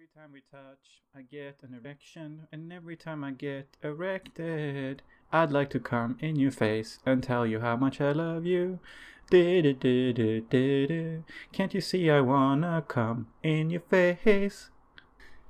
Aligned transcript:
Every 0.00 0.22
time 0.22 0.32
we 0.32 0.40
touch, 0.50 1.02
I 1.14 1.20
get 1.30 1.56
an 1.62 1.74
erection, 1.74 2.46
and 2.52 2.72
every 2.72 2.96
time 2.96 3.22
I 3.22 3.32
get 3.32 3.76
erected, 3.82 5.02
I'd 5.30 5.52
like 5.52 5.68
to 5.72 5.78
come 5.78 6.16
in 6.20 6.36
your 6.36 6.50
face 6.52 7.00
and 7.04 7.22
tell 7.22 7.46
you 7.46 7.60
how 7.60 7.76
much 7.76 8.00
I 8.00 8.12
love 8.12 8.46
you. 8.46 8.78
Du-du-du-du-du-du. 9.30 11.22
Can't 11.52 11.74
you 11.74 11.82
see 11.82 12.08
I 12.10 12.20
wanna 12.20 12.82
come 12.88 13.26
in 13.42 13.70
your 13.70 13.82
face? 14.16 14.70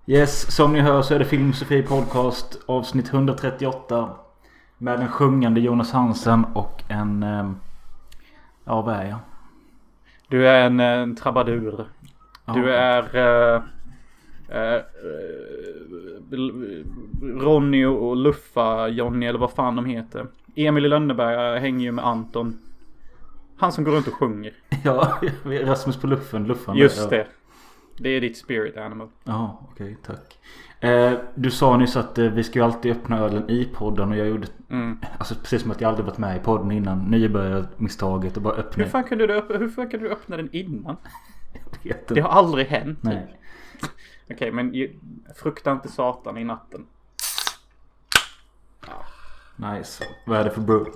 Yes, 0.06 0.52
som 0.54 0.72
ni 0.72 0.80
hör 0.80 1.02
så 1.02 1.14
är 1.14 1.18
det 1.18 1.24
Filmsofie 1.24 1.82
Podcast 1.82 2.58
avsnitt 2.66 3.14
138. 3.14 4.16
Med 4.78 5.00
en 5.00 5.08
sjungande 5.08 5.60
Jonas 5.60 5.92
Hansen 5.92 6.44
och 6.44 6.82
en... 6.88 7.22
ehm, 7.22 7.56
Ja, 8.64 8.82
vad 8.82 8.94
är 8.96 9.04
jag? 9.04 9.18
Du 10.28 10.48
är 10.48 10.66
en, 10.66 10.80
en 10.80 11.16
trabadur. 11.16 11.88
Du 12.54 12.74
är... 12.74 13.16
eh, 13.56 13.62
eh, 14.50 14.74
eh, 14.74 14.80
Ronny 17.22 17.84
och 17.84 18.16
Luffa, 18.16 18.88
Jonny 18.88 19.26
eller 19.26 19.38
vad 19.38 19.50
fan 19.52 19.76
de 19.76 19.84
heter. 19.84 20.26
Emil 20.54 20.84
i 20.84 20.88
Lönneberga 20.88 21.58
hänger 21.58 21.84
ju 21.84 21.92
med 21.92 22.06
Anton. 22.06 22.58
Han 23.56 23.72
som 23.72 23.84
går 23.84 23.92
runt 23.92 24.06
och 24.08 24.14
sjunger. 24.14 24.52
Ja, 24.84 25.18
Rasmus 25.44 25.96
på 25.96 26.06
luffen. 26.06 26.44
luffen 26.44 26.76
Just 26.76 27.10
det. 27.10 27.26
Det 27.98 28.08
är 28.08 28.20
ditt 28.20 28.36
spirit 28.36 28.76
animal. 28.76 29.08
Ja, 29.24 29.68
okej, 29.72 29.96
tack. 30.06 30.38
Eh, 30.80 31.12
du 31.34 31.50
sa 31.50 31.76
nyss 31.76 31.96
att 31.96 32.18
eh, 32.18 32.26
vi 32.26 32.42
ska 32.44 32.58
ju 32.58 32.64
alltid 32.64 32.92
öppna 32.92 33.18
ölen 33.18 33.50
i 33.50 33.64
podden 33.74 34.10
och 34.10 34.16
jag 34.16 34.28
gjorde... 34.28 34.46
Mm. 34.70 34.98
Alltså 35.18 35.34
precis 35.34 35.62
som 35.62 35.70
att 35.70 35.80
jag 35.80 35.88
aldrig 35.88 36.06
varit 36.06 36.18
med 36.18 36.36
i 36.36 36.40
podden 36.40 36.72
innan. 36.72 36.98
Nybörjarmisstaget 36.98 38.36
och 38.36 38.42
bara 38.42 38.54
öppna... 38.54 38.84
Hur 38.84 38.90
fan 38.90 39.04
kunde 39.04 39.26
du, 39.26 39.34
öpp- 39.34 39.58
hur 39.58 39.68
fan 39.68 39.88
kunde 39.90 40.06
du 40.06 40.12
öppna 40.12 40.36
den 40.36 40.48
innan? 40.52 40.96
Det 42.08 42.20
har 42.20 42.30
aldrig 42.30 42.66
hänt. 42.66 42.98
typ. 43.02 43.04
Nej. 43.04 43.39
Okej, 44.30 44.52
men 44.52 44.74
ju, 44.74 44.98
frukta 45.36 45.72
inte 45.72 45.88
Satan 45.88 46.38
i 46.38 46.44
natten. 46.44 46.86
Nice. 49.56 50.04
Vad 50.26 50.38
är 50.40 50.44
det 50.44 50.50
för 50.50 50.60
brew? 50.60 50.90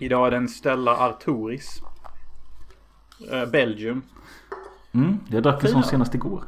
Idag 0.00 0.26
är 0.26 0.30
det 0.30 0.36
en 0.36 0.48
Stella 0.48 0.96
Artoris. 0.96 1.82
Eh, 3.32 3.46
Belgium. 3.50 4.02
Mm, 4.92 5.18
jag 5.28 5.42
drack 5.42 5.64
en 5.64 5.70
sån 5.70 5.82
senast 5.82 6.14
igår. 6.14 6.44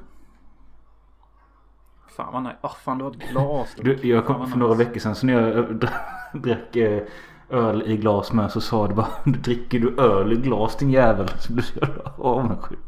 Fan 2.16 2.32
vad 2.32 2.42
nice. 2.42 2.56
Åh 2.62 2.74
fan 2.84 2.98
du 2.98 3.04
har 3.04 3.10
ett 3.10 3.30
glas. 3.30 3.74
Du, 3.80 4.08
jag 4.08 4.26
kom 4.26 4.50
för 4.50 4.58
några 4.58 4.74
veckor 4.74 5.00
sedan 5.00 5.14
så 5.14 5.26
när 5.26 5.32
jag 5.32 5.58
eh, 5.58 5.64
dra- 5.70 6.38
drack 6.38 6.76
eh, 6.76 7.02
öl 7.50 7.82
i 7.86 7.96
glas 7.96 8.32
med 8.32 8.50
så 8.50 8.60
sa 8.60 8.88
det 8.88 8.94
bara 8.94 9.08
Dricker 9.24 9.80
du 9.80 9.94
öl 10.02 10.32
i 10.32 10.36
glas 10.36 10.76
din 10.76 10.90
jävel? 10.90 11.28
Så 11.38 11.52
blev 11.52 11.66
jag 11.80 11.90
avundsjuk. 12.26 12.78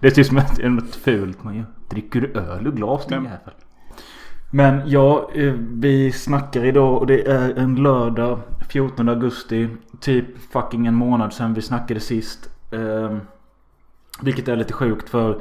Det 0.00 0.06
är 0.06 0.10
typ 0.10 0.26
som 0.26 0.38
att 0.38 0.56
det 0.56 0.62
är 0.62 0.68
något 0.68 0.94
fult 0.94 1.44
man 1.44 1.56
gör. 1.56 1.66
Dricker 1.90 2.20
du 2.20 2.26
öl 2.40 2.66
i 2.66 2.70
glas 2.70 3.06
din 3.06 3.22
Men- 3.22 3.24
jävel? 3.32 3.54
Men 4.52 4.82
ja, 4.90 5.30
eh, 5.34 5.52
vi 5.70 6.12
snackar 6.12 6.64
idag 6.64 6.98
och 6.98 7.06
det 7.06 7.26
är 7.30 7.54
en 7.58 7.74
lördag 7.76 8.38
14 8.68 9.08
augusti. 9.08 9.68
Typ 10.00 10.26
fucking 10.52 10.86
en 10.86 10.94
månad 10.94 11.32
sedan 11.32 11.54
vi 11.54 11.62
snackade 11.62 12.00
sist. 12.00 12.50
Eh, 12.72 13.16
vilket 14.22 14.48
är 14.48 14.56
lite 14.56 14.72
sjukt 14.72 15.08
för 15.10 15.40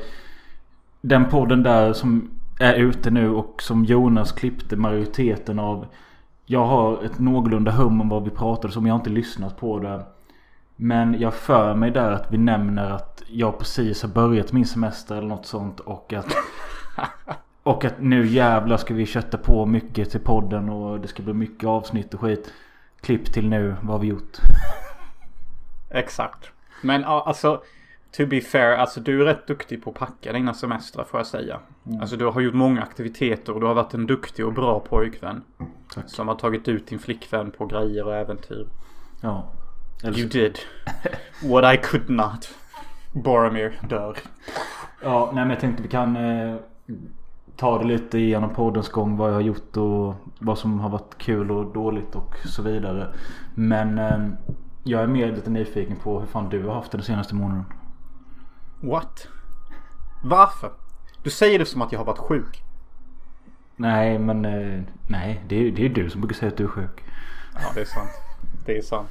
den 1.01 1.25
podden 1.25 1.63
där 1.63 1.93
som 1.93 2.29
är 2.59 2.73
ute 2.73 3.11
nu 3.11 3.29
och 3.29 3.61
som 3.61 3.85
Jonas 3.85 4.31
klippte 4.31 4.75
majoriteten 4.75 5.59
av. 5.59 5.85
Jag 6.51 6.65
har 6.65 7.03
ett 7.03 7.19
någorlunda 7.19 7.71
hum 7.71 8.01
om 8.01 8.09
vad 8.09 8.23
vi 8.23 8.29
pratade 8.29 8.77
om. 8.77 8.85
Jag 8.85 8.93
har 8.93 8.99
inte 8.99 9.09
lyssnat 9.09 9.57
på 9.57 9.79
det. 9.79 10.05
Men 10.75 11.19
jag 11.19 11.33
för 11.33 11.75
mig 11.75 11.91
där 11.91 12.11
att 12.11 12.31
vi 12.31 12.37
nämner 12.37 12.89
att 12.89 13.23
jag 13.27 13.59
precis 13.59 14.01
har 14.01 14.09
börjat 14.09 14.51
min 14.51 14.65
semester 14.65 15.15
eller 15.15 15.27
något 15.27 15.45
sånt. 15.45 15.79
Och 15.79 16.13
att, 16.13 16.35
och 17.63 17.85
att 17.85 18.01
nu 18.01 18.27
jävlar 18.27 18.77
ska 18.77 18.93
vi 18.93 19.05
kötta 19.05 19.37
på 19.37 19.65
mycket 19.65 20.11
till 20.11 20.19
podden 20.19 20.69
och 20.69 20.99
det 20.99 21.07
ska 21.07 21.23
bli 21.23 21.33
mycket 21.33 21.67
avsnitt 21.69 22.13
och 22.13 22.19
skit. 22.19 22.53
Klipp 23.01 23.33
till 23.33 23.49
nu, 23.49 23.75
vad 23.81 23.91
har 23.91 23.99
vi 23.99 24.07
gjort? 24.07 24.37
Exakt. 25.89 26.51
Men 26.81 27.05
alltså. 27.05 27.61
To 28.17 28.25
be 28.25 28.41
fair, 28.41 28.77
alltså 28.77 28.99
du 28.99 29.21
är 29.21 29.25
rätt 29.25 29.47
duktig 29.47 29.83
på 29.83 29.89
att 29.89 29.95
packa 29.95 30.33
dina 30.33 30.53
semestrar 30.53 31.03
får 31.03 31.19
jag 31.19 31.27
säga. 31.27 31.59
Alltså 32.01 32.15
du 32.15 32.25
har 32.25 32.41
gjort 32.41 32.53
många 32.53 32.81
aktiviteter 32.81 33.53
och 33.53 33.59
du 33.59 33.67
har 33.67 33.73
varit 33.73 33.93
en 33.93 34.07
duktig 34.07 34.45
och 34.45 34.53
bra 34.53 34.79
pojkvän. 34.79 35.43
Tack. 35.93 36.09
Som 36.09 36.27
har 36.27 36.35
tagit 36.35 36.67
ut 36.67 36.87
din 36.87 36.99
flickvän 36.99 37.51
på 37.51 37.65
grejer 37.65 38.05
och 38.05 38.15
äventyr. 38.15 38.67
Ja. 39.21 39.51
Eller 40.03 40.19
You 40.19 40.29
did. 40.29 40.59
What 41.43 41.75
I 41.75 41.77
could 41.77 42.09
not. 42.09 42.49
Boromir 43.11 43.79
dör. 43.89 44.17
Ja, 45.03 45.31
nej 45.33 45.43
men 45.43 45.49
jag 45.49 45.59
tänkte 45.59 45.83
vi 45.83 45.89
kan 45.89 46.15
eh, 46.15 46.55
ta 47.55 47.79
det 47.79 47.85
lite 47.85 48.19
genom 48.19 48.49
poddens 48.49 48.89
gång. 48.89 49.17
Vad 49.17 49.29
jag 49.29 49.33
har 49.33 49.41
gjort 49.41 49.77
och 49.77 50.15
vad 50.39 50.57
som 50.57 50.79
har 50.79 50.89
varit 50.89 51.17
kul 51.17 51.51
och 51.51 51.73
dåligt 51.73 52.15
och 52.15 52.35
så 52.45 52.61
vidare. 52.61 53.07
Men 53.55 53.97
eh, 53.97 54.19
jag 54.83 55.01
är 55.01 55.07
mer 55.07 55.31
lite 55.31 55.49
nyfiken 55.49 55.95
på 55.95 56.19
hur 56.19 56.27
fan 56.27 56.49
du 56.49 56.63
har 56.63 56.73
haft 56.73 56.91
det 56.91 56.97
den 56.97 57.05
senaste 57.05 57.35
månaden. 57.35 57.65
What? 58.81 59.27
Varför? 60.23 60.71
Du 61.23 61.29
säger 61.29 61.59
det 61.59 61.65
som 61.65 61.81
att 61.81 61.91
jag 61.91 61.99
har 61.99 62.05
varit 62.05 62.17
sjuk. 62.19 62.63
Nej 63.75 64.19
men 64.19 64.45
eh, 64.45 64.81
nej 65.07 65.43
det 65.47 65.55
är 65.55 65.71
det 65.71 65.85
är 65.85 65.89
du 65.89 66.09
som 66.09 66.21
brukar 66.21 66.35
säga 66.35 66.51
att 66.51 66.57
du 66.57 66.63
är 66.63 66.67
sjuk. 66.67 67.03
Ja, 67.53 67.71
det 67.75 67.81
är 67.81 67.85
sant. 67.85 68.09
Det 68.65 68.77
är 68.77 68.81
sant. 68.81 69.09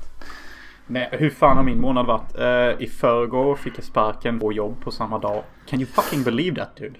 Nej, 0.87 1.09
hur 1.13 1.31
fan 1.31 1.57
har 1.57 1.65
min 1.65 1.81
månad 1.81 2.07
varit? 2.07 2.39
Eh, 2.39 2.85
I 2.85 2.87
förrgår 2.87 3.57
fick 3.57 3.79
jag 3.79 3.85
sparken 3.85 4.41
på 4.41 4.53
jobb 4.53 4.81
på 4.81 4.91
samma 4.91 5.19
dag. 5.19 5.43
Can 5.67 5.81
you 5.81 5.91
fucking 5.91 6.23
believe 6.25 6.57
that 6.57 6.77
dude? 6.77 6.99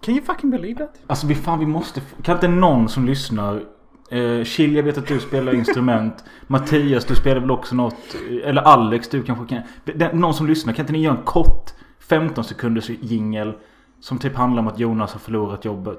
Can 0.00 0.14
you 0.14 0.24
fucking 0.24 0.50
believe 0.50 0.78
that? 0.78 0.94
Alltså 1.06 1.26
vi 1.26 1.34
fan 1.34 1.58
vi 1.58 1.66
måste. 1.66 2.00
Kan 2.22 2.34
inte 2.34 2.48
någon 2.48 2.88
som 2.88 3.06
lyssnar. 3.06 3.62
Chill 4.44 4.76
jag 4.76 4.82
vet 4.82 4.98
att 4.98 5.06
du 5.06 5.20
spelar 5.20 5.54
instrument. 5.54 6.24
Mattias 6.46 7.04
du 7.04 7.14
spelar 7.14 7.40
väl 7.40 7.50
också 7.50 7.74
något. 7.74 8.16
Eller 8.44 8.62
Alex 8.62 9.08
du 9.08 9.22
kanske 9.22 9.46
kan. 9.54 9.62
Den, 9.84 10.20
någon 10.20 10.34
som 10.34 10.46
lyssnar 10.46 10.72
kan 10.72 10.82
inte 10.82 10.92
ni 10.92 11.02
göra 11.02 11.16
en 11.16 11.22
kort 11.22 11.70
15 12.10 12.44
sekunders 12.44 12.88
jingel. 12.88 13.52
Som 14.00 14.18
typ 14.18 14.36
handlar 14.36 14.62
om 14.62 14.68
att 14.68 14.78
Jonas 14.78 15.12
har 15.12 15.20
förlorat 15.20 15.64
jobbet. 15.64 15.98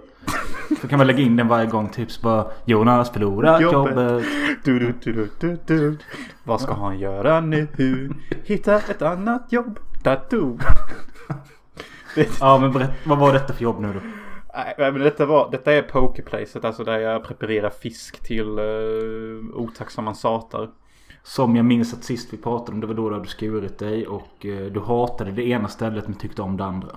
Så 0.82 0.88
kan 0.88 0.98
man 0.98 1.08
lägga 1.08 1.20
in 1.20 1.36
den 1.36 1.48
varje 1.48 1.66
gång. 1.66 1.90
Tips 1.90 2.22
bara 2.22 2.48
Jonas 2.66 3.10
förlorat 3.10 3.62
Jobbet. 3.62 3.96
jobbet. 3.96 4.26
Du, 4.64 4.94
du, 5.04 5.30
du, 5.40 5.58
du. 5.66 5.98
Vad 6.44 6.62
ska 6.62 6.74
han 6.74 7.00
göra 7.00 7.42
nu? 7.42 7.68
Hitta 8.44 8.76
ett 8.76 9.02
annat 9.02 9.48
jobb. 9.50 9.80
Tattoo. 10.04 10.58
Ja 12.40 12.58
men 12.58 12.72
berätt, 12.72 12.92
vad 13.04 13.18
var 13.18 13.34
detta 13.34 13.54
för 13.54 13.64
jobb 13.64 13.80
nu 13.80 13.94
då? 13.94 14.00
nej, 14.54 14.92
men 14.92 15.02
detta, 15.02 15.26
var, 15.26 15.52
detta 15.52 15.74
är 15.74 15.82
pokerplacet, 15.82 16.66
alltså 16.66 16.84
där 16.84 16.98
jag 16.98 17.24
preparerar 17.24 17.70
fisk 17.70 18.24
till 18.24 18.60
uh, 18.60 19.56
otacksamma 19.56 20.14
satar. 20.14 20.70
Som 21.24 21.56
jag 21.56 21.66
minns 21.66 21.94
att 21.94 22.04
sist 22.04 22.34
vi 22.34 22.38
pratade 22.38 22.72
om 22.72 22.80
det 22.82 22.88
var 22.88 22.94
då 22.94 23.10
du 23.10 23.16
hade 23.16 23.28
skurit 23.28 23.80
dig. 23.80 24.08
Och 24.08 24.46
eh, 24.46 24.72
du 24.72 24.80
hatade 24.80 25.32
det 25.32 25.44
ena 25.48 25.68
stället 25.68 26.08
men 26.08 26.18
tyckte 26.18 26.42
om 26.42 26.58
det 26.58 26.66
andra. 26.66 26.96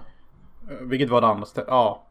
Eh, 0.70 0.76
Vilket 0.80 1.10
var 1.10 1.20
det 1.20 1.26
andra 1.26 1.46
stället? 1.46 1.68
Ja. 1.70 2.06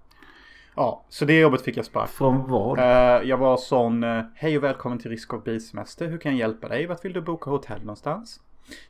Ja, 0.75 1.03
så 1.09 1.25
det 1.25 1.39
jobbet 1.39 1.61
fick 1.61 1.77
jag 1.77 1.85
spark. 1.85 2.09
Från 2.09 2.47
vad? 2.47 2.79
Eh, 2.79 3.29
jag 3.29 3.37
var 3.37 3.57
sån, 3.57 4.03
hej 4.35 4.57
och 4.57 4.63
välkommen 4.63 4.99
till 4.99 5.11
Risk 5.11 5.33
och 5.33 5.41
bilsemester. 5.43 6.07
Hur 6.07 6.17
kan 6.17 6.31
jag 6.31 6.39
hjälpa 6.39 6.67
dig? 6.67 6.85
Vart 6.87 7.05
vill 7.05 7.13
du 7.13 7.21
boka 7.21 7.49
hotell 7.49 7.79
någonstans? 7.79 8.39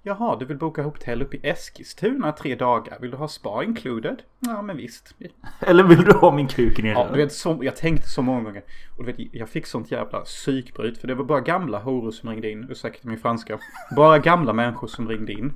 Jaha, 0.04 0.36
du 0.36 0.46
vill 0.46 0.58
boka 0.58 0.84
hotell 0.84 1.22
uppe 1.22 1.38
i 1.38 1.40
Eskilstuna 1.44 2.32
tre 2.32 2.56
dagar. 2.56 2.98
Vill 3.02 3.12
du 3.12 3.18
ha 3.18 3.28
spa 3.28 3.64
included? 3.64 4.22
Ja, 4.40 4.62
men 4.62 4.78
visst. 4.78 5.16
Eller 5.60 5.84
vill 5.84 6.04
du 6.04 6.12
ha 6.12 6.32
min 6.32 6.48
kuk 6.48 6.76
din 6.76 6.86
Ja, 6.86 7.08
du 7.12 7.18
vet, 7.18 7.34
så, 7.34 7.60
jag 7.62 7.76
tänkte 7.76 8.10
så 8.10 8.22
många 8.22 8.42
gånger. 8.42 8.64
Och 8.98 9.06
du 9.06 9.12
vet, 9.12 9.34
jag 9.34 9.50
fick 9.50 9.66
sånt 9.66 9.92
jävla 9.92 10.20
psykbryt. 10.20 10.98
För 10.98 11.08
det 11.08 11.16
var 11.16 11.26
bara 11.26 11.42
gamla 11.42 11.80
horor 11.80 12.12
som 12.12 12.30
ringde 12.30 12.52
in. 12.52 12.68
Ursäkta 12.70 13.10
min 13.10 13.20
franska. 13.20 13.60
Bara 13.96 14.20
gamla 14.20 14.54
människor 14.54 14.88
som 14.88 15.10
ringde 15.10 15.34
in. 15.34 15.54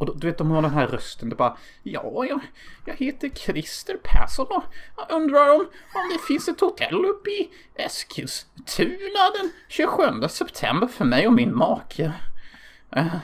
Och 0.00 0.06
då, 0.06 0.12
du 0.14 0.26
vet, 0.26 0.38
de 0.38 0.50
har 0.50 0.62
den 0.62 0.70
här 0.70 0.86
rösten. 0.86 1.28
Det 1.28 1.36
bara, 1.36 1.56
ja, 1.82 2.24
jag, 2.28 2.40
jag 2.84 2.94
heter 2.94 3.28
Christer 3.28 3.96
Persson 4.02 4.46
och 4.50 4.64
jag 4.96 5.16
undrar 5.16 5.54
om, 5.54 5.60
om 5.94 6.10
det 6.12 6.18
finns 6.28 6.48
ett 6.48 6.60
hotell 6.60 7.04
uppe 7.04 7.30
i 7.30 7.50
Eskilstuna 7.74 9.30
den 9.40 9.50
27 9.68 10.28
september 10.28 10.86
för 10.86 11.04
mig 11.04 11.26
och 11.26 11.32
min 11.32 11.56
make. 11.56 12.12
Eh, 12.96 13.16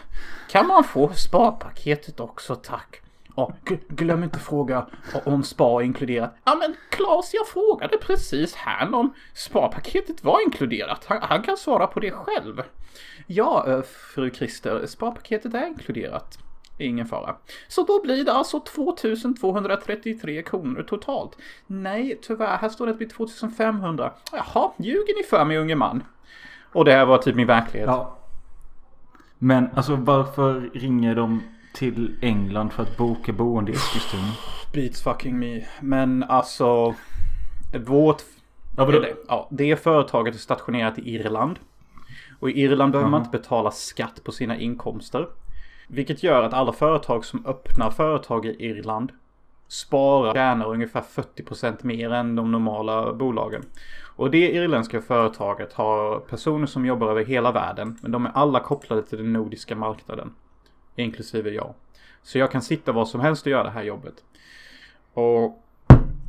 kan 0.48 0.66
man 0.66 0.84
få 0.84 1.12
sparpaketet 1.12 2.20
också 2.20 2.54
tack? 2.54 3.00
Och 3.34 3.72
glöm 3.88 4.22
inte 4.22 4.38
fråga 4.38 4.86
om 5.24 5.42
spa 5.42 5.82
inkluderat. 5.82 6.36
Ja 6.44 6.54
men 6.54 6.76
Claes, 6.90 7.34
jag 7.34 7.48
frågade 7.48 7.96
precis 7.96 8.54
här 8.54 8.94
om 8.94 9.14
sparpaketet 9.34 10.24
var 10.24 10.42
inkluderat. 10.42 11.04
Han, 11.04 11.18
han 11.22 11.42
kan 11.42 11.56
svara 11.56 11.86
på 11.86 12.00
det 12.00 12.10
själv. 12.10 12.62
Ja, 13.26 13.64
eh, 13.68 13.82
fru 14.14 14.30
Christer, 14.30 14.86
sparpaketet 14.86 15.54
är 15.54 15.66
inkluderat. 15.66 16.38
Ingen 16.78 17.06
fara. 17.06 17.36
Så 17.68 17.82
då 17.82 18.02
blir 18.02 18.24
det 18.24 18.32
alltså 18.32 18.60
2233 18.60 20.42
kronor 20.42 20.82
totalt. 20.82 21.38
Nej, 21.66 22.18
tyvärr, 22.22 22.56
här 22.56 22.68
står 22.68 22.86
det 22.86 22.92
att 22.92 22.98
det 22.98 23.06
blir 23.06 23.16
2500. 23.16 24.12
Jaha, 24.32 24.72
ljuger 24.76 25.16
ni 25.16 25.22
för 25.22 25.44
mig 25.44 25.58
unge 25.58 25.74
man? 25.74 26.02
Och 26.72 26.84
det 26.84 26.92
här 26.92 27.06
var 27.06 27.18
typ 27.18 27.36
min 27.36 27.46
verklighet. 27.46 27.86
Ja. 27.86 28.15
Men 29.38 29.68
alltså 29.74 29.96
varför 29.96 30.70
ringer 30.74 31.14
de 31.14 31.42
till 31.74 32.16
England 32.20 32.70
för 32.70 32.82
att 32.82 32.96
boka 32.96 33.32
boende 33.32 33.72
i 33.72 33.74
Eskilstuna? 33.74 34.32
Beats 34.72 35.02
fucking 35.02 35.38
me. 35.38 35.64
Men 35.80 36.22
alltså. 36.22 36.94
Vårt... 37.86 38.22
Ja? 38.76 38.88
Eller, 38.88 39.14
ja, 39.28 39.48
det 39.50 39.76
företaget 39.76 40.34
är 40.34 40.38
stationerat 40.38 40.98
i 40.98 41.14
Irland. 41.14 41.58
Och 42.38 42.50
i 42.50 42.60
Irland 42.60 42.92
behöver 42.92 43.10
man 43.10 43.20
inte 43.20 43.38
betala 43.38 43.70
skatt 43.70 44.24
på 44.24 44.32
sina 44.32 44.56
inkomster. 44.56 45.28
Vilket 45.88 46.22
gör 46.22 46.42
att 46.42 46.52
alla 46.52 46.72
företag 46.72 47.24
som 47.24 47.46
öppnar 47.46 47.90
företag 47.90 48.46
i 48.46 48.56
Irland 48.58 49.12
sparar 49.68 50.34
tjänar 50.34 50.66
ungefär 50.66 51.00
40% 51.00 51.76
mer 51.82 52.12
än 52.12 52.36
de 52.36 52.52
normala 52.52 53.12
bolagen. 53.12 53.62
Och 54.16 54.30
det 54.30 54.50
irländska 54.50 55.00
företaget 55.00 55.72
har 55.72 56.18
personer 56.20 56.66
som 56.66 56.86
jobbar 56.86 57.10
över 57.10 57.24
hela 57.24 57.52
världen. 57.52 57.98
Men 58.02 58.10
de 58.10 58.26
är 58.26 58.30
alla 58.34 58.60
kopplade 58.60 59.02
till 59.02 59.18
den 59.18 59.32
nordiska 59.32 59.76
marknaden. 59.76 60.34
Inklusive 60.96 61.50
jag. 61.50 61.74
Så 62.22 62.38
jag 62.38 62.50
kan 62.50 62.62
sitta 62.62 62.92
var 62.92 63.04
som 63.04 63.20
helst 63.20 63.46
och 63.46 63.52
göra 63.52 63.64
det 63.64 63.70
här 63.70 63.82
jobbet. 63.82 64.14
Och 65.12 65.62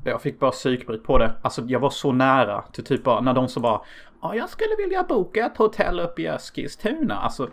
jag 0.03 0.21
fick 0.21 0.39
bara 0.39 0.51
psykbryt 0.51 1.03
på 1.03 1.17
det. 1.17 1.33
Alltså 1.41 1.61
jag 1.61 1.79
var 1.79 1.89
så 1.89 2.11
nära 2.11 2.61
till 2.61 2.83
typ 2.83 3.03
bara 3.03 3.21
när 3.21 3.33
de 3.33 3.47
sa 3.47 3.59
bara 3.59 3.81
Ja 4.21 4.35
jag 4.35 4.49
skulle 4.49 4.75
vilja 4.77 5.03
boka 5.03 5.45
ett 5.45 5.57
hotell 5.57 5.99
uppe 5.99 6.21
i 6.21 6.25
Eskilstuna. 6.25 7.15
Alltså 7.15 7.49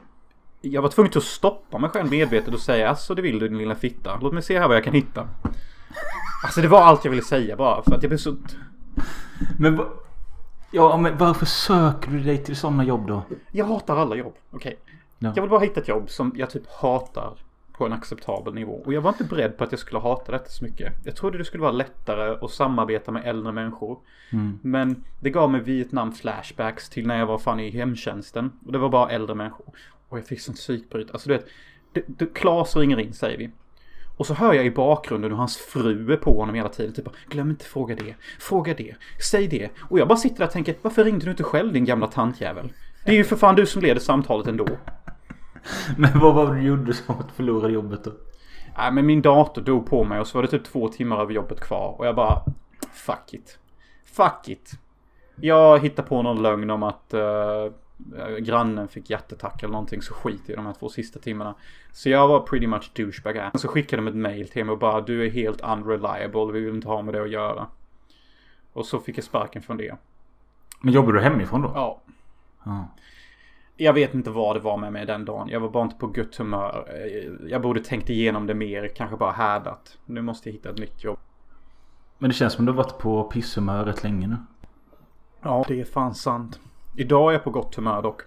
jag 0.60 0.82
var 0.82 0.88
tvungen 0.88 1.12
att 1.16 1.22
stoppa 1.22 1.78
mig 1.78 1.90
själv 1.90 2.10
medvetet 2.10 2.54
och 2.54 2.60
säga 2.60 2.88
alltså 2.88 3.14
det 3.14 3.22
vill 3.22 3.38
du 3.38 3.48
din 3.48 3.58
lilla 3.58 3.74
fitta. 3.74 4.18
Låt 4.22 4.32
mig 4.32 4.42
se 4.42 4.58
här 4.58 4.68
vad 4.68 4.76
jag 4.76 4.84
kan 4.84 4.94
hitta. 4.94 5.28
Alltså 6.44 6.60
det 6.60 6.68
var 6.68 6.80
allt 6.80 7.04
jag 7.04 7.10
ville 7.10 7.22
säga 7.22 7.56
bara 7.56 7.82
för 7.82 7.94
att 7.94 8.02
jag 8.02 8.10
blev 8.10 8.18
så... 8.18 8.36
Men, 9.58 9.80
ja, 10.74 10.96
men 10.96 11.18
varför 11.18 11.46
söker 11.46 12.10
du 12.10 12.20
dig 12.20 12.38
till 12.38 12.56
sådana 12.56 12.84
jobb 12.84 13.06
då? 13.08 13.22
Jag 13.52 13.64
hatar 13.64 13.96
alla 13.96 14.16
jobb. 14.16 14.34
Okej. 14.50 14.76
Ja. 15.18 15.32
Jag 15.36 15.42
vill 15.42 15.50
bara 15.50 15.60
hitta 15.60 15.80
ett 15.80 15.88
jobb 15.88 16.10
som 16.10 16.32
jag 16.36 16.50
typ 16.50 16.66
hatar 16.66 17.38
på 17.72 17.86
en 17.86 17.92
acceptabel 17.92 18.54
nivå. 18.54 18.82
Och 18.84 18.92
jag 18.94 19.00
var 19.00 19.10
inte 19.10 19.24
beredd 19.24 19.56
på 19.56 19.64
att 19.64 19.72
jag 19.72 19.78
skulle 19.78 20.00
hata 20.00 20.32
detta 20.32 20.48
så 20.48 20.64
mycket. 20.64 20.92
Jag 21.04 21.16
trodde 21.16 21.38
det 21.38 21.44
skulle 21.44 21.62
vara 21.62 21.72
lättare 21.72 22.38
att 22.44 22.50
samarbeta 22.50 23.12
med 23.12 23.26
äldre 23.26 23.52
människor. 23.52 23.98
Mm. 24.30 24.58
Men 24.62 25.04
det 25.20 25.30
gav 25.30 25.50
mig 25.50 25.60
Vietnam 25.60 26.12
flashbacks 26.12 26.88
till 26.88 27.06
när 27.06 27.18
jag 27.18 27.26
var 27.26 27.38
fan 27.38 27.60
i 27.60 27.70
hemtjänsten. 27.70 28.52
Och 28.66 28.72
det 28.72 28.78
var 28.78 28.88
bara 28.88 29.10
äldre 29.10 29.34
människor. 29.34 29.66
Och 30.08 30.18
jag 30.18 30.26
fick 30.26 30.40
sånt 30.40 30.58
psykbryt. 30.58 31.10
Alltså 31.10 31.28
du 31.28 31.34
vet. 31.36 31.48
Klas 32.34 32.76
ringer 32.76 33.00
in 33.00 33.12
säger 33.12 33.38
vi. 33.38 33.50
Och 34.16 34.26
så 34.26 34.34
hör 34.34 34.54
jag 34.54 34.66
i 34.66 34.70
bakgrunden 34.70 35.30
hur 35.30 35.38
hans 35.38 35.56
fru 35.56 36.12
är 36.12 36.16
på 36.16 36.38
honom 36.38 36.54
hela 36.54 36.68
tiden. 36.68 36.92
Typ 36.92 37.08
glöm 37.28 37.50
inte 37.50 37.64
fråga 37.64 37.94
det. 37.94 38.14
Fråga 38.40 38.74
det. 38.74 38.94
Säg 39.30 39.48
det. 39.48 39.70
Och 39.88 39.98
jag 39.98 40.08
bara 40.08 40.18
sitter 40.18 40.38
där 40.38 40.46
och 40.46 40.52
tänker, 40.52 40.74
varför 40.82 41.04
ringde 41.04 41.24
du 41.24 41.30
inte 41.30 41.42
själv 41.42 41.72
din 41.72 41.84
gamla 41.84 42.06
tantjävel? 42.06 42.72
Det 43.04 43.10
är 43.10 43.16
ju 43.16 43.24
för 43.24 43.36
fan 43.36 43.54
du 43.54 43.66
som 43.66 43.82
leder 43.82 44.00
samtalet 44.00 44.46
ändå. 44.46 44.66
Men 45.96 46.18
vad 46.20 46.34
var 46.34 46.46
det 46.46 46.60
du 46.60 46.66
gjorde 46.66 46.94
som 46.94 47.18
att 47.18 47.32
förlora 47.32 47.68
jobbet 47.68 48.04
då? 48.04 48.12
Nej 48.78 48.92
men 48.92 49.06
min 49.06 49.22
dator 49.22 49.62
dog 49.62 49.86
på 49.86 50.04
mig 50.04 50.20
och 50.20 50.26
så 50.26 50.38
var 50.38 50.42
det 50.42 50.48
typ 50.48 50.64
två 50.64 50.88
timmar 50.88 51.20
över 51.20 51.32
jobbet 51.32 51.60
kvar. 51.60 51.94
Och 51.98 52.06
jag 52.06 52.14
bara, 52.14 52.42
fuck 52.92 53.34
it. 53.34 53.58
Fuck 54.04 54.48
it. 54.48 54.70
Jag 55.36 55.78
hittade 55.78 56.08
på 56.08 56.22
någon 56.22 56.42
lögn 56.42 56.70
om 56.70 56.82
att 56.82 57.14
eh, 57.14 57.66
grannen 58.40 58.88
fick 58.88 59.10
hjärtattack 59.10 59.62
eller 59.62 59.72
någonting 59.72 60.02
så 60.02 60.14
skit 60.14 60.50
i 60.50 60.54
de 60.54 60.66
här 60.66 60.72
två 60.72 60.88
sista 60.88 61.18
timmarna. 61.18 61.54
Så 61.92 62.08
jag 62.10 62.28
var 62.28 62.40
pretty 62.40 62.66
much 62.66 62.90
douchebag 62.96 63.34
här. 63.34 63.50
Så 63.54 63.68
skickade 63.68 64.02
de 64.02 64.08
ett 64.08 64.16
mail 64.16 64.48
till 64.48 64.64
mig 64.64 64.72
och 64.72 64.78
bara 64.78 65.00
du 65.00 65.26
är 65.26 65.30
helt 65.30 65.60
unreliable, 65.60 66.52
vi 66.52 66.60
vill 66.60 66.74
inte 66.74 66.88
ha 66.88 67.02
med 67.02 67.14
det 67.14 67.22
att 67.22 67.30
göra. 67.30 67.66
Och 68.72 68.86
så 68.86 69.00
fick 69.00 69.18
jag 69.18 69.24
sparken 69.24 69.62
från 69.62 69.76
det. 69.76 69.96
Men 70.80 70.92
jobbar 70.94 71.12
du 71.12 71.20
hemifrån 71.20 71.62
då? 71.62 71.72
Ja. 71.74 72.00
Ja. 72.64 72.88
Jag 73.76 73.92
vet 73.92 74.14
inte 74.14 74.30
vad 74.30 74.56
det 74.56 74.60
var 74.60 74.76
med 74.76 74.92
mig 74.92 75.06
den 75.06 75.24
dagen. 75.24 75.48
Jag 75.48 75.60
var 75.60 75.68
bara 75.68 75.82
inte 75.84 75.96
på 75.96 76.06
gott 76.06 76.36
humör. 76.36 76.88
Eh, 76.90 77.50
Jag 77.50 77.62
borde 77.62 77.80
tänkt 77.80 78.10
igenom 78.10 78.46
det 78.46 78.54
mer, 78.54 78.88
kanske 78.96 79.16
bara 79.16 79.32
härdat. 79.32 79.98
Nu 80.06 80.22
måste 80.22 80.48
jag 80.48 80.52
hitta 80.54 80.70
ett 80.70 80.78
nytt 80.78 81.04
jobb. 81.04 81.18
Men 82.18 82.30
det 82.30 82.34
känns 82.34 82.52
som 82.52 82.64
du 82.64 82.72
har 82.72 82.76
varit 82.76 82.98
på 82.98 83.24
pisshumör 83.24 83.84
rätt 83.84 84.02
länge 84.02 84.26
nu. 84.26 84.36
Ja, 85.42 85.64
det 85.68 85.80
är 85.80 85.84
fan 85.84 86.14
sant. 86.14 86.60
Idag 86.96 87.28
är 87.28 87.32
jag 87.32 87.44
på 87.44 87.50
gott 87.50 87.74
humör 87.74 88.02
dock. 88.02 88.22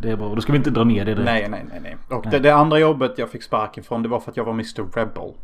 Det 0.00 0.10
är 0.10 0.16
bra. 0.16 0.34
Då 0.34 0.40
ska 0.40 0.52
vi 0.52 0.58
inte 0.58 0.70
dra 0.70 0.84
ner 0.84 1.04
det 1.04 1.14
direkt. 1.14 1.24
Nej, 1.24 1.48
nej, 1.48 1.64
nej, 1.70 1.80
nej. 1.80 1.96
Och 2.18 2.24
Nej. 2.24 2.32
Det, 2.32 2.38
det 2.38 2.54
andra 2.54 2.78
jobbet 2.78 3.18
jag 3.18 3.30
fick 3.30 3.42
sparken 3.42 3.84
från 3.84 4.02
det 4.02 4.08
var 4.08 4.20
för 4.20 4.30
att 4.30 4.36
jag 4.36 4.44
var 4.44 4.52
Mr. 4.52 4.82
Rebel. 4.94 5.34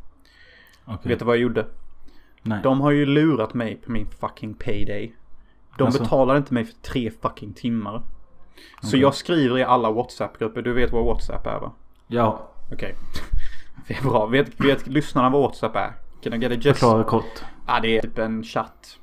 Okej. 0.84 0.99
Vet 1.02 1.19
du 1.19 1.25
vad 1.25 1.37
jag 1.37 1.43
gjorde? 1.43 1.66
Nej. 2.43 2.60
De 2.62 2.81
har 2.81 2.90
ju 2.90 3.06
lurat 3.06 3.54
mig 3.54 3.76
på 3.76 3.93
min 3.93 4.06
fucking 4.20 4.54
payday. 4.54 5.14
De 5.78 5.84
Alltså? 5.84 6.02
betalar 6.02 6.37
inte 6.37 6.54
mig 6.54 6.64
för 6.64 6.75
tre 6.75 7.10
fucking 7.22 7.52
timmar. 7.52 8.02
Så 8.81 8.88
Okej. 8.88 9.00
jag 9.00 9.14
skriver 9.14 9.58
i 9.58 9.62
alla 9.64 9.90
WhatsApp-grupper. 9.90 10.62
Du 10.62 10.72
vet 10.72 10.93
vad 10.93 11.04
WhatsApp 11.04 11.46
är 11.46 11.60
va? 11.60 11.72
Ja, 12.06 12.49
Okej. 12.72 12.94
Det 13.88 13.94
är 13.94 14.02
bra. 14.02 14.26
Vet, 14.26 14.60
vet 14.60 14.87
lyssnarna 14.87 15.31
vad 15.31 15.43
WhatsApp 15.43 15.76
är? 15.76 15.93
Can 16.22 16.34
I 16.34 16.38
get 16.38 16.52
a 16.52 16.54
just? 16.54 16.81
förklara 16.81 17.04
kort. 17.04 17.43
Ja, 17.66 17.81
det 17.81 17.99
är 17.99 18.02
typ 18.02 18.19
en 18.19 18.44
chatt. 18.44 18.99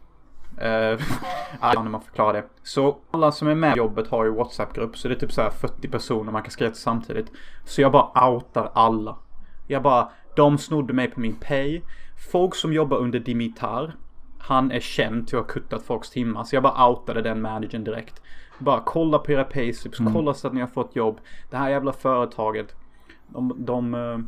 Ja, 1.61 1.83
när 1.83 1.89
man 1.89 2.01
förklarar 2.01 2.33
det. 2.33 2.43
Så 2.63 2.97
alla 3.11 3.31
som 3.31 3.47
är 3.47 3.55
med 3.55 3.75
i 3.75 3.77
jobbet 3.77 4.07
har 4.07 4.25
ju 4.25 4.31
WhatsApp-grupp. 4.31 4.97
Så 4.97 5.07
det 5.07 5.13
är 5.13 5.19
typ 5.19 5.31
så 5.31 5.41
här 5.41 5.49
40 5.49 5.87
personer 5.87 6.31
man 6.31 6.41
kan 6.41 6.51
skriva 6.51 6.71
till 6.71 6.81
samtidigt. 6.81 7.31
Så 7.65 7.81
jag 7.81 7.91
bara 7.91 8.29
outar 8.29 8.71
alla. 8.73 9.17
Jag 9.67 9.83
bara, 9.83 10.11
de 10.35 10.57
snodde 10.57 10.93
mig 10.93 11.07
på 11.11 11.19
min 11.19 11.35
pay. 11.35 11.81
Folk 12.31 12.55
som 12.55 12.73
jobbar 12.73 12.97
under 12.97 13.19
Dimitar. 13.19 13.95
Han 14.39 14.71
är 14.71 14.79
känd 14.79 15.27
till 15.27 15.37
att 15.37 15.45
ha 15.45 15.53
kuttat 15.53 15.83
folks 15.83 16.09
timmar. 16.09 16.43
Så 16.43 16.55
jag 16.55 16.63
bara 16.63 16.87
outade 16.87 17.21
den 17.21 17.41
managern 17.41 17.83
direkt. 17.83 18.21
Bara 18.59 18.81
kolla 18.85 19.19
på 19.19 19.31
era 19.31 19.43
payslips. 19.43 19.97
Kolla 20.13 20.33
så 20.33 20.47
att 20.47 20.53
ni 20.53 20.61
har 20.61 20.67
fått 20.67 20.95
jobb. 20.95 21.19
Det 21.49 21.57
här 21.57 21.69
jävla 21.69 21.93
företaget. 21.93 22.75
De, 23.27 23.55
de 23.57 23.93
eh, 23.93 24.19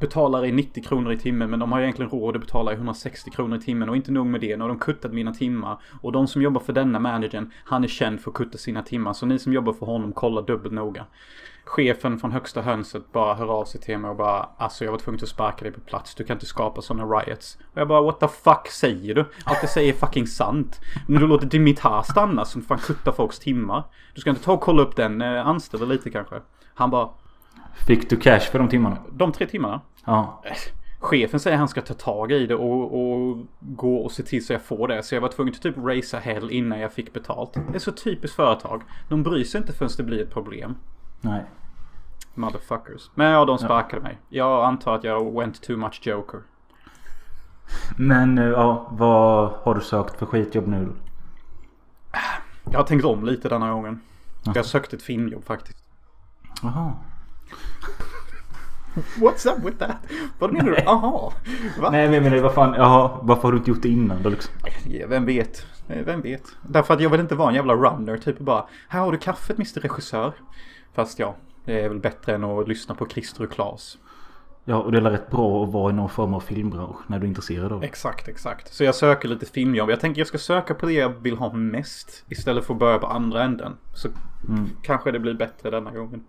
betalar 0.00 0.44
i 0.44 0.52
90 0.52 0.82
kronor 0.82 1.12
i 1.12 1.18
timmen 1.18 1.50
men 1.50 1.60
de 1.60 1.72
har 1.72 1.80
egentligen 1.80 2.10
råd 2.10 2.36
att 2.36 2.40
betala 2.40 2.72
i 2.72 2.74
160 2.74 3.30
kronor 3.30 3.58
i 3.58 3.60
timmen 3.60 3.88
och 3.88 3.96
inte 3.96 4.12
nog 4.12 4.26
med 4.26 4.40
det. 4.40 4.56
Nu 4.56 4.62
har 4.62 4.68
de 4.68 4.78
kuttat 4.78 5.12
mina 5.12 5.34
timmar. 5.34 5.80
Och 6.00 6.12
de 6.12 6.26
som 6.26 6.42
jobbar 6.42 6.60
för 6.60 6.72
denna 6.72 6.98
managern, 6.98 7.50
han 7.64 7.84
är 7.84 7.88
känd 7.88 8.20
för 8.20 8.30
att 8.30 8.36
kutta 8.36 8.58
sina 8.58 8.82
timmar. 8.82 9.12
Så 9.12 9.26
ni 9.26 9.38
som 9.38 9.52
jobbar 9.52 9.72
för 9.72 9.86
honom, 9.86 10.12
kolla 10.12 10.42
dubbelt 10.42 10.74
noga. 10.74 11.04
Chefen 11.64 12.18
från 12.18 12.32
högsta 12.32 12.62
hönset 12.62 13.12
bara 13.12 13.34
hör 13.34 13.60
av 13.60 13.64
sig 13.64 13.80
till 13.80 13.98
mig 13.98 14.10
och 14.10 14.16
bara 14.16 14.48
Alltså 14.56 14.84
jag 14.84 14.92
var 14.92 14.98
tvungen 14.98 15.22
att 15.22 15.28
sparka 15.28 15.64
dig 15.64 15.72
på 15.72 15.80
plats. 15.80 16.14
Du 16.14 16.24
kan 16.24 16.36
inte 16.36 16.46
skapa 16.46 16.82
sådana 16.82 17.04
riots. 17.04 17.58
Och 17.72 17.80
jag 17.80 17.88
bara 17.88 18.02
what 18.02 18.20
the 18.20 18.28
fuck 18.28 18.68
säger 18.68 19.14
du? 19.14 19.20
Allt 19.44 19.58
jag 19.60 19.70
säger 19.70 19.92
är 19.92 19.96
fucking 19.96 20.26
sant. 20.26 20.80
Men 21.06 21.20
du 21.20 21.26
låter 21.26 21.46
Dimitar 21.46 22.02
stanna 22.02 22.44
som 22.44 22.62
fan 22.62 22.78
kuttar 22.78 23.12
folks 23.12 23.38
timmar. 23.38 23.84
Du 24.14 24.20
ska 24.20 24.30
inte 24.30 24.42
ta 24.42 24.52
och 24.52 24.60
kolla 24.60 24.82
upp 24.82 24.96
den. 24.96 25.20
Eh, 25.20 25.46
anställda 25.46 25.86
lite 25.86 26.10
kanske. 26.10 26.40
Han 26.74 26.90
bara 26.90 27.08
Fick 27.74 28.10
du 28.10 28.16
cash 28.16 28.40
för 28.40 28.58
de 28.58 28.68
timmarna? 28.68 28.98
de 29.10 29.32
tre 29.32 29.46
timmarna. 29.46 29.80
Ja. 30.04 30.42
Chefen 31.00 31.40
säger 31.40 31.54
att 31.54 31.58
han 31.58 31.68
ska 31.68 31.80
ta 31.80 31.94
tag 31.94 32.32
i 32.32 32.46
det 32.46 32.54
och, 32.54 32.82
och 32.82 33.38
gå 33.60 33.96
och 33.96 34.12
se 34.12 34.22
till 34.22 34.46
så 34.46 34.52
jag 34.52 34.62
får 34.62 34.88
det. 34.88 35.02
Så 35.02 35.14
jag 35.14 35.20
var 35.20 35.28
tvungen 35.28 35.54
att 35.54 35.62
typ 35.62 35.76
racea 35.78 36.20
hell 36.20 36.50
innan 36.50 36.80
jag 36.80 36.92
fick 36.92 37.12
betalt. 37.12 37.52
Det 37.52 37.74
är 37.74 37.78
så 37.78 37.92
typiskt 37.92 38.36
företag. 38.36 38.82
De 39.08 39.22
bryr 39.22 39.44
sig 39.44 39.60
inte 39.60 39.72
förrän 39.72 39.90
det 39.96 40.02
blir 40.02 40.22
ett 40.22 40.32
problem. 40.32 40.76
Nej. 41.20 41.44
Motherfuckers. 42.34 43.10
Men 43.14 43.30
ja, 43.30 43.44
de 43.44 43.58
sparkade 43.58 44.02
mig. 44.02 44.18
Jag 44.28 44.64
antar 44.64 44.94
att 44.94 45.04
jag 45.04 45.32
went 45.40 45.62
too 45.62 45.76
much 45.76 46.00
joker. 46.06 46.40
Men 47.96 48.38
eh, 48.38 48.44
ja, 48.44 48.88
vad 48.90 49.50
har 49.50 49.74
du 49.74 49.80
sökt 49.80 50.18
för 50.18 50.26
skitjobb 50.26 50.66
nu? 50.66 50.88
Jag 52.70 52.78
har 52.78 52.84
tänkt 52.84 53.04
om 53.04 53.24
lite 53.24 53.48
denna 53.48 53.70
gången. 53.72 54.00
Jag 54.44 54.54
har 54.54 54.62
sökt 54.62 54.92
ett 54.92 55.02
filmjobb 55.02 55.44
faktiskt. 55.44 55.78
Jaha. 56.62 56.92
What's 59.16 59.46
up 59.46 59.64
with 59.64 59.78
that? 59.78 59.96
Vad 60.38 60.52
menar 60.52 60.70
du? 60.70 60.76
Aha. 60.86 61.32
Va? 61.80 61.90
Nej 61.90 62.04
men 62.04 62.14
jag 62.14 62.22
menar 62.22 62.38
vad 62.38 62.54
fan, 62.54 62.74
jaha, 62.76 63.18
varför 63.22 63.42
har 63.42 63.52
du 63.52 63.58
inte 63.58 63.70
gjort 63.70 63.82
det 63.82 63.88
innan 63.88 64.22
då 64.22 64.30
liksom? 64.30 64.54
Ja, 64.88 65.06
Vem 65.08 65.26
vet? 65.26 65.66
Vem 65.86 66.20
vet? 66.20 66.42
Därför 66.62 66.94
att 66.94 67.00
jag 67.00 67.10
vill 67.10 67.20
inte 67.20 67.34
vara 67.34 67.48
en 67.48 67.54
jävla 67.54 67.74
runner. 67.74 68.16
Typ 68.16 68.38
bara. 68.38 68.64
Här 68.88 69.00
har 69.00 69.12
du 69.12 69.18
kaffet 69.18 69.56
Mr 69.58 69.80
Regissör. 69.80 70.32
Fast 70.94 71.18
ja, 71.18 71.36
det 71.64 71.80
är 71.80 71.88
väl 71.88 71.98
bättre 71.98 72.34
än 72.34 72.44
att 72.44 72.68
lyssna 72.68 72.94
på 72.94 73.06
Christer 73.06 73.44
och 73.44 73.52
Klas. 73.52 73.98
Ja, 74.64 74.76
och 74.76 74.92
det 74.92 74.98
är 74.98 75.02
rätt 75.02 75.30
bra 75.30 75.64
att 75.64 75.72
vara 75.72 75.90
i 75.90 75.94
någon 75.94 76.08
form 76.08 76.34
av 76.34 76.40
filmbransch 76.40 76.96
när 77.06 77.18
du 77.18 77.24
är 77.26 77.28
intresserad 77.28 77.72
av 77.72 77.80
det. 77.80 77.86
Exakt, 77.86 78.28
exakt. 78.28 78.74
Så 78.74 78.84
jag 78.84 78.94
söker 78.94 79.28
lite 79.28 79.46
filmjobb. 79.46 79.90
Jag 79.90 80.00
tänker 80.00 80.20
jag 80.20 80.28
ska 80.28 80.38
söka 80.38 80.74
på 80.74 80.86
det 80.86 80.92
jag 80.92 81.08
vill 81.08 81.36
ha 81.36 81.52
mest. 81.52 82.24
Istället 82.28 82.64
för 82.64 82.74
att 82.74 82.80
börja 82.80 82.98
på 82.98 83.06
andra 83.06 83.42
änden. 83.42 83.76
Så 83.94 84.08
Mm. 84.48 84.68
kanske 84.82 85.10
det 85.10 85.18
blir 85.18 85.34
bättre 85.34 85.70
denna 85.70 85.90
gången. 85.90 86.24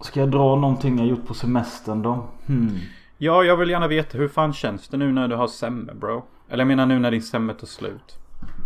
Ska 0.00 0.20
jag 0.20 0.30
dra 0.30 0.56
någonting 0.56 0.98
jag 0.98 1.06
gjort 1.06 1.26
på 1.26 1.34
semestern 1.34 2.02
då? 2.02 2.24
Hmm. 2.46 2.78
Ja, 3.18 3.44
jag 3.44 3.56
vill 3.56 3.70
gärna 3.70 3.88
veta 3.88 4.18
hur 4.18 4.28
fan 4.28 4.52
känns 4.52 4.88
det 4.88 4.96
nu 4.96 5.12
när 5.12 5.28
du 5.28 5.36
har 5.36 5.46
semme 5.46 5.94
bro? 5.94 6.24
Eller 6.48 6.60
jag 6.60 6.68
menar 6.68 6.86
nu 6.86 6.98
när 6.98 7.10
din 7.10 7.22
semme 7.22 7.54
tar 7.54 7.66
slut. 7.66 8.18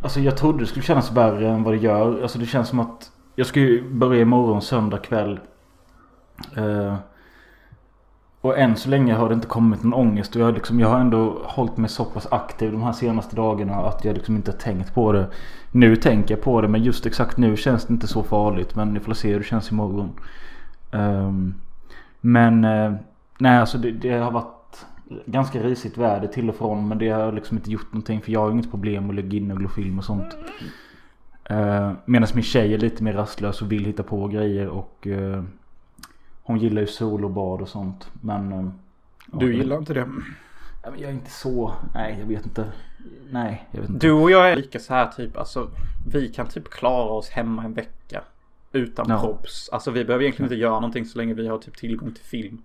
Alltså 0.02 0.20
jag 0.20 0.36
trodde 0.36 0.58
det 0.58 0.66
skulle 0.66 0.84
kännas 0.84 1.12
värre 1.12 1.48
än 1.48 1.62
vad 1.62 1.74
det 1.74 1.78
gör. 1.78 2.22
Alltså 2.22 2.38
det 2.38 2.46
känns 2.46 2.68
som 2.68 2.80
att 2.80 3.12
jag 3.34 3.46
ska 3.46 3.60
ju 3.60 3.90
börja 3.90 4.20
imorgon 4.22 4.62
söndag 4.62 4.98
kväll. 4.98 5.40
Eh, 6.56 6.94
och 8.40 8.58
än 8.58 8.76
så 8.76 8.88
länge 8.88 9.14
har 9.14 9.28
det 9.28 9.34
inte 9.34 9.46
kommit 9.46 9.82
någon 9.82 9.94
ångest. 9.94 10.34
Och 10.34 10.40
jag, 10.40 10.46
har 10.46 10.52
liksom, 10.52 10.80
jag 10.80 10.88
har 10.88 11.00
ändå 11.00 11.42
hållit 11.44 11.76
mig 11.76 11.90
så 11.90 12.04
pass 12.04 12.26
aktiv 12.30 12.72
de 12.72 12.82
här 12.82 12.92
senaste 12.92 13.36
dagarna 13.36 13.74
att 13.74 14.04
jag 14.04 14.14
liksom 14.14 14.36
inte 14.36 14.52
tänkt 14.52 14.94
på 14.94 15.12
det. 15.12 15.26
Nu 15.72 15.96
tänker 15.96 16.34
jag 16.34 16.44
på 16.44 16.60
det 16.60 16.68
men 16.68 16.82
just 16.82 17.06
exakt 17.06 17.36
nu 17.36 17.56
känns 17.56 17.86
det 17.86 17.92
inte 17.92 18.06
så 18.06 18.22
farligt. 18.22 18.74
Men 18.74 18.94
vi 18.94 19.00
får 19.00 19.14
se 19.14 19.32
hur 19.32 19.38
det 19.38 19.44
känns 19.44 19.70
imorgon. 19.70 20.10
Ehm, 20.90 21.54
men 22.20 22.64
eh, 22.64 22.94
Nej 23.40 23.58
alltså 23.58 23.78
det, 23.78 23.90
det 23.90 24.18
har 24.18 24.30
varit 24.30 24.86
ganska 25.26 25.62
risigt 25.62 25.98
väder 25.98 26.28
till 26.28 26.48
och 26.48 26.56
från. 26.56 26.88
Men 26.88 26.98
det 26.98 27.08
har 27.08 27.32
liksom 27.32 27.56
inte 27.56 27.70
gjort 27.70 27.92
någonting. 27.92 28.20
För 28.20 28.32
jag 28.32 28.40
har 28.40 28.50
inget 28.50 28.70
problem 28.70 29.10
att 29.10 29.14
lägga 29.16 29.38
in 29.38 29.50
och 29.50 29.58
glofilm 29.58 29.98
och 29.98 30.04
sånt. 30.04 30.36
Uh, 31.50 31.92
Medan 32.04 32.28
min 32.34 32.44
tjej 32.44 32.74
är 32.74 32.78
lite 32.78 33.02
mer 33.02 33.12
rastlös 33.12 33.62
och 33.62 33.72
vill 33.72 33.84
hitta 33.84 34.02
på 34.02 34.28
grejer. 34.28 34.68
Och 34.68 35.06
uh, 35.06 35.42
hon 36.42 36.58
gillar 36.58 36.80
ju 36.80 36.86
sol 36.86 37.24
och 37.24 37.30
bad 37.30 37.60
och 37.60 37.68
sånt. 37.68 38.10
Men... 38.20 38.52
Uh, 38.52 38.70
du 39.26 39.54
gillar 39.56 39.78
inte 39.78 39.94
det? 39.94 40.08
Jag 40.82 41.02
är 41.02 41.12
inte 41.12 41.30
så... 41.30 41.72
Nej, 41.94 42.16
jag 42.20 42.26
vet 42.26 42.46
inte. 42.46 42.72
Nej, 43.30 43.68
jag 43.70 43.80
vet 43.80 43.90
inte. 43.90 44.06
Du 44.06 44.12
och 44.12 44.30
jag 44.30 44.50
är 44.50 44.56
lika 44.56 44.78
så 44.78 44.94
här 44.94 45.06
typ. 45.06 45.36
Alltså, 45.36 45.70
vi 46.12 46.28
kan 46.28 46.46
typ 46.46 46.70
klara 46.70 47.10
oss 47.10 47.30
hemma 47.30 47.64
en 47.64 47.74
vecka. 47.74 47.99
Utan 48.72 49.06
ja. 49.08 49.20
props. 49.20 49.68
Alltså 49.68 49.90
vi 49.90 50.04
behöver 50.04 50.24
egentligen 50.24 50.52
inte 50.52 50.60
göra 50.60 50.74
någonting 50.74 51.04
så 51.04 51.18
länge 51.18 51.34
vi 51.34 51.48
har 51.48 51.58
typ 51.58 51.76
tillgång 51.76 52.12
till 52.12 52.24
film. 52.24 52.62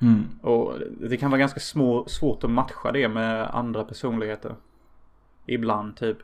Mm. 0.00 0.24
Och 0.42 0.74
det 1.00 1.16
kan 1.16 1.30
vara 1.30 1.38
ganska 1.38 1.60
små, 1.60 2.04
svårt 2.06 2.44
att 2.44 2.50
matcha 2.50 2.92
det 2.92 3.08
med 3.08 3.48
andra 3.54 3.84
personligheter. 3.84 4.54
Ibland 5.46 5.96
typ. 5.96 6.18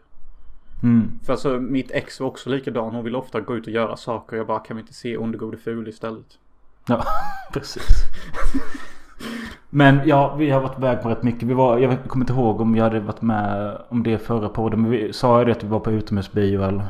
Mm. 0.82 1.18
För 1.22 1.32
alltså 1.32 1.60
mitt 1.60 1.90
ex 1.90 2.20
var 2.20 2.28
också 2.28 2.50
likadan. 2.50 2.94
Hon 2.94 3.04
ville 3.04 3.18
ofta 3.18 3.40
gå 3.40 3.56
ut 3.56 3.66
och 3.66 3.72
göra 3.72 3.96
saker. 3.96 4.36
Jag 4.36 4.46
bara 4.46 4.58
kan 4.58 4.76
vi 4.76 4.80
inte 4.80 4.94
se 4.94 5.16
Under 5.16 5.38
gode 5.38 5.56
ful 5.56 5.88
istället. 5.88 6.38
Ja, 6.86 7.04
precis. 7.52 8.04
Men 9.70 10.00
ja, 10.04 10.34
vi 10.34 10.50
har 10.50 10.60
varit 10.60 10.78
iväg 10.78 11.02
på 11.02 11.08
rätt 11.08 11.22
mycket. 11.22 11.42
Vi 11.42 11.54
var, 11.54 11.78
jag 11.78 12.04
kommer 12.08 12.22
inte 12.22 12.32
ihåg 12.32 12.60
om 12.60 12.76
jag 12.76 12.84
hade 12.84 13.00
varit 13.00 13.22
med 13.22 13.78
om 13.88 14.02
det 14.02 14.18
förra 14.18 14.48
podden. 14.48 14.82
Men 14.82 14.90
vi 14.90 15.12
sa 15.12 15.38
ju 15.38 15.44
det 15.44 15.52
att 15.52 15.64
vi 15.64 15.68
var 15.68 15.80
på 15.80 15.90
utomhusbio 15.90 16.62
eller? 16.62 16.84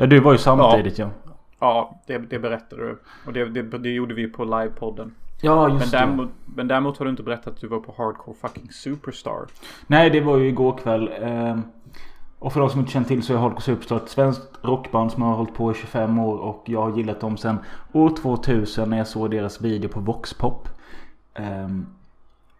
Ja, 0.00 0.06
du 0.06 0.20
var 0.20 0.32
ju 0.32 0.38
samtidigt 0.38 0.98
ja. 0.98 1.10
Ja, 1.24 1.32
ja 1.60 2.00
det, 2.06 2.18
det 2.18 2.38
berättade 2.38 2.82
du. 2.82 2.98
Och 3.26 3.32
det, 3.32 3.44
det, 3.44 3.78
det 3.78 3.90
gjorde 3.90 4.14
vi 4.14 4.26
på 4.26 4.44
livepodden. 4.44 5.14
Ja, 5.40 5.68
just 5.68 5.80
men 5.80 6.00
däremot, 6.00 6.28
det. 6.28 6.52
Men 6.56 6.68
däremot 6.68 6.98
har 6.98 7.04
du 7.04 7.10
inte 7.10 7.22
berättat 7.22 7.46
att 7.46 7.60
du 7.60 7.66
var 7.66 7.80
på 7.80 7.94
Hardcore 7.98 8.36
fucking 8.40 8.70
Superstar. 8.70 9.46
Nej, 9.86 10.10
det 10.10 10.20
var 10.20 10.36
ju 10.36 10.48
igår 10.48 10.78
kväll. 10.78 11.10
Eh, 11.22 11.58
och 12.38 12.52
för 12.52 12.60
de 12.60 12.70
som 12.70 12.80
inte 12.80 12.92
känner 12.92 13.06
till 13.06 13.22
så 13.22 13.34
är 13.34 13.38
Hardcore 13.38 13.62
Superstar 13.62 13.96
ett 13.96 14.08
svenskt 14.08 14.58
rockband 14.62 15.12
som 15.12 15.22
har 15.22 15.34
hållit 15.34 15.54
på 15.54 15.70
i 15.70 15.74
25 15.74 16.18
år. 16.18 16.38
Och 16.38 16.62
jag 16.66 16.82
har 16.82 16.96
gillat 16.96 17.20
dem 17.20 17.36
sedan 17.36 17.58
år 17.92 18.10
2000 18.16 18.90
när 18.90 18.98
jag 18.98 19.06
såg 19.06 19.30
deras 19.30 19.60
video 19.60 19.88
på 19.88 20.00
Voxpop. 20.00 20.68
Um, 21.38 21.86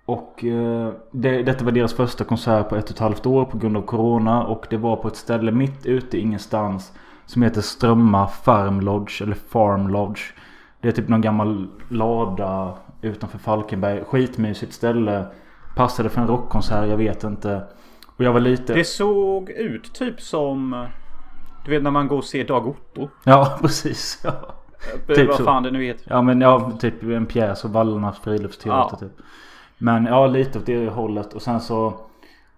och 0.04 0.44
uh, 0.44 0.90
det, 1.10 1.42
detta 1.42 1.64
var 1.64 1.72
deras 1.72 1.94
första 1.94 2.24
konsert 2.24 2.68
på 2.68 2.76
ett 2.76 2.84
och 2.84 2.90
ett 2.90 2.98
halvt 2.98 3.26
år 3.26 3.44
på 3.44 3.58
grund 3.58 3.76
av 3.76 3.82
Corona. 3.82 4.44
Och 4.44 4.66
det 4.70 4.76
var 4.76 4.96
på 4.96 5.08
ett 5.08 5.16
ställe 5.16 5.52
mitt 5.52 5.86
ute 5.86 6.18
ingenstans. 6.18 6.92
Som 7.30 7.42
heter 7.42 7.60
Strömma 7.60 8.28
Farm 8.28 8.80
Lodge. 8.80 9.22
Eller 9.22 9.34
Farm 9.34 9.88
Lodge. 9.88 10.20
Det 10.80 10.88
är 10.88 10.92
typ 10.92 11.08
någon 11.08 11.20
gammal 11.20 11.66
lada 11.88 12.74
utanför 13.02 13.38
Falkenberg. 13.38 14.04
Skitmysigt 14.04 14.72
ställe. 14.72 15.26
Passade 15.76 16.08
för 16.08 16.20
en 16.20 16.26
rockkonsert, 16.26 16.88
jag 16.88 16.96
vet 16.96 17.24
inte. 17.24 17.62
Och 18.16 18.24
jag 18.24 18.32
var 18.32 18.40
lite... 18.40 18.74
Det 18.74 18.84
såg 18.84 19.50
ut 19.50 19.94
typ 19.94 20.20
som... 20.20 20.86
Du 21.64 21.70
vet 21.70 21.82
när 21.82 21.90
man 21.90 22.08
går 22.08 22.16
och 22.16 22.24
ser 22.24 22.44
Dag 22.44 22.66
Otto. 22.66 23.08
Ja, 23.24 23.58
precis. 23.60 24.20
Ja. 24.24 24.54
Typ 25.14 25.28
vad 25.28 25.44
fan 25.44 25.62
det 25.62 25.70
nu 25.70 25.84
heter. 25.84 26.06
Ja 26.10 26.22
men 26.22 26.40
ja, 26.40 26.72
typ 26.80 27.02
en 27.02 27.26
pjäs 27.26 27.64
och 27.64 27.70
Vallarnas 27.70 28.18
friluftsteater 28.18 28.96
ja. 29.00 29.08
typ. 29.08 29.26
Men 29.78 30.04
ja, 30.04 30.26
lite 30.26 30.58
åt 30.58 30.66
det 30.66 30.88
hållet. 30.88 31.32
Och 31.32 31.42
sen 31.42 31.60
så 31.60 31.94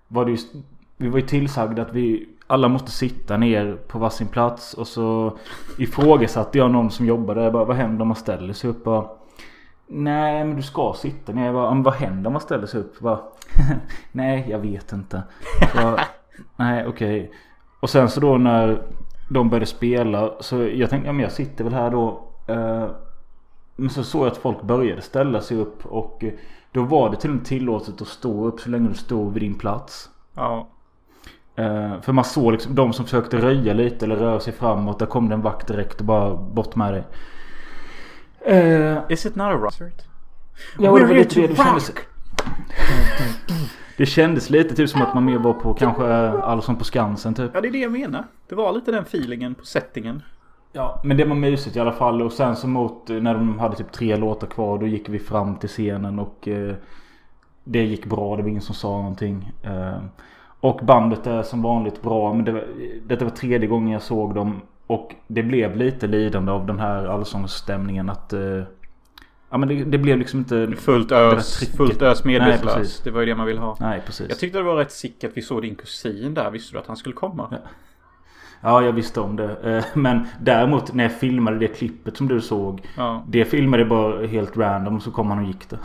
var 0.08 0.24
det 0.24 0.30
ju... 0.30 0.38
Vi 0.96 1.08
var 1.08 1.18
ju 1.18 1.26
tillsagda 1.26 1.82
att 1.82 1.92
vi 1.92 2.28
alla 2.52 2.68
måste 2.68 2.90
sitta 2.90 3.36
ner 3.36 3.78
på 3.88 3.98
varsin 3.98 4.28
plats. 4.28 4.74
Och 4.74 4.86
så 4.86 5.38
ifrågasatte 5.78 6.58
jag 6.58 6.70
någon 6.70 6.90
som 6.90 7.06
jobbade. 7.06 7.42
Jag 7.42 7.52
bara, 7.52 7.64
vad 7.64 7.76
händer 7.76 8.02
om 8.02 8.08
man 8.08 8.16
ställer 8.16 8.52
sig 8.52 8.70
upp? 8.70 8.86
Och, 8.86 9.18
Nej 9.86 10.44
men 10.44 10.56
du 10.56 10.62
ska 10.62 10.94
sitta 10.96 11.32
ner. 11.32 11.44
Jag 11.44 11.54
bara, 11.54 11.74
vad 11.74 11.94
händer 11.94 12.26
om 12.26 12.32
man 12.32 12.42
ställer 12.42 12.66
sig 12.66 12.80
upp? 12.80 12.94
Jag 12.94 13.02
bara, 13.02 13.20
Nej 14.12 14.46
jag 14.50 14.58
vet 14.58 14.92
inte. 14.92 15.22
Jag, 15.74 16.00
Nej 16.56 16.86
okej. 16.86 17.20
Okay. 17.24 17.36
Och 17.80 17.90
sen 17.90 18.08
så 18.08 18.20
då 18.20 18.38
när 18.38 18.82
de 19.30 19.48
började 19.48 19.66
spela. 19.66 20.32
Så 20.40 20.56
jag 20.62 20.90
tänkte, 20.90 21.06
ja 21.08 21.12
men 21.12 21.22
jag 21.22 21.32
sitter 21.32 21.64
väl 21.64 21.74
här 21.74 21.90
då. 21.90 22.28
Eh, 22.46 22.86
men 23.76 23.90
så 23.90 24.04
såg 24.04 24.22
jag 24.22 24.30
att 24.32 24.36
folk 24.36 24.62
började 24.62 25.02
ställa 25.02 25.40
sig 25.40 25.56
upp. 25.56 25.86
Och 25.86 26.24
då 26.72 26.82
var 26.82 27.10
det 27.10 27.16
till 27.16 27.30
och 27.30 27.36
med 27.36 27.44
tillåtet 27.44 28.02
att 28.02 28.08
stå 28.08 28.46
upp 28.46 28.60
så 28.60 28.70
länge 28.70 28.88
du 28.88 28.94
stod 28.94 29.32
vid 29.32 29.42
din 29.42 29.58
plats. 29.58 30.10
Ja. 30.34 30.68
Uh, 31.58 32.00
för 32.00 32.12
man 32.12 32.24
såg 32.24 32.52
liksom 32.52 32.74
de 32.74 32.92
som 32.92 33.04
försökte 33.04 33.36
röja 33.36 33.74
lite 33.74 34.04
eller 34.04 34.16
röra 34.16 34.40
sig 34.40 34.52
framåt. 34.52 34.98
Där 34.98 35.06
kom 35.06 35.28
det 35.28 35.34
en 35.34 35.42
vakt 35.42 35.66
direkt 35.66 36.00
och 36.00 36.06
bara 36.06 36.34
bort 36.36 36.76
med 36.76 36.94
dig. 36.94 37.04
Uh, 38.48 38.98
Is 39.08 39.26
it 39.26 39.36
not 39.36 39.46
a 39.46 39.52
rocket? 39.52 40.06
Ja, 40.78 40.98
det, 40.98 41.06
det, 41.06 41.24
det, 41.24 41.56
kändes, 41.56 41.92
det 43.96 44.06
kändes 44.06 44.50
lite 44.50 44.74
typ 44.74 44.90
som 44.90 45.02
att 45.02 45.14
man 45.14 45.24
mer 45.24 45.38
var 45.38 45.52
på 45.52 45.74
kanske 45.74 46.06
Allsång 46.28 46.76
på 46.76 46.84
Skansen 46.84 47.34
typ. 47.34 47.50
Ja 47.54 47.60
det 47.60 47.68
är 47.68 47.72
det 47.72 47.78
jag 47.78 47.92
menar. 47.92 48.24
Det 48.48 48.54
var 48.54 48.72
lite 48.72 48.92
den 48.92 49.02
feelingen 49.02 49.54
på 49.54 49.64
settingen. 49.64 50.22
Ja 50.72 51.00
men 51.04 51.16
det 51.16 51.24
var 51.24 51.34
mysigt 51.34 51.76
i 51.76 51.80
alla 51.80 51.92
fall. 51.92 52.22
Och 52.22 52.32
sen 52.32 52.56
så 52.56 52.68
mot 52.68 53.08
när 53.08 53.34
de 53.34 53.58
hade 53.58 53.76
typ 53.76 53.92
tre 53.92 54.16
låtar 54.16 54.46
kvar. 54.46 54.78
Då 54.78 54.86
gick 54.86 55.08
vi 55.08 55.18
fram 55.18 55.56
till 55.56 55.68
scenen 55.68 56.18
och 56.18 56.48
eh, 56.48 56.74
det 57.64 57.84
gick 57.84 58.06
bra. 58.06 58.36
Det 58.36 58.42
var 58.42 58.48
ingen 58.48 58.62
som 58.62 58.74
sa 58.74 58.88
någonting. 58.88 59.52
Eh, 59.62 59.98
och 60.62 60.80
bandet 60.82 61.26
är 61.26 61.42
som 61.42 61.62
vanligt 61.62 62.02
bra. 62.02 62.34
Men 62.34 62.44
det 62.44 62.52
var, 62.52 62.64
detta 63.06 63.24
var 63.24 63.32
tredje 63.32 63.68
gången 63.68 63.92
jag 63.92 64.02
såg 64.02 64.34
dem. 64.34 64.60
Och 64.86 65.14
det 65.26 65.42
blev 65.42 65.76
lite 65.76 66.06
lidande 66.06 66.52
av 66.52 66.66
den 66.66 66.78
här 66.78 67.06
allsångsstämningen 67.06 68.10
att... 68.10 68.32
Eh, 68.32 68.62
ja 69.50 69.58
men 69.58 69.68
det, 69.68 69.84
det, 69.84 69.98
blev 69.98 70.18
liksom 70.18 70.38
inte... 70.38 70.72
Fullt 70.76 71.12
ös, 71.12 71.76
fullt 71.76 72.02
ös 72.02 72.24
medvetslös. 72.24 73.00
Det 73.00 73.10
var 73.10 73.20
ju 73.20 73.26
det 73.26 73.34
man 73.34 73.46
ville 73.46 73.60
ha. 73.60 73.76
Nej 73.80 74.02
precis. 74.06 74.26
Jag 74.28 74.38
tyckte 74.38 74.58
det 74.58 74.64
var 74.64 74.76
rätt 74.76 74.92
sick 74.92 75.24
att 75.24 75.36
vi 75.36 75.42
såg 75.42 75.62
din 75.62 75.74
kusin 75.74 76.34
där. 76.34 76.50
Visste 76.50 76.74
du 76.74 76.78
att 76.78 76.86
han 76.86 76.96
skulle 76.96 77.14
komma? 77.14 77.48
Ja. 77.50 77.58
Ja, 78.64 78.82
jag 78.82 78.92
visste 78.92 79.20
om 79.20 79.36
det. 79.36 79.76
Eh, 79.76 79.84
men 79.94 80.26
däremot 80.40 80.94
när 80.94 81.04
jag 81.04 81.12
filmade 81.12 81.58
det 81.58 81.68
klippet 81.68 82.16
som 82.16 82.28
du 82.28 82.40
såg. 82.40 82.88
Ja. 82.96 83.24
Det 83.28 83.44
filmade 83.44 83.84
bara 83.84 84.26
helt 84.26 84.56
random 84.56 84.96
och 84.96 85.02
så 85.02 85.10
kom 85.10 85.30
han 85.30 85.38
och 85.38 85.44
gick 85.44 85.70
det. 85.70 85.78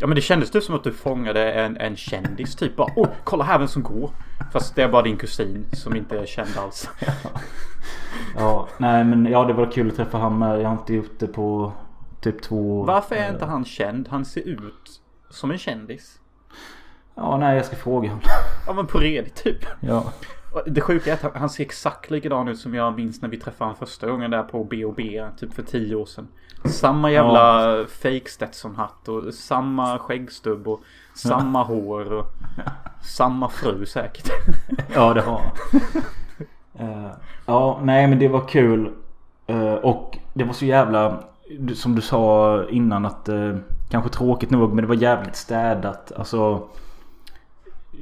Ja 0.00 0.06
men 0.06 0.14
det 0.14 0.20
kändes 0.20 0.50
typ 0.50 0.62
som 0.62 0.74
att 0.74 0.84
du 0.84 0.92
fångade 0.92 1.52
en, 1.52 1.76
en 1.76 1.96
kändis 1.96 2.56
typ. 2.56 2.76
Bara, 2.76 2.92
oh, 2.96 3.08
kolla 3.24 3.44
här 3.44 3.58
vem 3.58 3.68
som 3.68 3.82
går. 3.82 4.10
Fast 4.52 4.74
det 4.74 4.82
är 4.82 4.88
bara 4.88 5.02
din 5.02 5.16
kusin 5.16 5.66
som 5.72 5.96
inte 5.96 6.18
är 6.18 6.26
känd 6.26 6.50
alls. 6.58 6.90
Ja, 7.00 7.12
ja 8.36 8.68
nej 8.78 9.04
men 9.04 9.26
ja 9.26 9.44
det 9.44 9.52
var 9.52 9.70
kul 9.72 9.88
att 9.88 9.96
träffa 9.96 10.18
honom 10.18 10.38
med. 10.38 10.60
Jag 10.60 10.68
har 10.68 10.72
inte 10.72 10.94
gjort 10.94 11.18
det 11.18 11.26
på 11.26 11.72
typ 12.20 12.42
två 12.42 12.80
år. 12.80 12.86
Varför 12.86 13.14
är 13.14 13.32
inte 13.32 13.44
han 13.44 13.64
känd? 13.64 14.08
Han 14.10 14.24
ser 14.24 14.48
ut 14.48 15.00
som 15.30 15.50
en 15.50 15.58
kändis. 15.58 16.18
Ja 17.14 17.36
nej 17.36 17.56
jag 17.56 17.64
ska 17.64 17.76
fråga 17.76 18.08
honom. 18.08 18.24
Ja 18.66 18.72
men 18.72 18.86
på 18.86 18.98
redigt 18.98 19.34
typ. 19.44 19.66
Ja. 19.80 20.04
Det 20.66 20.80
sjuka 20.80 21.12
är 21.12 21.26
att 21.26 21.36
han 21.36 21.50
ser 21.50 21.64
exakt 21.64 22.10
likadan 22.10 22.48
ut 22.48 22.58
som 22.58 22.74
jag 22.74 22.96
minns 22.96 23.22
när 23.22 23.28
vi 23.28 23.36
träffade 23.36 23.64
honom 23.64 23.76
första 23.76 24.06
gången 24.06 24.30
där 24.30 24.42
på 24.42 24.64
B&B 24.64 25.24
typ 25.36 25.54
för 25.54 25.62
tio 25.62 25.94
år 25.94 26.06
sedan. 26.06 26.28
Samma 26.64 27.10
jävla 27.10 27.76
ja. 27.76 27.86
fake 27.86 28.30
Stetson-hatt 28.30 29.08
och 29.08 29.34
samma 29.34 29.98
skäggstubb 29.98 30.68
och 30.68 30.80
samma 31.14 31.58
ja. 31.58 31.64
hår 31.64 32.12
och 32.12 32.26
samma 33.02 33.48
fru 33.48 33.86
säkert. 33.86 34.30
ja 34.94 35.14
det 35.14 35.20
har 35.20 35.40
han. 35.40 36.88
uh, 36.88 37.10
ja 37.46 37.80
nej 37.82 38.06
men 38.06 38.18
det 38.18 38.28
var 38.28 38.48
kul. 38.48 38.92
Uh, 39.50 39.74
och 39.74 40.18
det 40.34 40.44
var 40.44 40.52
så 40.52 40.64
jävla 40.64 41.20
som 41.74 41.94
du 41.94 42.02
sa 42.02 42.64
innan 42.70 43.06
att 43.06 43.28
uh, 43.28 43.56
kanske 43.90 44.10
tråkigt 44.10 44.50
nog 44.50 44.74
men 44.74 44.84
det 44.84 44.88
var 44.88 44.94
jävligt 44.94 45.36
städat. 45.36 46.12
Alltså 46.12 46.68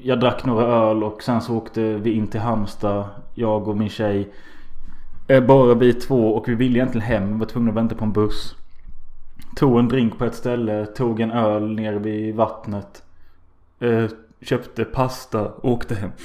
jag 0.02 0.20
drack 0.20 0.44
några 0.44 0.66
öl 0.66 1.04
och 1.04 1.22
sen 1.22 1.40
så 1.40 1.56
åkte 1.56 1.94
vi 1.94 2.12
in 2.12 2.26
till 2.26 2.40
Halmstad. 2.40 3.04
Jag 3.34 3.68
och 3.68 3.76
min 3.76 3.88
tjej. 3.88 4.32
Eh, 5.28 5.44
bara 5.44 5.75
vi 5.75 5.94
två 5.94 6.34
och 6.34 6.49
vi 6.49 6.54
ville 6.54 6.78
egentligen 6.78 7.06
hem. 7.06 7.32
Vi 7.32 7.38
var 7.38 7.46
tvungna 7.46 7.70
att 7.70 7.76
vänta 7.76 7.94
på 7.94 8.04
en 8.04 8.12
buss. 8.12 8.56
Tog 9.56 9.78
en 9.78 9.88
drink 9.88 10.18
på 10.18 10.25
ett 10.25 10.34
ställe. 10.34 10.87
Tog 10.87 11.20
en 11.20 11.30
öl 11.30 11.75
nere 11.75 11.99
vid 11.99 12.34
vattnet. 12.34 13.02
Eh, 13.80 14.06
köpte 14.40 14.84
pasta 14.84 15.49
och 15.49 15.70
åkte 15.70 15.94
hem. 15.94 16.11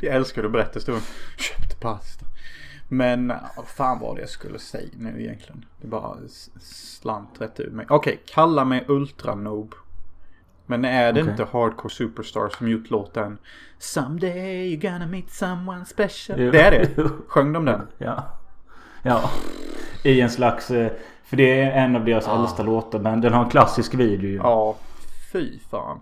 Jag 0.00 0.14
älskar 0.14 0.44
att 0.44 0.52
berätta 0.52 0.72
historien. 0.74 1.02
Köpte 1.36 1.76
pasta. 1.76 2.26
Men 2.88 3.32
fan 3.66 3.98
vad 4.00 4.16
det 4.16 4.20
jag 4.20 4.30
skulle 4.30 4.58
säga 4.58 4.88
nu 4.96 5.22
egentligen. 5.22 5.64
Det 5.80 5.86
bara 5.86 6.16
slant 6.60 7.40
rätt 7.40 7.60
ur 7.60 7.70
mig. 7.70 7.86
Okej, 7.88 8.12
okay, 8.12 8.24
kalla 8.26 8.64
mig 8.64 8.84
ultranob. 8.88 9.74
Men 10.70 10.84
är 10.84 11.12
det 11.12 11.20
okay. 11.20 11.30
inte 11.30 11.46
Hardcore 11.52 11.90
Superstar 11.90 12.48
som 12.58 12.68
gjort 12.68 12.90
låten 12.90 13.38
Someday 13.78 14.76
you're 14.76 14.92
gonna 14.92 15.06
meet 15.06 15.30
someone 15.30 15.84
special? 15.84 16.40
Jo. 16.40 16.50
Det 16.50 16.60
är 16.60 16.70
det? 16.70 17.08
Sjöng 17.28 17.52
de 17.52 17.64
den? 17.64 17.86
Ja. 17.98 18.24
Ja. 19.02 19.30
I 20.04 20.20
en 20.20 20.30
slags... 20.30 20.70
Eh, 20.70 20.92
för 21.24 21.36
det 21.36 21.60
är 21.60 21.84
en 21.84 21.96
av 21.96 22.04
deras 22.04 22.26
ja. 22.26 22.40
äldsta 22.40 22.62
låtar. 22.62 22.98
Men 22.98 23.20
den 23.20 23.32
har 23.32 23.44
en 23.44 23.50
klassisk 23.50 23.94
video 23.94 24.30
ju. 24.30 24.36
Ja. 24.36 24.76
Fy 25.32 25.58
fan. 25.70 26.00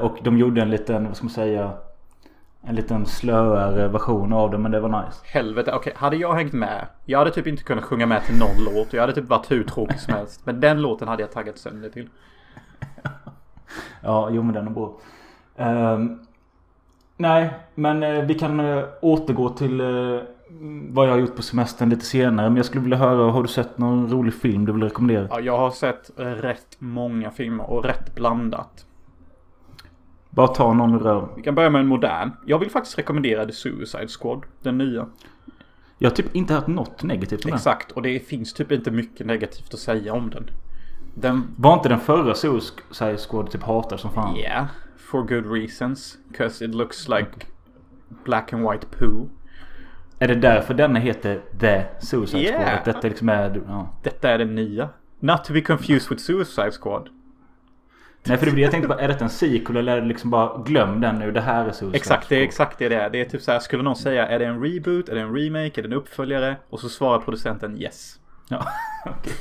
och 0.00 0.18
de 0.22 0.38
gjorde 0.38 0.62
en 0.62 0.70
liten, 0.70 1.06
vad 1.06 1.16
ska 1.16 1.24
man 1.24 1.32
säga? 1.32 1.72
En 2.64 2.74
liten 2.74 3.06
slöare 3.06 3.88
version 3.88 4.32
av 4.32 4.50
det 4.50 4.58
men 4.58 4.70
det 4.70 4.80
var 4.80 5.04
nice. 5.04 5.18
Helvete, 5.24 5.72
okej, 5.72 5.92
hade 5.96 6.16
jag 6.16 6.34
hängt 6.34 6.52
med. 6.52 6.86
Jag 7.04 7.18
hade 7.18 7.30
typ 7.30 7.46
inte 7.46 7.62
kunnat 7.62 7.84
sjunga 7.84 8.06
med 8.06 8.24
till 8.24 8.38
någon 8.38 8.64
låt. 8.64 8.92
Jag 8.92 9.00
hade 9.00 9.12
typ 9.12 9.28
varit 9.28 9.50
hur 9.50 9.64
tråkig 9.64 10.00
som 10.00 10.14
helst. 10.14 10.40
Men 10.44 10.60
den 10.60 10.82
låten 10.82 11.08
hade 11.08 11.22
jag 11.22 11.32
taggat 11.32 11.58
sönder 11.58 11.88
till. 11.88 12.08
Ja, 14.02 14.30
jo 14.30 14.42
men 14.42 14.54
den 14.54 14.66
är 14.66 14.70
bra. 14.70 14.98
Ehm, 15.56 16.18
nej, 17.16 17.50
men 17.74 18.02
eh, 18.02 18.24
vi 18.24 18.34
kan 18.34 18.60
eh, 18.60 18.84
återgå 19.00 19.48
till 19.48 19.80
eh, 19.80 20.20
vad 20.88 21.06
jag 21.06 21.12
har 21.12 21.18
gjort 21.18 21.36
på 21.36 21.42
semestern 21.42 21.90
lite 21.90 22.04
senare. 22.04 22.50
Men 22.50 22.56
jag 22.56 22.66
skulle 22.66 22.82
vilja 22.82 22.96
höra, 22.96 23.30
har 23.30 23.42
du 23.42 23.48
sett 23.48 23.78
någon 23.78 24.10
rolig 24.10 24.34
film 24.34 24.64
du 24.64 24.72
vill 24.72 24.82
rekommendera? 24.82 25.26
Ja, 25.30 25.40
jag 25.40 25.58
har 25.58 25.70
sett 25.70 26.18
eh, 26.18 26.24
rätt 26.24 26.76
många 26.78 27.30
filmer 27.30 27.70
och 27.70 27.84
rätt 27.84 28.14
blandat. 28.14 28.86
Bara 30.30 30.48
ta 30.48 30.72
någon 30.72 30.98
röven. 30.98 31.28
Vi 31.36 31.42
kan 31.42 31.54
börja 31.54 31.70
med 31.70 31.80
en 31.80 31.86
modern. 31.86 32.30
Jag 32.46 32.58
vill 32.58 32.70
faktiskt 32.70 32.98
rekommendera 32.98 33.46
The 33.46 33.52
Suicide 33.52 34.08
Squad. 34.08 34.42
Den 34.62 34.78
nya. 34.78 35.06
Jag 35.98 36.10
har 36.10 36.14
typ 36.16 36.36
inte 36.36 36.54
hört 36.54 36.66
något 36.66 37.02
negativt 37.02 37.44
om 37.44 37.50
den. 37.50 37.56
Exakt, 37.56 37.92
och 37.92 38.02
det 38.02 38.18
finns 38.18 38.52
typ 38.52 38.72
inte 38.72 38.90
mycket 38.90 39.26
negativt 39.26 39.74
att 39.74 39.80
säga 39.80 40.12
om 40.12 40.30
den. 40.30 40.50
Den, 41.14 41.54
Var 41.56 41.74
inte 41.74 41.88
den 41.88 42.00
förra 42.00 42.34
Suicide 42.34 43.18
Squad 43.18 43.50
typ 43.50 43.62
hatad 43.62 44.00
som 44.00 44.10
fan? 44.12 44.36
yeah, 44.36 44.66
for 44.96 45.22
good 45.22 45.52
reasons. 45.52 46.18
Cause 46.36 46.64
it 46.64 46.74
looks 46.74 47.08
like 47.08 47.28
black 48.24 48.52
and 48.52 48.70
white 48.70 48.86
poo. 48.98 49.28
Är 50.18 50.28
det 50.28 50.34
därför 50.34 50.74
denna 50.74 50.98
heter 50.98 51.40
The 51.60 51.84
Suicide 52.06 52.44
Squad? 52.48 52.60
Yeah. 52.60 52.78
Att 52.78 52.84
detta 52.84 53.08
liksom 53.08 53.28
är... 53.28 53.62
Ja. 53.68 53.88
Detta 54.02 54.30
är 54.30 54.38
den 54.38 54.54
nya. 54.54 54.88
Not 55.20 55.44
to 55.44 55.52
be 55.52 55.60
confused 55.60 56.10
with 56.10 56.22
Suicide 56.22 56.70
Squad. 56.70 57.08
Nej 58.24 58.38
för 58.38 58.46
det 58.46 58.52
blir, 58.52 58.62
jag 58.62 58.70
tänkte 58.70 58.88
bara, 58.88 59.00
är 59.00 59.08
det 59.08 59.20
en 59.20 59.30
sequel 59.30 59.76
eller 59.76 59.96
är 59.96 60.00
det 60.00 60.06
liksom 60.06 60.30
bara 60.30 60.62
glöm 60.62 61.00
den 61.00 61.18
nu, 61.18 61.30
det 61.32 61.40
här 61.40 61.64
är 61.64 61.72
Suicide 61.72 61.96
Exakt, 61.96 62.28
det 62.28 62.34
är 62.34 62.38
Squad. 62.38 62.48
exakt 62.48 62.78
det 62.78 62.88
det 62.88 62.94
är. 62.96 63.10
Det 63.10 63.20
är 63.20 63.24
typ 63.24 63.42
så 63.42 63.52
här, 63.52 63.58
skulle 63.58 63.82
någon 63.82 63.96
säga 63.96 64.26
är 64.28 64.38
det 64.38 64.44
en 64.46 64.62
reboot, 64.64 65.08
är 65.08 65.14
det 65.14 65.20
en 65.20 65.34
remake, 65.36 65.80
är 65.80 65.82
det 65.82 65.88
en 65.88 65.92
uppföljare? 65.92 66.56
Och 66.70 66.80
så 66.80 66.88
svarar 66.88 67.18
producenten 67.18 67.78
yes. 67.78 68.18
Ja, 68.48 68.66
okej. 69.06 69.32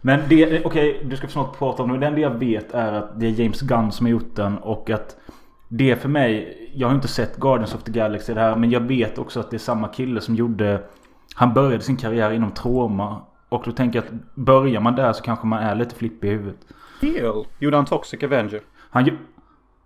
Men 0.00 0.20
det, 0.28 0.64
okej, 0.64 1.00
du 1.04 1.16
ska 1.16 1.28
snart 1.28 1.58
prata 1.58 1.82
om 1.82 1.92
det. 1.92 1.98
Det 1.98 2.06
enda 2.06 2.20
jag 2.20 2.38
vet 2.38 2.74
är 2.74 2.92
att 2.92 3.20
det 3.20 3.26
är 3.26 3.30
James 3.30 3.60
Gunn 3.60 3.92
som 3.92 4.06
har 4.06 4.10
gjort 4.10 4.36
den 4.36 4.58
och 4.58 4.90
att 4.90 5.16
det 5.68 5.96
för 5.96 6.08
mig, 6.08 6.58
jag 6.74 6.88
har 6.88 6.94
inte 6.94 7.08
sett 7.08 7.36
Guardians 7.36 7.74
of 7.74 7.82
the 7.82 7.92
Galaxy 7.92 8.34
det 8.34 8.40
här 8.40 8.56
men 8.56 8.70
jag 8.70 8.80
vet 8.80 9.18
också 9.18 9.40
att 9.40 9.50
det 9.50 9.56
är 9.56 9.58
samma 9.58 9.88
kille 9.88 10.20
som 10.20 10.34
gjorde 10.34 10.82
Han 11.34 11.54
började 11.54 11.82
sin 11.82 11.96
karriär 11.96 12.30
inom 12.30 12.50
trauma 12.50 13.22
och 13.48 13.62
då 13.64 13.72
tänker 13.72 13.98
jag 13.98 14.06
att 14.06 14.34
börjar 14.34 14.80
man 14.80 14.96
där 14.96 15.12
så 15.12 15.22
kanske 15.22 15.46
man 15.46 15.62
är 15.62 15.74
lite 15.74 15.94
flippig 15.94 16.28
i 16.28 16.30
huvudet. 16.30 16.58
Heel. 17.00 17.44
Gjorde 17.58 17.76
han 17.76 17.86
Toxic 17.86 18.22
Avenger? 18.22 18.60
Han. 18.90 19.18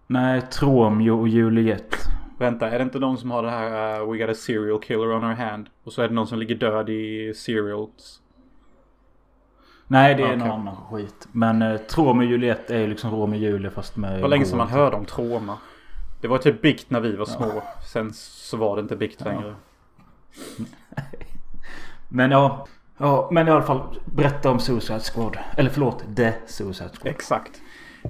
Nej, 0.06 0.40
Tromeo 0.40 1.20
och 1.20 1.28
Juliet. 1.28 1.96
Vänta, 2.38 2.70
är 2.70 2.78
det 2.78 2.82
inte 2.82 2.98
de 2.98 3.16
som 3.16 3.30
har 3.30 3.42
det 3.42 3.50
här 3.50 4.00
uh, 4.00 4.10
We 4.10 4.18
got 4.18 4.30
a 4.30 4.34
serial 4.34 4.80
killer 4.80 5.12
on 5.12 5.24
our 5.24 5.34
hand? 5.34 5.66
Och 5.84 5.92
så 5.92 6.02
är 6.02 6.08
det 6.08 6.14
någon 6.14 6.26
som 6.26 6.38
ligger 6.38 6.54
död 6.54 6.90
i 6.90 7.32
serials. 7.34 8.21
Nej, 9.92 10.14
det 10.14 10.22
är 10.22 10.26
Okej. 10.26 10.36
någon 10.36 10.50
annan 10.50 10.76
skit. 10.76 11.28
Men 11.32 11.62
eh, 11.62 11.76
Tromeo 11.76 12.24
och 12.24 12.30
Juliet 12.30 12.70
är 12.70 12.78
ju 12.78 12.86
liksom 12.86 13.10
Romeo 13.10 13.36
och 13.36 13.42
Julia 13.42 13.70
fast 13.70 13.96
med... 13.96 14.18
Det 14.18 14.22
var 14.22 14.28
länge 14.28 14.44
sedan 14.44 14.58
man 14.58 14.68
hörde 14.68 14.96
om 14.96 15.04
trauma. 15.04 15.58
Det 16.20 16.28
var 16.28 16.38
typ 16.38 16.62
bikt 16.62 16.90
när 16.90 17.00
vi 17.00 17.16
var 17.16 17.24
små. 17.24 17.62
Sen 17.92 18.12
så 18.14 18.56
var 18.56 18.76
det 18.76 18.82
inte 18.82 18.96
bikt 18.96 19.20
längre. 19.20 19.54
Men 22.08 22.30
ja. 22.30 22.66
Ja, 22.98 23.28
men 23.32 23.48
i 23.48 23.50
alla 23.50 23.62
fall 23.62 24.00
berätta 24.04 24.50
om 24.50 24.60
Suicide 24.60 25.00
Squad. 25.00 25.38
Eller 25.56 25.70
förlåt, 25.70 26.16
The 26.16 26.32
Suicide 26.46 26.90
Squad. 26.90 27.14
Exakt. 27.14 27.60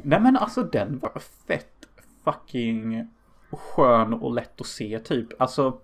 Nej 0.02 0.20
men 0.20 0.36
alltså 0.36 0.62
den 0.62 0.98
var 0.98 1.12
fett 1.46 1.88
fucking 2.24 3.08
skön 3.50 4.14
och 4.14 4.34
lätt 4.34 4.60
att 4.60 4.66
se 4.66 4.98
typ. 4.98 5.40
Alltså. 5.42 5.78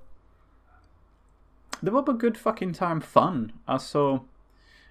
Det 1.81 1.91
var 1.91 2.03
bara 2.03 2.17
good 2.17 2.37
fucking 2.37 2.75
time 2.75 3.01
fun. 3.01 3.53
Alltså. 3.65 4.21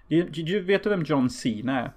Du, 0.08 0.22
du, 0.22 0.60
vet 0.60 0.84
du 0.84 0.90
vem 0.90 1.02
John 1.02 1.30
Cena 1.30 1.80
är? 1.80 1.92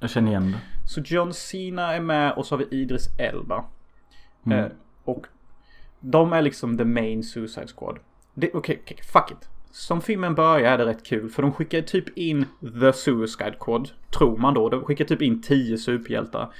Jag 0.00 0.10
känner 0.10 0.30
igen 0.30 0.52
det. 0.52 0.58
Så 0.86 1.00
John 1.00 1.32
Cena 1.32 1.94
är 1.94 2.00
med 2.00 2.32
och 2.32 2.46
så 2.46 2.54
har 2.54 2.58
vi 2.58 2.76
Idris 2.76 3.08
Elba. 3.18 3.64
Mm. 4.46 4.58
Eh, 4.58 4.70
och 5.04 5.26
de 6.00 6.32
är 6.32 6.42
liksom 6.42 6.78
the 6.78 6.84
main 6.84 7.22
Suicide 7.22 7.66
Squad. 7.76 7.98
Okej, 8.36 8.52
okej, 8.54 8.96
fuck 9.12 9.30
it. 9.30 9.48
Som 9.70 10.00
filmen 10.00 10.34
börjar 10.34 10.72
är 10.72 10.78
det 10.78 10.86
rätt 10.86 11.06
kul 11.06 11.30
för 11.30 11.42
de 11.42 11.52
skickar 11.52 11.82
typ 11.82 12.18
in 12.18 12.46
The 12.80 12.92
Suicide 12.92 13.54
Squad. 13.58 13.90
Tror 14.18 14.36
man 14.36 14.54
då. 14.54 14.68
De 14.68 14.84
skickar 14.84 15.04
typ 15.04 15.22
in 15.22 15.42
10 15.42 15.78
superhjältar. 15.78 16.52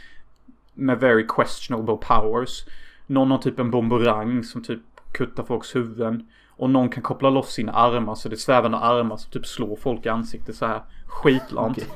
Med 0.74 1.00
very 1.00 1.26
questionable 1.26 1.96
powers. 1.96 2.64
Någon 3.06 3.30
har 3.30 3.38
typ 3.38 3.58
en 3.58 3.70
bomberang 3.70 4.44
som 4.44 4.62
typ 4.62 4.80
kuttar 5.12 5.44
folks 5.44 5.76
huvuden. 5.76 6.28
Och 6.56 6.70
någon 6.70 6.88
kan 6.88 7.02
koppla 7.02 7.30
loss 7.30 7.52
sina 7.52 7.72
armar 7.72 8.14
så 8.14 8.28
det 8.28 8.34
är 8.34 8.38
svävande 8.38 8.78
armar 8.78 9.16
som 9.16 9.30
typ 9.30 9.46
slår 9.46 9.76
folk 9.76 10.06
i 10.06 10.08
ansiktet 10.08 10.56
så 10.56 10.66
här 10.66 10.82
skitlamt. 11.06 11.78
Okej. 11.78 11.88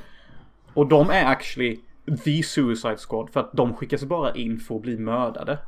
Och 0.74 0.86
de 0.86 1.10
är 1.10 1.24
actually 1.24 1.80
the 2.24 2.42
Suicide 2.42 2.96
Squad 2.96 3.30
för 3.30 3.40
att 3.40 3.52
de 3.52 3.74
skickas 3.74 4.04
bara 4.04 4.34
in 4.34 4.58
för 4.58 4.76
att 4.76 4.82
bli 4.82 4.98
mördade. 4.98 5.58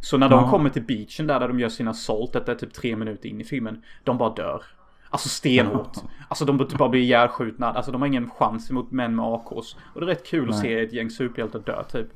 Så 0.00 0.18
när 0.18 0.28
de 0.28 0.44
Ja. 0.44 0.50
kommer 0.50 0.70
till 0.70 0.82
beachen 0.82 1.26
där, 1.26 1.40
där 1.40 1.48
de 1.48 1.60
gör 1.60 1.68
sina 1.68 1.94
salt, 1.94 2.32
detta 2.32 2.52
är 2.52 2.56
typ 2.56 2.72
tre 2.72 2.96
minuter 2.96 3.28
in 3.28 3.40
i 3.40 3.44
filmen, 3.44 3.82
de 4.04 4.18
bara 4.18 4.34
dör. 4.34 4.62
Alltså 5.10 5.28
stenhårt. 5.28 5.96
Alltså 6.28 6.44
de 6.44 6.58
typ 6.58 6.78
bara 6.78 6.88
blir 6.88 7.00
ihjälskjutna. 7.00 7.72
Alltså 7.72 7.92
de 7.92 8.00
har 8.02 8.06
ingen 8.08 8.30
chans 8.30 8.70
emot 8.70 8.90
män 8.90 9.16
med 9.16 9.24
AKs. 9.24 9.76
Och 9.94 10.00
det 10.00 10.06
är 10.06 10.08
rätt 10.08 10.26
kul 10.26 10.50
att 10.50 10.54
Nej. 10.54 10.60
se 10.62 10.80
ett 10.80 10.92
gäng 10.92 11.10
superhjältar 11.10 11.58
dö 11.58 11.84
typ. 11.84 12.06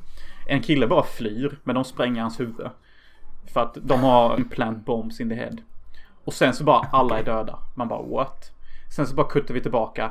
En 0.49 0.61
kille 0.63 0.87
bara 0.87 1.03
flyr, 1.03 1.59
men 1.65 1.75
de 1.75 1.85
spränger 1.85 2.23
hans 2.23 2.41
huvud. 2.41 2.67
För 3.53 3.61
att 3.61 3.79
de 3.83 4.01
har 4.01 4.45
plant 4.51 4.85
bombs 4.85 5.21
in 5.21 5.29
the 5.29 5.35
head. 5.35 5.57
Och 6.29 6.35
sen 6.35 6.55
så 6.55 6.65
bara 6.65 6.87
alla 6.93 7.19
är 7.19 7.25
döda. 7.25 7.59
Man 7.75 7.89
bara 7.89 8.03
what? 8.03 8.53
Sen 8.97 9.07
så 9.07 9.15
bara 9.15 9.29
kuttar 9.29 9.55
vi 9.55 9.61
tillbaka. 9.61 10.11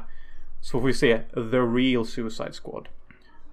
Så 0.62 0.80
får 0.80 0.88
vi 0.88 0.93
se 0.93 1.17
the 1.34 1.58
real 1.60 2.06
Suicide 2.06 2.51
Squad. 2.63 2.88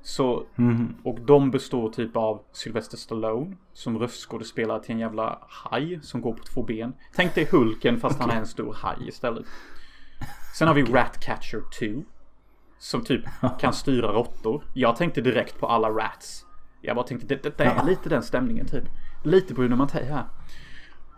Så, 0.02 0.46
Mhm. 0.54 0.94
och 1.04 1.20
de 1.20 1.50
består 1.50 1.88
typ 1.90 2.16
av 2.16 2.40
Sylvester 2.52 2.96
Stallone 2.96 3.56
som 3.72 3.98
röstskådespelare 3.98 4.82
till 4.82 4.92
en 4.94 4.98
jävla 4.98 5.38
haj 5.48 6.00
som 6.02 6.20
går 6.20 6.32
på 6.32 6.42
två 6.44 6.62
ben. 6.62 6.92
Tänk 7.14 7.34
dig 7.34 7.48
Hulken 7.50 8.00
fast 8.00 8.20
han 8.20 8.30
är 8.30 8.36
en 8.36 8.46
stor 8.46 8.76
haj 8.82 9.08
istället. 9.08 9.46
Sen 10.58 10.68
har 10.68 10.74
vi 10.74 10.82
Ratcatcher 10.82 11.60
2. 11.94 12.02
Som 12.78 13.04
typ 13.04 13.22
kan 13.60 13.72
styra 13.82 14.12
råttor. 14.12 14.64
Jag 14.74 14.96
tänkte 14.96 15.20
direkt 15.20 15.60
på 15.60 15.66
alla 15.66 15.88
rats. 15.90 16.46
Jag 16.80 16.96
bara 16.96 17.06
tänkte 17.06 17.26
det, 17.26 17.42
det, 17.42 17.58
det 17.58 17.64
är 17.64 17.84
lite 17.84 18.08
den 18.08 18.22
stämningen 18.22 18.66
typ. 18.66 18.84
Lite 19.24 19.54
Bruno 19.54 19.76
Mattei 19.76 20.04
här. 20.04 20.24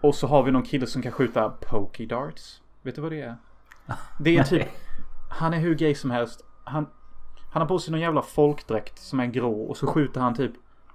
Och 0.00 0.14
så 0.14 0.26
har 0.26 0.42
vi 0.42 0.50
någon 0.50 0.62
kille 0.62 0.86
som 0.86 1.02
kan 1.02 1.12
skjuta 1.12 1.50
pokey 1.50 2.06
darts. 2.06 2.60
Vet 2.82 2.94
du 2.94 3.00
vad 3.00 3.12
det 3.12 3.20
är? 3.20 3.36
Det 4.18 4.36
är 4.36 4.44
typ 4.44 4.68
Han 5.30 5.54
är 5.54 5.58
hur 5.58 5.74
gay 5.74 5.94
som 5.94 6.10
helst. 6.10 6.44
Han, 6.64 6.86
han 7.50 7.62
har 7.62 7.68
på 7.68 7.78
sig 7.78 7.92
någon 7.92 8.00
jävla 8.00 8.22
folkdräkt 8.22 8.98
som 8.98 9.20
är 9.20 9.26
grå 9.26 9.62
och 9.62 9.76
så 9.76 9.86
skjuter 9.86 10.20
han 10.20 10.34
typ 10.34 10.52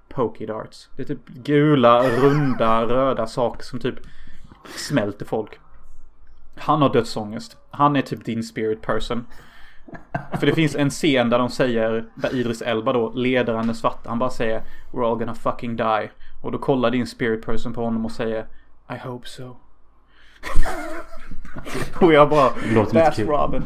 pokey 0.10 0.46
darts. 0.46 0.90
Det 0.96 1.02
är 1.02 1.08
typ 1.08 1.28
gula, 1.28 2.04
runda, 2.04 2.86
röda 2.86 3.28
saker 3.28 3.64
som 3.64 3.80
typ 3.80 3.96
smälter 4.76 5.26
folk. 5.26 5.60
Han 6.56 6.82
har 6.82 6.94
dödsångest. 6.94 7.58
Han 7.72 7.96
är 7.96 8.02
typ 8.02 8.26
din 8.26 8.44
spirit 8.44 8.82
person. 8.82 9.26
För 10.40 10.48
det 10.48 10.54
finns 10.54 10.76
en 10.76 10.90
scen 10.90 11.30
där 11.30 11.40
de 11.40 11.50
säger, 11.50 12.06
där 12.16 12.36
Idris 12.36 12.62
Elba 12.62 12.94
då, 12.94 13.12
ledaren 13.14 13.66
den 13.66 13.76
svarta, 13.76 14.10
han 14.10 14.20
bara 14.20 14.30
säger 14.30 14.64
We're 14.92 15.12
all 15.12 15.18
gonna 15.18 15.36
fucking 15.36 15.76
die. 15.76 16.12
Och 16.42 16.52
då 16.52 16.58
kollar 16.58 16.92
din 16.92 17.08
spirit 17.08 17.46
person 17.46 17.74
på 17.74 17.84
honom 17.84 18.06
och 18.06 18.12
säger 18.12 18.48
I 18.96 18.98
hope 19.08 19.28
so. 19.28 19.58
och 22.02 22.14
jag 22.14 22.30
bara, 22.30 22.50
that's. 22.50 23.26
Robin. 23.26 23.64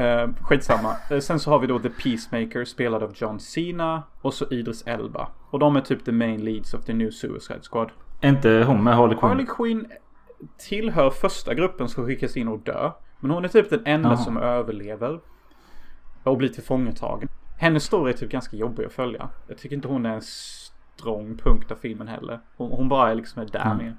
Uh, 0.00 0.34
skitsamma. 0.40 0.96
Eh, 1.10 1.18
sen 1.18 1.40
så 1.40 1.50
har 1.50 1.58
vi 1.58 1.66
då 1.66 1.78
The 1.78 1.90
Peacemaker 1.90 2.64
spelad 2.64 3.02
av 3.02 3.12
John 3.16 3.40
Cena 3.40 4.02
och 4.20 4.34
så 4.34 4.46
Idris 4.50 4.82
Elba. 4.86 5.28
Och 5.50 5.58
de 5.58 5.76
är 5.76 5.80
typ 5.80 6.04
the 6.04 6.12
main 6.12 6.44
leads 6.44 6.74
of 6.74 6.84
the 6.84 6.92
new 6.92 7.10
Suicide 7.10 7.60
Squad. 7.70 7.90
Är 8.20 8.28
inte 8.28 8.64
hon 8.66 8.84
med 8.84 8.96
Harley 8.96 9.18
Quinn? 9.18 9.30
Harley 9.30 9.46
Quinn 9.46 9.86
tillhör 10.58 11.10
första 11.10 11.54
gruppen 11.54 11.88
som 11.88 12.06
skickas 12.06 12.36
in 12.36 12.48
och 12.48 12.58
dö. 12.58 12.90
Men 13.20 13.30
hon 13.30 13.44
är 13.44 13.48
typ 13.48 13.70
den 13.70 13.82
enda 13.86 14.08
Jaha. 14.08 14.16
som 14.16 14.36
överlever. 14.36 15.20
Och 16.22 16.36
blir 16.36 16.48
tillfångatagen. 16.48 17.28
Hennes 17.58 17.84
story 17.84 18.12
är 18.12 18.16
typ 18.16 18.30
ganska 18.30 18.56
jobbig 18.56 18.84
att 18.84 18.92
följa. 18.92 19.28
Jag 19.46 19.58
tycker 19.58 19.76
inte 19.76 19.88
hon 19.88 20.06
är 20.06 20.14
en 20.14 20.22
strong 20.22 21.36
punkt 21.36 21.70
av 21.72 21.76
filmen 21.76 22.08
heller. 22.08 22.40
Hon, 22.56 22.70
hon 22.70 22.88
bara 22.88 23.10
är 23.10 23.14
liksom 23.14 23.42
är 23.42 23.46
där 23.46 23.60
Mm. 23.64 23.76
med. 23.76 23.96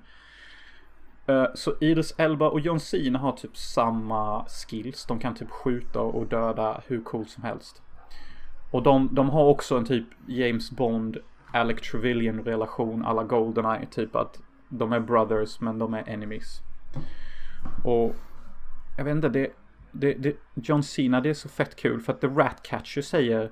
Eh, 1.27 1.45
så 1.53 1.73
Idris 1.79 2.13
Elba 2.17 2.49
och 2.49 2.59
John 2.59 2.79
Cena 2.79 3.19
har 3.19 3.31
typ 3.31 3.57
samma 3.57 4.45
skills. 4.45 5.05
De 5.05 5.19
kan 5.19 5.35
typ 5.35 5.49
skjuta 5.49 6.01
och 6.01 6.27
döda 6.27 6.81
hur 6.88 7.01
coolt 7.01 7.29
som 7.29 7.43
helst. 7.43 7.81
Och 8.71 8.83
de, 8.83 9.09
de 9.11 9.29
har 9.29 9.45
också 9.45 9.77
en 9.77 9.85
typ 9.85 10.07
James 10.27 10.71
Bond, 10.71 11.17
Alec 11.53 11.81
Trevelyan 11.91 12.43
relation 12.43 13.05
alla 13.05 13.23
Goldeneye. 13.23 13.85
Typ 13.85 14.15
att 14.15 14.39
de 14.69 14.93
är 14.93 14.99
brothers 14.99 15.59
men 15.59 15.79
de 15.79 15.93
är 15.93 16.09
enemies. 16.09 16.61
Och 17.83 18.15
jag 18.97 19.05
vet 19.05 19.15
inte, 19.15 19.29
det, 19.29 19.51
det, 19.91 20.13
det, 20.13 20.35
John 20.53 20.83
Cena 20.83 21.21
det 21.21 21.29
är 21.29 21.33
så 21.33 21.49
fett 21.49 21.75
kul 21.75 22.01
för 22.01 22.13
att 22.13 22.21
The 22.21 22.27
Ratcatcher 22.27 23.01
säger 23.01 23.51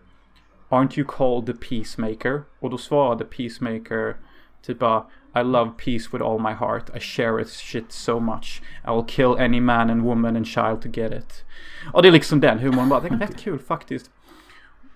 Aren't 0.69 0.99
you 0.99 1.07
called 1.07 1.45
the 1.45 1.67
Peacemaker? 1.67 2.43
Och 2.59 2.69
då 2.69 2.77
svarade 2.77 3.25
Peacemaker 3.25 4.15
typ 4.61 4.79
bara 4.79 5.05
i 5.35 5.43
love 5.43 5.71
peace 5.77 6.09
with 6.13 6.23
all 6.23 6.39
my 6.39 6.53
heart. 6.53 6.89
I 6.95 6.99
cherish 6.99 7.49
shit 7.49 7.91
so 7.91 8.19
much. 8.19 8.61
I 8.87 8.89
will 8.91 9.05
kill 9.07 9.35
any 9.39 9.59
man 9.59 9.89
and 9.89 10.01
woman 10.01 10.35
and 10.35 10.47
child 10.47 10.81
to 10.81 10.89
get 10.89 11.11
it. 11.11 11.45
Och 11.93 12.01
det 12.01 12.07
är 12.07 12.11
liksom 12.11 12.39
den 12.39 12.59
humorn 12.59 12.89
bara. 12.89 12.99
Det 12.99 13.07
är 13.07 13.17
rätt 13.17 13.39
kul 13.39 13.59
faktiskt. 13.59 14.11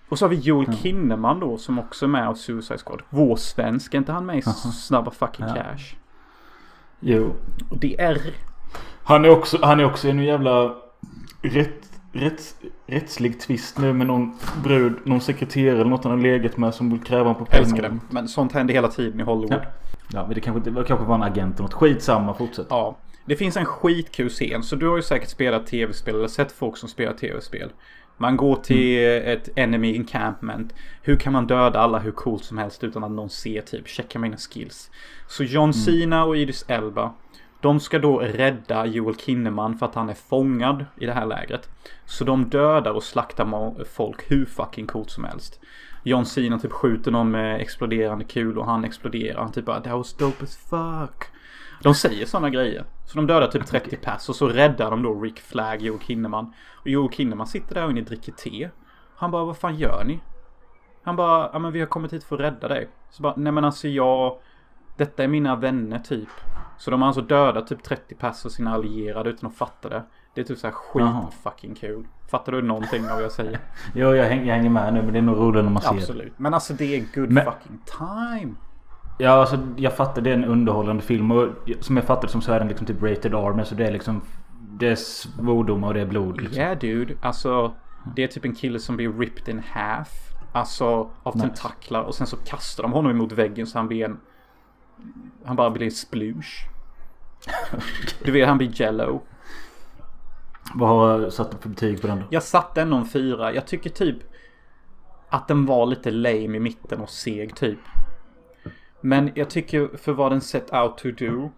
Och 0.10 0.20
så 0.20 0.26
har 0.26 0.30
vi 0.30 0.36
Joel 0.36 0.78
Kinnaman 0.78 1.40
då 1.40 1.58
som 1.58 1.80
också 1.80 2.06
är 2.06 2.10
med 2.10 2.28
av 2.28 2.34
Suicide 2.36 2.80
Squad. 2.86 3.02
Vår 3.10 3.36
svensk, 3.36 3.94
är 3.94 3.98
inte 3.98 4.12
han 4.12 4.26
med 4.26 4.38
i 4.38 4.42
Snabba 4.42 5.12
Fucking 5.12 5.46
Ja. 5.48 5.54
Cash? 5.54 5.96
Jo. 7.00 7.36
Och 7.70 7.78
det 7.78 8.02
är... 8.02 8.22
Han 9.04 9.26
är 9.26 9.30
också, 9.30 9.58
han 9.62 9.80
är 9.80 9.86
också 9.86 10.08
en 10.10 10.20
jävla 10.20 10.76
rätt, 11.42 12.00
rätt, 12.12 12.56
rättslig 12.88 13.40
tvist 13.40 13.78
nu 13.78 13.94
med 13.94 14.08
någon 14.08 14.38
brud, 14.64 14.94
någon 15.04 15.22
sekreterare 15.22 15.76
eller 15.76 15.90
något 15.90 16.04
han 16.04 16.14
har 16.14 16.20
legat 16.20 16.58
med 16.58 16.74
som 16.74 16.90
vill 16.90 17.04
kräva 17.04 17.24
honom 17.24 17.36
på 17.36 17.46
pengar. 17.46 17.64
Älskar 17.64 17.82
det. 17.82 18.00
Men 18.10 18.28
sånt 18.28 18.52
händer 18.52 18.74
hela 18.74 18.88
tiden 18.88 19.20
i 19.20 19.24
Hollywood. 19.24 19.62
Ja. 19.64 19.87
Ja, 20.14 20.26
men 20.26 20.36
det 20.36 20.42
kanske, 20.42 20.70
det 20.70 20.84
kanske 20.84 21.06
var 21.06 21.16
en 21.16 21.24
agent 21.24 21.56
eller 21.56 21.64
något. 21.64 21.74
Skitsamma, 21.74 22.34
fortsätt. 22.34 22.68
Ja. 22.70 22.98
Det 23.26 23.36
finns 23.36 23.58
en 23.58 23.66
skitkul 23.66 24.30
scen. 24.30 24.64
Så 24.64 24.76
du 24.76 24.88
har 24.88 24.96
ju 24.96 25.04
säkert 25.04 25.30
spelat 25.30 25.68
tv-spel 25.68 26.16
eller 26.16 26.28
sett 26.28 26.52
folk 26.52 26.78
som 26.78 26.90
spelar 26.90 27.14
tv-spel. 27.14 27.70
Man 28.18 28.38
går 28.38 28.56
till 28.56 29.04
ett 29.26 29.50
enemy 29.56 29.96
encampment. 29.96 30.74
Hur 31.02 31.16
kan 31.16 31.34
man 31.34 31.48
döda 31.48 31.80
alla 31.80 32.00
hur 32.00 32.12
coolt 32.12 32.44
som 32.44 32.58
helst 32.58 32.84
utan 32.84 33.04
att 33.04 33.12
någon 33.12 33.30
ser 33.30 33.62
typ? 33.62 33.88
Checka 33.88 34.20
mina 34.20 34.38
skills. 34.38 34.92
Så 35.28 35.44
John 35.44 35.74
Cena 35.74 36.26
och 36.26 36.38
Idris 36.38 36.66
Elba. 36.68 37.14
De 37.62 37.80
ska 37.80 38.00
då 38.00 38.20
rädda 38.20 38.86
Joel 38.86 39.16
Kinnaman 39.16 39.78
för 39.78 39.86
att 39.86 39.96
han 39.96 40.10
är 40.10 40.14
fångad 40.14 40.86
i 41.00 41.06
det 41.06 41.14
här 41.14 41.26
lägret. 41.26 41.70
Så 42.06 42.24
de 42.24 42.50
dödar 42.50 42.92
och 42.92 43.04
slaktar 43.04 43.84
folk 43.84 44.32
hur 44.32 44.46
fucking 44.46 44.88
coolt 44.88 45.10
som 45.10 45.24
helst. 45.24 45.60
John 46.04 46.26
Cena 46.26 46.60
typ 46.60 46.72
skjuter 46.72 47.12
någon 47.12 47.32
med 47.32 47.62
exploderande 47.62 48.26
kul 48.26 48.58
och 48.58 48.66
han 48.66 48.86
exploderar. 48.86 49.42
Han 49.42 49.52
typ 49.52 49.66
bara 49.66 49.82
that 49.82 49.94
was 49.94 50.14
dope 50.14 50.44
as 50.44 50.58
fuck. 50.58 51.24
De 51.84 51.96
säger 51.96 52.26
sådana 52.26 52.50
grejer. 52.50 52.86
Så 53.06 53.18
de 53.18 53.28
dödar 53.28 53.48
typ 53.48 53.66
30 53.66 53.98
pers 54.02 54.30
och 54.30 54.36
så 54.36 54.48
räddar 54.48 54.92
de 54.92 55.02
då 55.02 55.22
Rick 55.22 55.40
Flag, 55.40 55.82
Joel 55.82 56.00
Kinnaman. 56.00 56.54
Och 56.74 56.88
Joel 56.88 57.12
Kinnaman 57.12 57.48
sitter 57.48 57.76
där 57.76 57.90
inne 57.90 58.02
och 58.02 58.08
dricker 58.08 58.32
te. 58.32 58.70
Han 59.16 59.32
bara, 59.32 59.46
vad 59.46 59.58
fan 59.58 59.76
gör 59.76 60.04
ni? 60.04 60.20
Han 61.04 61.16
bara, 61.16 61.50
ja 61.54 61.60
men 61.60 61.72
vi 61.72 61.80
har 61.80 61.88
kommit 61.88 62.14
hit 62.14 62.24
för 62.24 62.36
att 62.36 62.42
rädda 62.42 62.68
dig. 62.68 62.90
Så 63.10 63.24
bara, 63.24 63.34
nej 63.38 63.52
men 63.52 63.66
alltså 63.66 63.88
jag... 63.88 64.40
Detta 64.98 65.24
är 65.24 65.28
mina 65.28 65.56
vänner 65.56 66.00
typ. 66.00 66.30
Så 66.78 66.92
de 66.92 67.02
har 67.02 67.08
alltså 67.08 67.22
dödat 67.22 67.68
typ 67.68 67.84
30 67.84 68.16
pers 68.16 68.46
av 68.46 68.50
sina 68.50 68.74
allierade 68.74 69.30
utan 69.30 69.50
att 69.50 69.56
fatta 69.56 69.90
det. 69.90 70.04
Det 70.38 70.42
är 70.42 70.46
typ 70.46 70.58
såhär 70.60 70.72
skit 70.74 71.02
Jaha. 71.02 71.28
fucking 71.44 71.76
kul. 71.76 72.08
Fattar 72.28 72.52
du 72.52 72.62
någonting 72.62 73.04
av 73.10 73.14
vad 73.16 73.24
jag 73.24 73.32
säger? 73.32 73.60
Jo, 73.96 74.16
jag, 74.16 74.26
häng, 74.26 74.48
jag 74.48 74.56
hänger 74.56 74.70
med 74.70 74.94
nu 74.94 75.02
men 75.02 75.14
det 75.14 75.20
är 75.20 75.22
nog 75.22 75.38
roligare 75.38 75.64
när 75.66 75.72
man 75.72 75.82
ser 75.82 75.92
det. 75.94 75.98
Absolut. 75.98 76.34
Men 76.40 76.54
alltså 76.54 76.74
det 76.74 76.96
är 76.96 77.06
good 77.16 77.32
Men- 77.32 77.46
fucking 77.46 77.80
time. 77.98 78.54
Ja, 79.18 79.32
alltså 79.32 79.60
jag 79.78 79.94
fattar 79.94 80.22
det 80.22 80.30
är 80.30 80.34
en 80.34 80.46
underhållande 80.46 81.04
film 81.04 81.32
och 81.32 81.48
som 81.80 81.98
jag 81.98 82.06
fattar 82.06 82.28
som 82.28 82.42
så 82.42 82.52
är 82.52 82.60
den 82.60 82.68
liksom 82.68 82.88
typ 82.88 83.04
rated 83.04 83.34
R 83.34 83.54
men 83.56 83.66
så 83.66 83.76
det 83.76 83.86
är 83.88 83.92
liksom 83.92 84.22
Det 84.80 84.88
är 84.88 84.96
svordomar 84.96 85.88
och 85.88 85.94
det 85.94 86.02
är 86.02 86.06
blod 86.06 86.42
liksom. 86.42 86.62
Yeah 86.62 86.78
dude. 86.80 87.14
Alltså 87.22 87.74
det 88.16 88.24
är 88.24 88.28
typ 88.28 88.46
en 88.46 88.56
kille 88.56 88.80
som 88.80 88.96
blir 88.96 89.12
ripped 89.14 89.50
in 89.50 89.62
half. 89.72 90.10
Alltså 90.52 91.10
av 91.24 91.36
Nice. 91.36 91.48
tentaklar 91.48 92.02
och 92.02 92.16
sen 92.16 92.28
så 92.28 92.38
kastar 92.38 92.84
de 92.84 92.92
honom 92.94 93.12
emot 93.12 93.32
väggen 93.32 93.68
så 93.68 93.78
han 93.78 93.88
blir 93.88 94.06
en... 94.06 94.18
Han 95.46 95.56
bara 95.56 95.70
blir 95.70 95.86
en 95.86 95.92
sploosh. 95.92 96.68
Du 98.24 98.32
vet 98.32 98.48
han 98.48 98.58
blir 98.58 98.82
jello. 98.82 99.22
Vad 100.76 100.90
har 100.90 101.20
du 101.20 101.32
satt 101.32 101.62
för 101.62 101.70
betyg 101.70 102.02
på 102.02 102.08
den 102.08 102.18
då? 102.20 102.24
Jag 102.30 102.44
satte 102.44 102.82
ändå 102.82 102.98
en 102.98 103.06
fyra. 103.06 103.54
Jag 103.54 103.68
tycker 103.68 103.90
typ 103.90 104.18
att 105.30 105.48
den 105.48 105.66
var 105.66 105.86
lite 105.86 106.12
lame 106.12 106.58
i 106.58 106.60
mitten 106.60 107.00
och 107.00 107.10
seg 107.10 107.56
typ. 107.56 107.80
Men 109.02 109.32
jag 109.36 109.50
tycker 109.50 109.98
för 109.98 110.12
vad 110.14 110.32
den 110.32 110.42
set 110.42 110.74
out 110.74 110.98
to 110.98 111.12
do. 111.12 111.50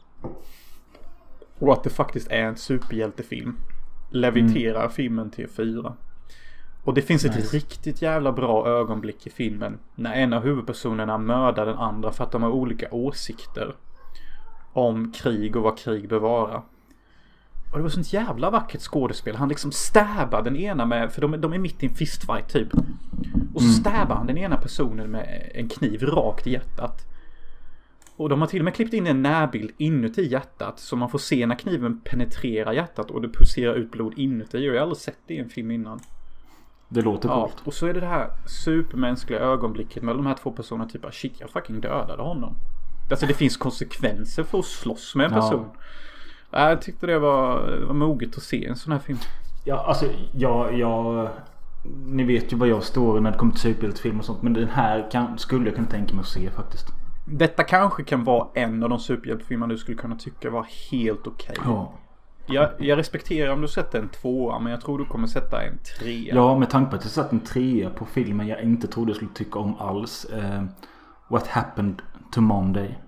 Och 1.59 1.73
att 1.73 1.83
det 1.83 1.89
faktiskt 1.89 2.31
är 2.31 2.43
en 2.43 2.55
superhjältefilm. 2.57 3.57
Leviterar 4.11 4.89
filmen 4.89 5.31
till 5.31 5.47
fyra. 5.47 5.93
Och 6.83 6.93
det 6.93 7.01
finns 7.01 7.25
ett 7.25 7.35
Nice. 7.35 7.57
riktigt 7.57 8.01
jävla 8.01 8.31
bra 8.31 8.67
ögonblick 8.67 9.27
i 9.27 9.29
filmen. 9.29 9.79
När 9.95 10.13
en 10.13 10.33
av 10.33 10.43
huvudpersonerna 10.43 11.17
mördar 11.17 11.65
den 11.65 11.77
andra 11.77 12.11
för 12.11 12.23
att 12.23 12.31
de 12.31 12.43
har 12.43 12.49
olika 12.51 12.87
åsikter. 12.91 13.75
Om 14.73 15.11
krig 15.11 15.55
och 15.55 15.63
vad 15.63 15.77
krig 15.77 16.09
bör 16.09 16.19
vara. 16.19 16.61
Och 17.71 17.77
det 17.77 17.83
var 17.83 17.89
sånt 17.89 18.13
jävla 18.13 18.49
vackert 18.49 18.81
skådespel. 18.81 19.35
Han 19.35 19.49
liksom 19.49 19.71
stabbar 19.71 20.41
den 20.41 20.55
ena 20.55 20.85
med, 20.85 21.11
för 21.11 21.21
de, 21.21 21.41
de 21.41 21.53
är 21.53 21.57
mitt 21.57 21.83
i 21.83 21.85
en 21.85 21.95
fistfight 21.95 22.47
typ. 22.49 22.67
Och 23.53 23.61
så 23.61 23.69
stabbar 23.69 24.15
han 24.15 24.27
den 24.27 24.37
ena 24.37 24.57
personen 24.57 25.11
med 25.11 25.51
en 25.55 25.69
kniv 25.69 26.03
rakt 26.03 26.47
i 26.47 26.51
hjärtat. 26.51 27.05
Och 28.15 28.29
de 28.29 28.41
har 28.41 28.47
till 28.47 28.59
och 28.61 28.65
med 28.65 28.75
klippt 28.75 28.93
in 28.93 29.07
en 29.07 29.21
närbild 29.21 29.71
inuti 29.77 30.27
hjärtat. 30.31 30.79
Så 30.79 30.95
man 30.95 31.09
får 31.09 31.19
se 31.19 31.45
när 31.45 31.55
kniven 31.55 32.01
penetrerar 32.01 32.73
hjärtat 32.73 33.11
och 33.11 33.21
det 33.21 33.29
pulserar 33.29 33.73
ut 33.75 33.91
blod 33.91 34.13
inuti. 34.17 34.57
Och 34.57 34.61
jag 34.61 34.73
har 34.73 34.81
aldrig 34.81 34.97
sett 34.97 35.17
det 35.27 35.33
i 35.33 35.39
en 35.39 35.49
film 35.49 35.71
innan. 35.71 35.99
Det 36.89 37.01
låter 37.01 37.29
Ja, 37.29 37.41
coolt. 37.41 37.67
och 37.67 37.73
så 37.73 37.87
är 37.87 37.93
det 37.93 37.99
det 37.99 38.05
här 38.05 38.29
supermänskliga 38.63 39.39
ögonblicket 39.39 40.03
mellan 40.03 40.23
de 40.23 40.27
här 40.27 40.35
två 40.35 40.51
personerna. 40.51 40.89
Typ 40.89 41.01
bara, 41.01 41.11
shit 41.11 41.33
jag 41.39 41.49
fucking 41.49 41.81
dödade 41.81 42.23
honom. 42.23 42.55
Alltså 43.11 43.25
det 43.25 43.33
finns 43.33 43.57
konsekvenser 43.57 44.43
för 44.43 44.59
att 44.59 44.65
slåss 44.65 45.15
med 45.15 45.25
en 45.25 45.31
person. 45.31 45.65
Ja. 45.73 45.81
Jag 46.51 46.81
tyckte 46.81 47.05
det 47.05 47.19
var, 47.19 47.77
var 47.85 47.93
moget 47.93 48.37
att 48.37 48.43
se 48.43 48.65
en 48.65 48.75
sån 48.75 48.93
här 48.93 48.99
film. 48.99 49.19
Ja, 49.65 49.85
alltså 49.87 50.05
jag, 50.31 50.79
jag... 50.79 51.29
Ni 52.05 52.23
vet 52.23 52.53
ju 52.53 52.57
vad 52.57 52.67
jag 52.67 52.83
står 52.83 53.19
när 53.19 53.31
det 53.31 53.37
kommer 53.37 53.51
till 53.51 53.61
superhjältefilm 53.61 54.19
och 54.19 54.25
sånt. 54.25 54.41
Men 54.41 54.53
den 54.53 54.67
här 54.67 55.11
kan, 55.11 55.37
skulle 55.37 55.65
jag 55.65 55.75
kunna 55.75 55.87
tänka 55.87 56.13
mig 56.13 56.21
att 56.21 56.27
se 56.27 56.49
faktiskt. 56.49 56.87
Detta 57.25 57.63
kanske 57.63 58.03
kan 58.03 58.23
vara 58.23 58.47
en 58.53 58.83
av 58.83 58.89
de 58.89 58.99
superhjältefilmer 58.99 59.67
du 59.67 59.77
skulle 59.77 59.97
kunna 59.97 60.15
tycka 60.15 60.49
var 60.49 60.67
helt 60.91 61.27
okej. 61.27 61.55
Ja. 61.65 61.93
Jag, 62.47 62.69
jag 62.77 62.97
respekterar 62.97 63.53
om 63.53 63.61
du 63.61 63.67
sätter 63.67 63.99
en 63.99 64.09
tvåa 64.09 64.59
men 64.59 64.71
jag 64.71 64.81
tror 64.81 64.97
du 64.97 65.05
kommer 65.05 65.27
sätta 65.27 65.63
en 65.63 65.77
trea. 65.77 66.35
Ja, 66.35 66.57
med 66.59 66.69
tanke 66.69 66.89
på 66.89 66.95
att 66.95 67.03
jag 67.03 67.11
satt 67.11 67.31
en 67.31 67.39
trea 67.39 67.89
på 67.89 68.05
filmen 68.05 68.47
jag 68.47 68.61
inte 68.61 68.87
trodde 68.87 69.09
jag 69.09 69.15
skulle 69.15 69.31
tycka 69.33 69.59
om 69.59 69.75
alls. 69.75 70.25
Eh, 70.25 70.63
What 71.27 71.47
happened 71.47 72.01
to 72.31 72.41
Monday? 72.41 72.99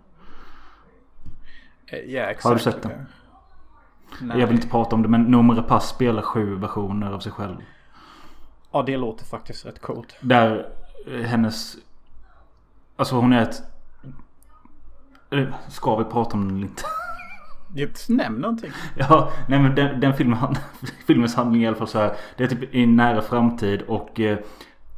Eh, 1.87 1.99
ja 1.99 2.21
exakt. 2.21 2.43
Har 2.43 2.53
du 2.53 2.59
sett 2.59 2.81
den? 2.81 2.91
Nej. 4.21 4.39
Jag 4.39 4.47
vill 4.47 4.55
inte 4.55 4.67
prata 4.67 4.95
om 4.95 5.01
det 5.01 5.07
men 5.07 5.23
Noomi 5.23 5.53
Rapace 5.53 5.87
spelar 5.87 6.21
sju 6.21 6.55
versioner 6.55 7.11
av 7.11 7.19
sig 7.19 7.31
själv. 7.31 7.55
Ja 8.71 8.83
det 8.83 8.97
låter 8.97 9.25
faktiskt 9.25 9.65
rätt 9.65 9.81
coolt. 9.81 10.15
Där 10.21 10.67
eh, 11.07 11.21
hennes... 11.21 11.75
Alltså 12.95 13.15
hon 13.15 13.33
är 13.33 13.41
ett... 13.41 13.63
Ska 15.67 15.95
vi 15.95 16.03
prata 16.03 16.37
om 16.37 16.47
den 16.47 16.57
eller 16.57 16.67
inte? 16.67 16.83
Nämn 18.13 18.41
någonting. 18.41 18.71
Ja, 18.95 19.31
nej 19.47 19.59
men 19.59 19.75
den, 19.75 19.99
den 19.99 20.13
filmen, 20.13 20.37
filmens 21.07 21.35
handling 21.35 21.63
i 21.63 21.67
alla 21.67 21.75
fall 21.77 21.87
så 21.87 21.99
här. 21.99 22.15
Det 22.37 22.43
är 22.43 22.47
typ 22.47 22.75
i 22.75 22.85
nära 22.85 23.21
framtid 23.21 23.81
och 23.81 24.19
eh, 24.19 24.37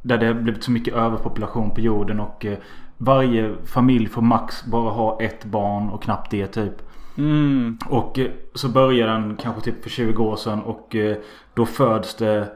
där 0.02 0.18
det 0.18 0.26
har 0.26 0.34
blivit 0.34 0.64
så 0.64 0.70
mycket 0.70 0.94
överpopulation 0.94 1.70
på 1.70 1.80
jorden 1.80 2.20
och 2.20 2.44
eh, 2.44 2.58
varje 2.98 3.54
familj 3.64 4.06
får 4.06 4.22
max 4.22 4.64
bara 4.64 4.90
ha 4.90 5.20
ett 5.20 5.44
barn 5.44 5.90
och 5.90 6.02
knappt 6.02 6.30
det 6.30 6.46
typ. 6.46 6.74
Mm. 7.16 7.78
Och 7.88 8.18
eh, 8.18 8.30
så 8.54 8.68
börjar 8.68 9.06
den 9.06 9.36
kanske 9.36 9.62
typ 9.62 9.82
för 9.82 9.90
20 9.90 10.24
år 10.24 10.36
sedan 10.36 10.62
och 10.62 10.94
eh, 10.96 11.16
då 11.54 11.66
föds 11.66 12.14
det 12.14 12.52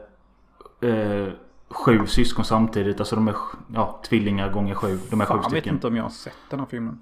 eh, 0.81 1.27
sju 1.69 2.05
syskon 2.05 2.45
samtidigt. 2.45 2.99
Alltså 2.99 3.15
de 3.15 3.27
är 3.27 3.35
ja, 3.73 3.99
tvillingar 4.09 4.51
gånger 4.51 4.75
sju. 4.75 4.99
De 5.09 5.21
är 5.21 5.25
Fan, 5.25 5.37
sju 5.37 5.43
jag 5.43 5.51
vet 5.51 5.59
stycken. 5.59 5.75
inte 5.75 5.87
om 5.87 5.95
jag 5.95 6.03
har 6.03 6.09
sett 6.09 6.33
den 6.49 6.59
här 6.59 6.67
filmen. 6.67 7.01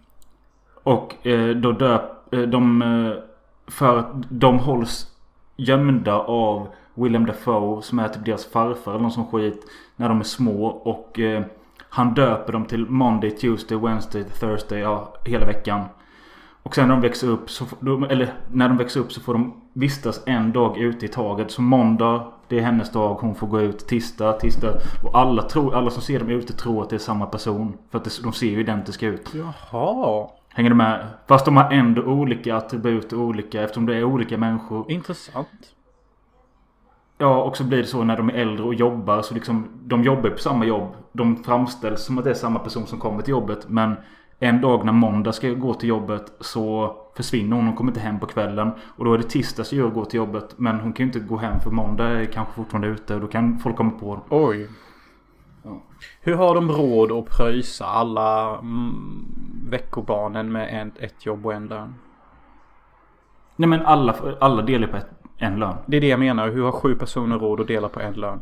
Och 0.84 1.28
eh, 1.28 1.56
då 1.56 1.72
döp 1.72 2.34
eh, 2.34 2.42
de 2.42 2.84
För 3.68 3.98
att 3.98 4.08
de 4.30 4.60
hålls 4.60 5.08
gömda 5.56 6.20
av 6.20 6.68
Willem 6.94 7.26
Dafoe 7.26 7.82
som 7.82 8.00
är 8.00 8.08
typ 8.08 8.26
deras 8.26 8.46
farfar 8.46 8.92
eller 8.92 9.02
någon 9.02 9.12
sån 9.12 9.28
skit. 9.28 9.66
När 9.96 10.10
de 10.10 10.20
är 10.20 10.24
små 10.24 10.66
och 10.66 11.20
eh, 11.20 11.44
han 11.90 12.14
döper 12.14 12.54
dem 12.54 12.66
till 12.66 12.86
Monday, 12.90 13.32
Tuesday, 13.32 13.78
Wednesday, 13.78 14.24
Thursday, 14.24 14.80
ja 14.80 15.14
hela 15.26 15.46
veckan. 15.46 15.86
Och 16.68 16.76
sen 16.76 16.88
när 16.88 16.96
de 16.96 17.02
växer 17.02 17.28
upp 17.28 17.50
så 17.50 17.66
de, 17.80 18.04
eller 18.04 18.34
när 18.52 18.68
de 18.70 18.78
växer 18.78 19.00
upp 19.00 19.12
så 19.12 19.22
får 19.22 19.34
de 19.34 19.62
vistas 19.74 20.24
en 20.26 20.52
dag 20.52 20.78
ute 20.78 21.06
i 21.06 21.10
taget. 21.10 21.52
Så 21.52 21.62
måndag 21.62 22.32
det 22.48 22.58
är 22.58 22.62
hennes 22.62 22.92
dag, 22.92 23.14
hon 23.14 23.36
får 23.36 23.48
gå 23.48 23.62
ut. 23.62 23.88
Tisdag, 23.88 24.34
tisdag. 24.34 24.74
Och 25.04 25.18
alla, 25.18 25.44
tror, 25.44 25.76
alla 25.76 25.90
som 25.90 26.02
ser 26.02 26.20
dem 26.20 26.30
ute 26.30 26.54
tror 26.54 26.84
att 26.84 26.90
det 26.90 26.96
är 26.96 27.00
samma 27.00 27.26
person. 27.26 27.78
För 27.92 27.98
att 27.98 28.04
det, 28.04 28.24
de 28.24 28.34
ser 28.34 28.48
ju 28.48 28.60
identiska 28.60 29.08
ut. 29.08 29.34
Jaha. 29.34 30.28
Hänger 30.50 30.70
du 30.70 30.76
med? 30.76 31.08
Fast 31.28 31.46
de 31.46 31.58
har 31.58 31.72
ändå 31.72 32.02
olika 32.02 32.56
attribut 32.56 33.14
och 33.14 33.20
olika 33.20 33.62
eftersom 33.62 33.86
det 33.86 33.96
är 33.96 34.04
olika 34.04 34.38
människor. 34.38 34.92
Intressant. 34.92 35.74
Ja, 37.18 37.44
och 37.44 37.58
så 37.58 37.64
blir 37.64 37.78
det 37.78 37.88
så 37.88 38.04
när 38.04 38.18
de 38.18 38.30
är 38.30 38.34
äldre 38.34 38.66
och 38.66 38.74
jobbar. 38.74 39.22
Så 39.22 39.34
liksom, 39.34 39.68
de 39.84 40.04
jobbar 40.04 40.30
på 40.30 40.38
samma 40.38 40.66
jobb. 40.66 40.96
De 41.12 41.44
framställs 41.44 42.06
som 42.06 42.18
att 42.18 42.24
det 42.24 42.30
är 42.30 42.34
samma 42.34 42.60
person 42.60 42.88
som 42.88 43.00
kommer 43.00 43.22
till 43.22 43.32
jobbet. 43.32 43.70
Men 43.70 43.96
en 44.40 44.62
dag 44.62 44.86
när 44.86 44.94
måndag 44.94 45.32
ska 45.32 45.50
gå 45.50 45.74
till 45.74 45.90
jobbet 45.90 46.32
så 46.40 46.96
försvinner 47.16 47.56
hon. 47.56 47.66
Hon 47.66 47.76
kommer 47.76 47.92
inte 47.92 48.00
hem 48.00 48.20
på 48.20 48.26
kvällen. 48.26 48.72
Och 48.96 49.06
då 49.06 49.14
är 49.14 49.18
det 49.18 49.24
tisdag 49.24 49.64
som 49.64 49.78
gör 49.78 49.88
att 49.88 49.94
gå 49.94 50.06
till 50.06 50.18
jobbet. 50.18 50.54
Men 50.58 50.80
hon 50.80 50.94
kan 50.94 51.06
ju 51.06 51.08
inte 51.08 51.20
gå 51.20 51.38
hem 51.38 51.60
för 51.60 51.72
måndag 51.72 52.08
är 52.08 52.26
kanske 52.26 52.54
fortfarande 52.54 52.88
ute. 52.88 53.16
Och 53.16 53.22
då 53.22 53.28
kan 53.28 53.60
folk 53.60 53.76
komma 53.76 53.92
på. 53.92 54.22
Oj. 54.30 54.70
Hur 56.22 56.36
har 56.36 56.56
de 56.56 56.72
råd 56.72 57.12
att 57.12 57.38
pröjsa 57.38 57.86
alla 57.86 58.58
mm, 58.60 59.26
veckobarnen 59.70 60.52
med 60.52 60.82
en, 60.82 60.92
ett 61.00 61.26
jobb 61.26 61.46
och 61.46 61.54
en 61.54 61.68
lön. 61.68 61.96
Nej 63.56 63.70
men 63.70 63.86
alla, 63.86 64.16
alla 64.40 64.62
delar 64.62 64.88
på 64.88 64.98
ett, 64.98 65.10
en 65.38 65.60
lön. 65.60 65.76
Det 65.86 65.98
är 65.98 66.02
det 66.02 66.08
jag 66.08 66.20
menar. 66.20 66.50
Hur 66.50 66.64
har 66.64 66.72
sju 66.72 66.96
personer 66.96 67.40
råd 67.40 67.62
att 67.62 67.68
dela 67.68 67.90
på 67.90 68.00
en 68.00 68.14
lön? 68.14 68.40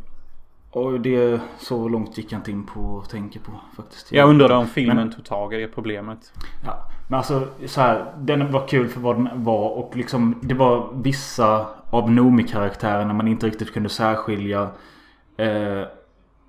Och 0.76 1.00
det 1.00 1.40
så 1.58 1.88
långt 1.88 2.18
gick 2.18 2.32
jag 2.32 2.38
inte 2.38 2.50
in 2.50 2.66
på 2.66 2.80
och 2.80 3.08
tänker 3.08 3.40
på 3.40 3.52
faktiskt. 3.76 4.12
Jag 4.12 4.28
undrade 4.28 4.54
om 4.54 4.66
filmen 4.66 5.12
tog 5.12 5.24
tag 5.24 5.54
i 5.54 5.56
det 5.56 5.68
problemet. 5.68 6.32
Ja, 6.64 6.88
men 7.08 7.16
alltså 7.16 7.48
så 7.66 7.80
här, 7.80 8.12
den 8.18 8.52
var 8.52 8.68
kul 8.68 8.88
för 8.88 9.00
vad 9.00 9.16
den 9.16 9.44
var 9.44 9.68
och 9.70 9.96
liksom 9.96 10.38
det 10.42 10.54
var 10.54 10.88
vissa 10.94 11.66
av 11.90 12.10
Noomi-karaktärerna 12.10 13.12
man 13.12 13.28
inte 13.28 13.46
riktigt 13.46 13.72
kunde 13.72 13.88
särskilja. 13.88 14.62
Eh, 15.36 15.82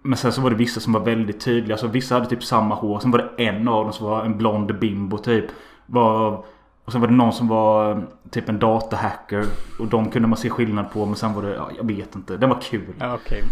men 0.01 0.17
sen 0.17 0.31
så 0.31 0.41
var 0.41 0.49
det 0.49 0.55
vissa 0.55 0.79
som 0.79 0.93
var 0.93 1.01
väldigt 1.01 1.39
tydliga. 1.39 1.77
Så 1.77 1.87
vissa 1.87 2.15
hade 2.15 2.27
typ 2.27 2.43
samma 2.43 2.75
hår. 2.75 2.99
Sen 2.99 3.11
var 3.11 3.19
det 3.19 3.43
en 3.43 3.67
av 3.67 3.83
dem 3.83 3.93
som 3.93 4.07
var 4.07 4.25
en 4.25 4.37
blond 4.37 4.79
bimbo 4.79 5.17
typ. 5.17 5.45
Var, 5.85 6.45
och 6.85 6.91
sen 6.91 7.01
var 7.01 7.07
det 7.07 7.13
någon 7.13 7.33
som 7.33 7.47
var 7.47 8.03
typ 8.31 8.49
en 8.49 8.59
datahacker. 8.59 9.45
Och 9.79 9.87
de 9.87 10.09
kunde 10.09 10.27
man 10.27 10.37
se 10.37 10.49
skillnad 10.49 10.91
på. 10.91 11.05
Men 11.05 11.15
sen 11.15 11.33
var 11.33 11.41
det, 11.41 11.55
ja, 11.55 11.69
jag 11.77 11.87
vet 11.87 12.15
inte. 12.15 12.37
Den 12.37 12.49
var 12.49 12.61
kul. 12.61 12.93
Ja, 12.99 13.13
okej. 13.13 13.43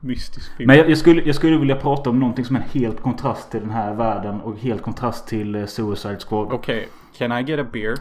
Mystisk 0.00 0.56
film. 0.56 0.66
Men 0.66 0.76
jag, 0.76 0.90
jag, 0.90 0.98
skulle, 0.98 1.22
jag 1.22 1.34
skulle 1.34 1.56
vilja 1.56 1.76
prata 1.76 2.10
om 2.10 2.18
någonting 2.20 2.44
som 2.44 2.56
är 2.56 2.60
en 2.60 2.68
helt 2.68 3.00
kontrast 3.00 3.50
till 3.50 3.60
den 3.60 3.70
här 3.70 3.94
världen. 3.94 4.40
Och 4.40 4.56
helt 4.58 4.82
kontrast 4.82 5.26
till 5.26 5.54
eh, 5.54 5.66
Suicide 5.66 6.18
Squad. 6.28 6.52
Okej. 6.52 6.88
Can 7.18 7.32
I 7.32 7.42
get 7.42 7.60
a 7.60 7.66
beer? 7.72 7.94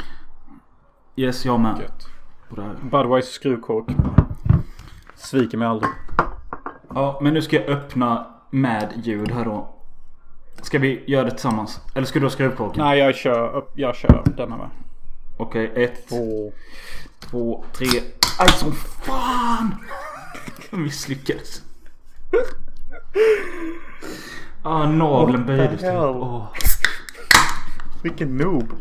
Yes, 1.16 1.46
jag 1.46 1.60
med. 1.60 1.76
Gött. 1.82 2.08
Budweiser 2.92 3.32
skruvkork. 3.32 3.86
Sviker 5.16 5.58
mig 5.58 5.68
aldrig. 5.68 5.92
Ja, 6.96 7.20
men 7.22 7.34
nu 7.34 7.42
ska 7.42 7.56
jag 7.56 7.66
öppna 7.70 8.28
med 8.50 8.94
ljud 9.04 9.32
här 9.32 9.46
då. 9.46 9.76
Ska 10.62 10.80
vi 10.80 11.04
göra 11.08 11.24
det 11.24 11.32
tillsammans? 11.32 11.82
Eller 11.96 12.08
ska 12.08 12.20
du 12.20 12.26
ha 12.26 12.30
skruvkorken? 12.32 12.84
Nej, 12.84 13.00
jag 13.00 13.16
kör, 13.16 13.66
jag 13.76 13.96
kör 13.96 14.24
denna 14.38 14.58
med. 14.58 14.70
Okej, 15.38 15.72
ett, 15.76 16.10
Två. 16.10 16.52
två, 17.20 17.64
tre. 17.74 17.88
Aj 18.40 18.52
som 18.52 18.72
fan! 18.72 19.76
Jag 20.72 20.80
misslyckades. 20.80 21.62
Ah, 24.64 24.86
the 25.32 25.38
böjdes. 25.44 25.82
typ. 25.82 25.90
Vilken 28.04 28.38
noob. 28.38 28.74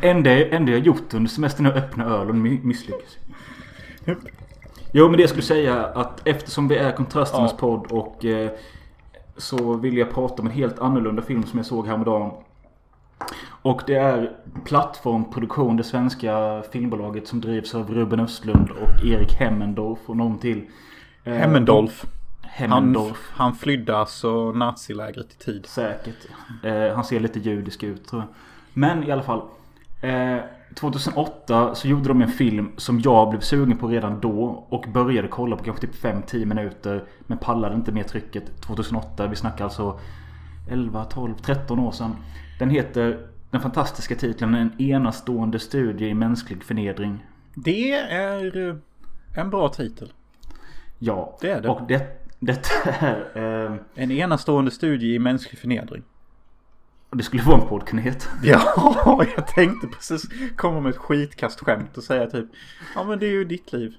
Det 0.00 0.08
enda, 0.10 0.30
enda 0.48 0.72
jag 0.72 0.80
gjort 0.80 1.14
under 1.14 1.30
semestern 1.30 1.66
är 1.66 1.70
att 1.70 1.76
öppna 1.76 2.04
öl 2.04 2.28
och 2.28 2.34
mi- 2.34 2.64
misslyckas. 2.64 3.16
Japp. 4.04 4.18
Jo 4.92 5.08
men 5.08 5.16
det 5.16 5.20
jag 5.22 5.30
skulle 5.30 5.42
säga 5.42 5.84
att 5.86 6.28
eftersom 6.28 6.68
vi 6.68 6.76
är 6.76 6.92
kontrasternas 6.92 7.50
Ja. 7.52 7.58
podd 7.58 7.86
och 7.92 8.24
eh, 8.24 8.50
så 9.36 9.74
vill 9.74 9.96
jag 9.96 10.10
prata 10.14 10.42
om 10.42 10.46
en 10.48 10.52
helt 10.54 10.78
annorlunda 10.78 11.22
film 11.22 11.42
som 11.44 11.58
jag 11.58 11.66
såg 11.66 11.86
häromdagen. 11.86 12.30
Och 13.62 13.82
det 13.86 13.94
är 13.94 14.32
Plattformproduktion, 14.64 15.76
det 15.76 15.84
svenska 15.84 16.62
filmbolaget 16.72 17.28
som 17.28 17.40
drivs 17.40 17.74
av 17.74 17.94
Ruben 17.94 18.20
Östlund 18.20 18.70
och 18.70 19.04
Erik 19.06 19.32
Hemmendorf 19.32 19.98
och 20.06 20.16
någon 20.16 20.38
till. 20.38 20.64
Eh, 21.26 21.34
Hemmendolf. 21.34 22.04
Han, 22.42 22.50
Hemmendorf. 22.50 23.30
han 23.32 23.54
flydde 23.54 23.96
alltså 23.96 24.52
nazilägret 24.52 25.32
i 25.32 25.44
tid. 25.44 25.66
Säkert. 25.66 26.26
Eh, 26.62 26.94
han 26.94 27.04
ser 27.04 27.20
lite 27.20 27.38
judisk 27.38 27.82
ut 27.82 28.08
tror 28.08 28.22
jag. 28.22 28.28
Men 28.72 29.04
i 29.04 29.10
alla 29.10 29.22
fall. 29.22 29.42
Eh, 30.00 30.38
2008 30.74 31.74
så 31.74 31.88
gjorde 31.88 32.08
de 32.08 32.22
en 32.22 32.28
film 32.28 32.72
som 32.76 33.00
jag 33.00 33.30
blev 33.30 33.40
sugen 33.40 33.78
på 33.78 33.88
redan 33.88 34.20
då. 34.20 34.66
Och 34.68 34.84
började 34.92 35.28
kolla 35.28 35.56
på 35.56 35.64
kanske 35.64 35.86
typ 35.86 36.02
5-10 36.02 36.44
minuter. 36.44 37.04
Men 37.26 37.38
pallade 37.38 37.74
inte 37.74 37.92
mer 37.92 38.02
trycket. 38.02 38.60
2008. 38.60 39.26
Vi 39.26 39.36
snackar 39.36 39.64
alltså 39.64 40.00
11, 40.70 41.04
12, 41.04 41.34
13 41.34 41.78
år 41.78 41.92
sedan. 41.92 42.16
Den 42.58 42.70
heter 42.70 43.26
den 43.50 43.60
fantastiska 43.60 44.14
titeln 44.14 44.54
En 44.54 44.82
enastående 44.82 45.58
studie 45.58 46.06
i 46.08 46.14
mänsklig 46.14 46.64
förnedring. 46.64 47.24
Det 47.54 47.92
är 47.92 48.80
en 49.36 49.50
bra 49.50 49.68
titel. 49.68 50.12
Ja. 50.98 51.38
Det 51.40 51.50
är 51.50 51.60
det. 51.60 51.68
Och 51.68 51.86
det, 51.88 52.26
detta 52.38 52.90
är... 52.90 53.66
Eh, 53.66 53.76
En 53.94 54.10
enastående 54.10 54.70
studie 54.70 55.14
i 55.14 55.18
mänsklig 55.18 55.58
förnedring. 55.58 56.02
det 57.12 57.22
skulle 57.22 57.42
vara 57.42 57.60
en 57.62 57.68
podd 57.68 57.86
kunde 57.86 58.02
heta. 58.02 58.26
Ja, 58.42 59.24
jag 59.36 59.46
tänkte 59.46 59.86
precis 59.86 60.22
komma 60.56 60.80
med 60.80 60.90
ett 60.90 60.96
skitkast 60.96 61.60
skämt 61.60 61.96
och 61.96 62.02
säga 62.04 62.26
typ 62.26 62.46
Ja 62.94 63.04
men 63.04 63.18
det 63.18 63.26
är 63.26 63.30
ju 63.30 63.44
ditt 63.44 63.72
liv. 63.72 63.94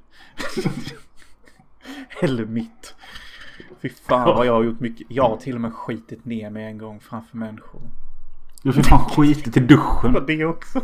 Eller 2.22 2.46
mitt. 2.46 2.96
Fy 3.82 3.90
fan 3.90 4.36
vad 4.36 4.46
jag 4.46 4.54
har 4.54 4.64
gjort 4.64 4.80
mycket. 4.80 5.08
Jag 5.10 5.30
har 5.30 5.38
till 5.38 5.56
och 5.56 5.62
med 5.62 5.74
skitit 5.74 6.26
ner 6.26 6.50
mig 6.50 6.66
en 6.66 6.78
gång 6.78 7.00
framför 7.00 7.38
människor. 7.38 7.82
Du 8.64 8.74
får 8.74 8.82
fan 8.82 9.10
skitit 9.10 9.58
i 9.58 9.60
duschen. 9.60 10.24
Det 10.28 10.46
också. 10.46 10.82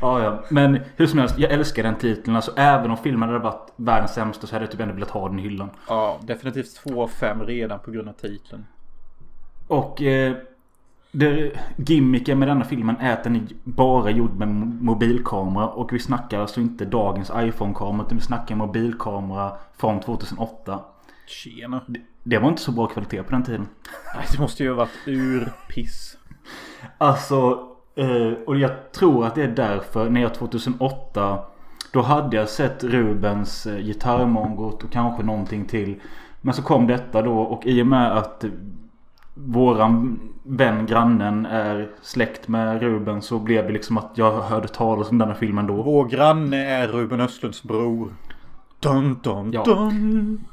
Ja, 0.00 0.22
ja. 0.22 0.44
Men 0.50 0.80
hur 0.96 1.06
som 1.06 1.18
helst, 1.18 1.38
jag 1.38 1.50
älskar 1.52 1.82
den 1.82 1.94
titeln. 1.94 2.36
Alltså 2.36 2.52
även 2.56 2.90
om 2.90 2.96
filmen 2.96 3.28
hade 3.28 3.38
varit 3.38 3.72
världens 3.76 4.14
sämsta 4.14 4.46
så 4.46 4.54
hade 4.54 4.64
jag 4.64 4.72
typ 4.72 4.80
ändå 4.80 4.94
velat 4.94 5.10
ha 5.10 5.28
den 5.28 5.38
i 5.38 5.42
hyllan. 5.42 5.70
Ja, 5.88 6.18
definitivt 6.22 6.74
två 6.76 7.02
av 7.02 7.08
fem 7.08 7.42
redan 7.42 7.78
på 7.78 7.90
grund 7.90 8.08
av 8.08 8.12
titeln. 8.12 8.66
Och 9.66 10.02
eh, 10.02 10.34
det, 11.12 11.52
gimmicken 11.76 12.38
med 12.38 12.48
denna 12.48 12.64
filmen 12.64 12.96
är 13.00 13.12
att 13.12 13.24
den 13.24 13.36
är 13.36 13.42
bara 13.64 14.10
gjord 14.10 14.32
med 14.38 14.48
mo- 14.48 14.82
mobilkamera. 14.82 15.68
Och 15.68 15.92
vi 15.92 15.98
snackar 15.98 16.40
alltså 16.40 16.60
inte 16.60 16.84
dagens 16.84 17.30
iPhone-kamera 17.36 18.06
utan 18.06 18.18
vi 18.18 18.24
snackar 18.24 18.56
mobilkamera 18.56 19.52
från 19.76 20.00
2008. 20.00 20.80
Tjena. 21.26 21.80
Det, 21.86 22.00
det 22.22 22.38
var 22.38 22.48
inte 22.48 22.62
så 22.62 22.72
bra 22.72 22.86
kvalitet 22.86 23.22
på 23.22 23.30
den 23.30 23.42
tiden. 23.42 23.68
Nej, 24.14 24.24
det 24.32 24.38
måste 24.38 24.62
ju 24.62 24.68
ha 24.68 24.76
varit 24.76 25.06
urpiss. 25.08 26.16
Alltså, 26.98 27.68
eh, 27.96 28.32
och 28.46 28.56
jag 28.56 28.92
tror 28.92 29.26
att 29.26 29.34
det 29.34 29.42
är 29.42 29.48
därför 29.48 30.10
när 30.10 30.20
jag 30.20 30.34
2008 30.34 31.38
Då 31.92 32.02
hade 32.02 32.36
jag 32.36 32.48
sett 32.48 32.84
Rubens 32.84 33.66
eh, 33.66 33.78
gitarrmongot 33.78 34.84
och 34.84 34.90
kanske 34.92 35.22
någonting 35.22 35.64
till. 35.64 36.00
Men 36.40 36.54
så 36.54 36.62
kom 36.62 36.86
detta 36.86 37.22
då 37.22 37.38
och 37.38 37.66
i 37.66 37.82
och 37.82 37.86
med 37.86 38.18
att 38.18 38.44
Våran 39.38 40.20
vän 40.42 40.86
grannen 40.86 41.46
är 41.46 41.90
släkt 42.02 42.48
med 42.48 42.82
Ruben 42.82 43.22
så 43.22 43.38
blev 43.38 43.66
det 43.66 43.72
liksom 43.72 43.98
att 43.98 44.10
jag 44.14 44.40
hörde 44.42 44.68
talas 44.68 45.10
om 45.10 45.18
denna 45.18 45.34
filmen 45.34 45.66
då. 45.66 45.82
Vår 45.82 46.04
granne 46.04 46.66
är 46.66 46.88
Ruben 46.88 47.20
Östlunds 47.20 47.62
bror. 47.62 48.12
Dun, 48.80 49.18
dun, 49.22 49.52
Ja. 49.52 49.64
dun. 49.64 50.44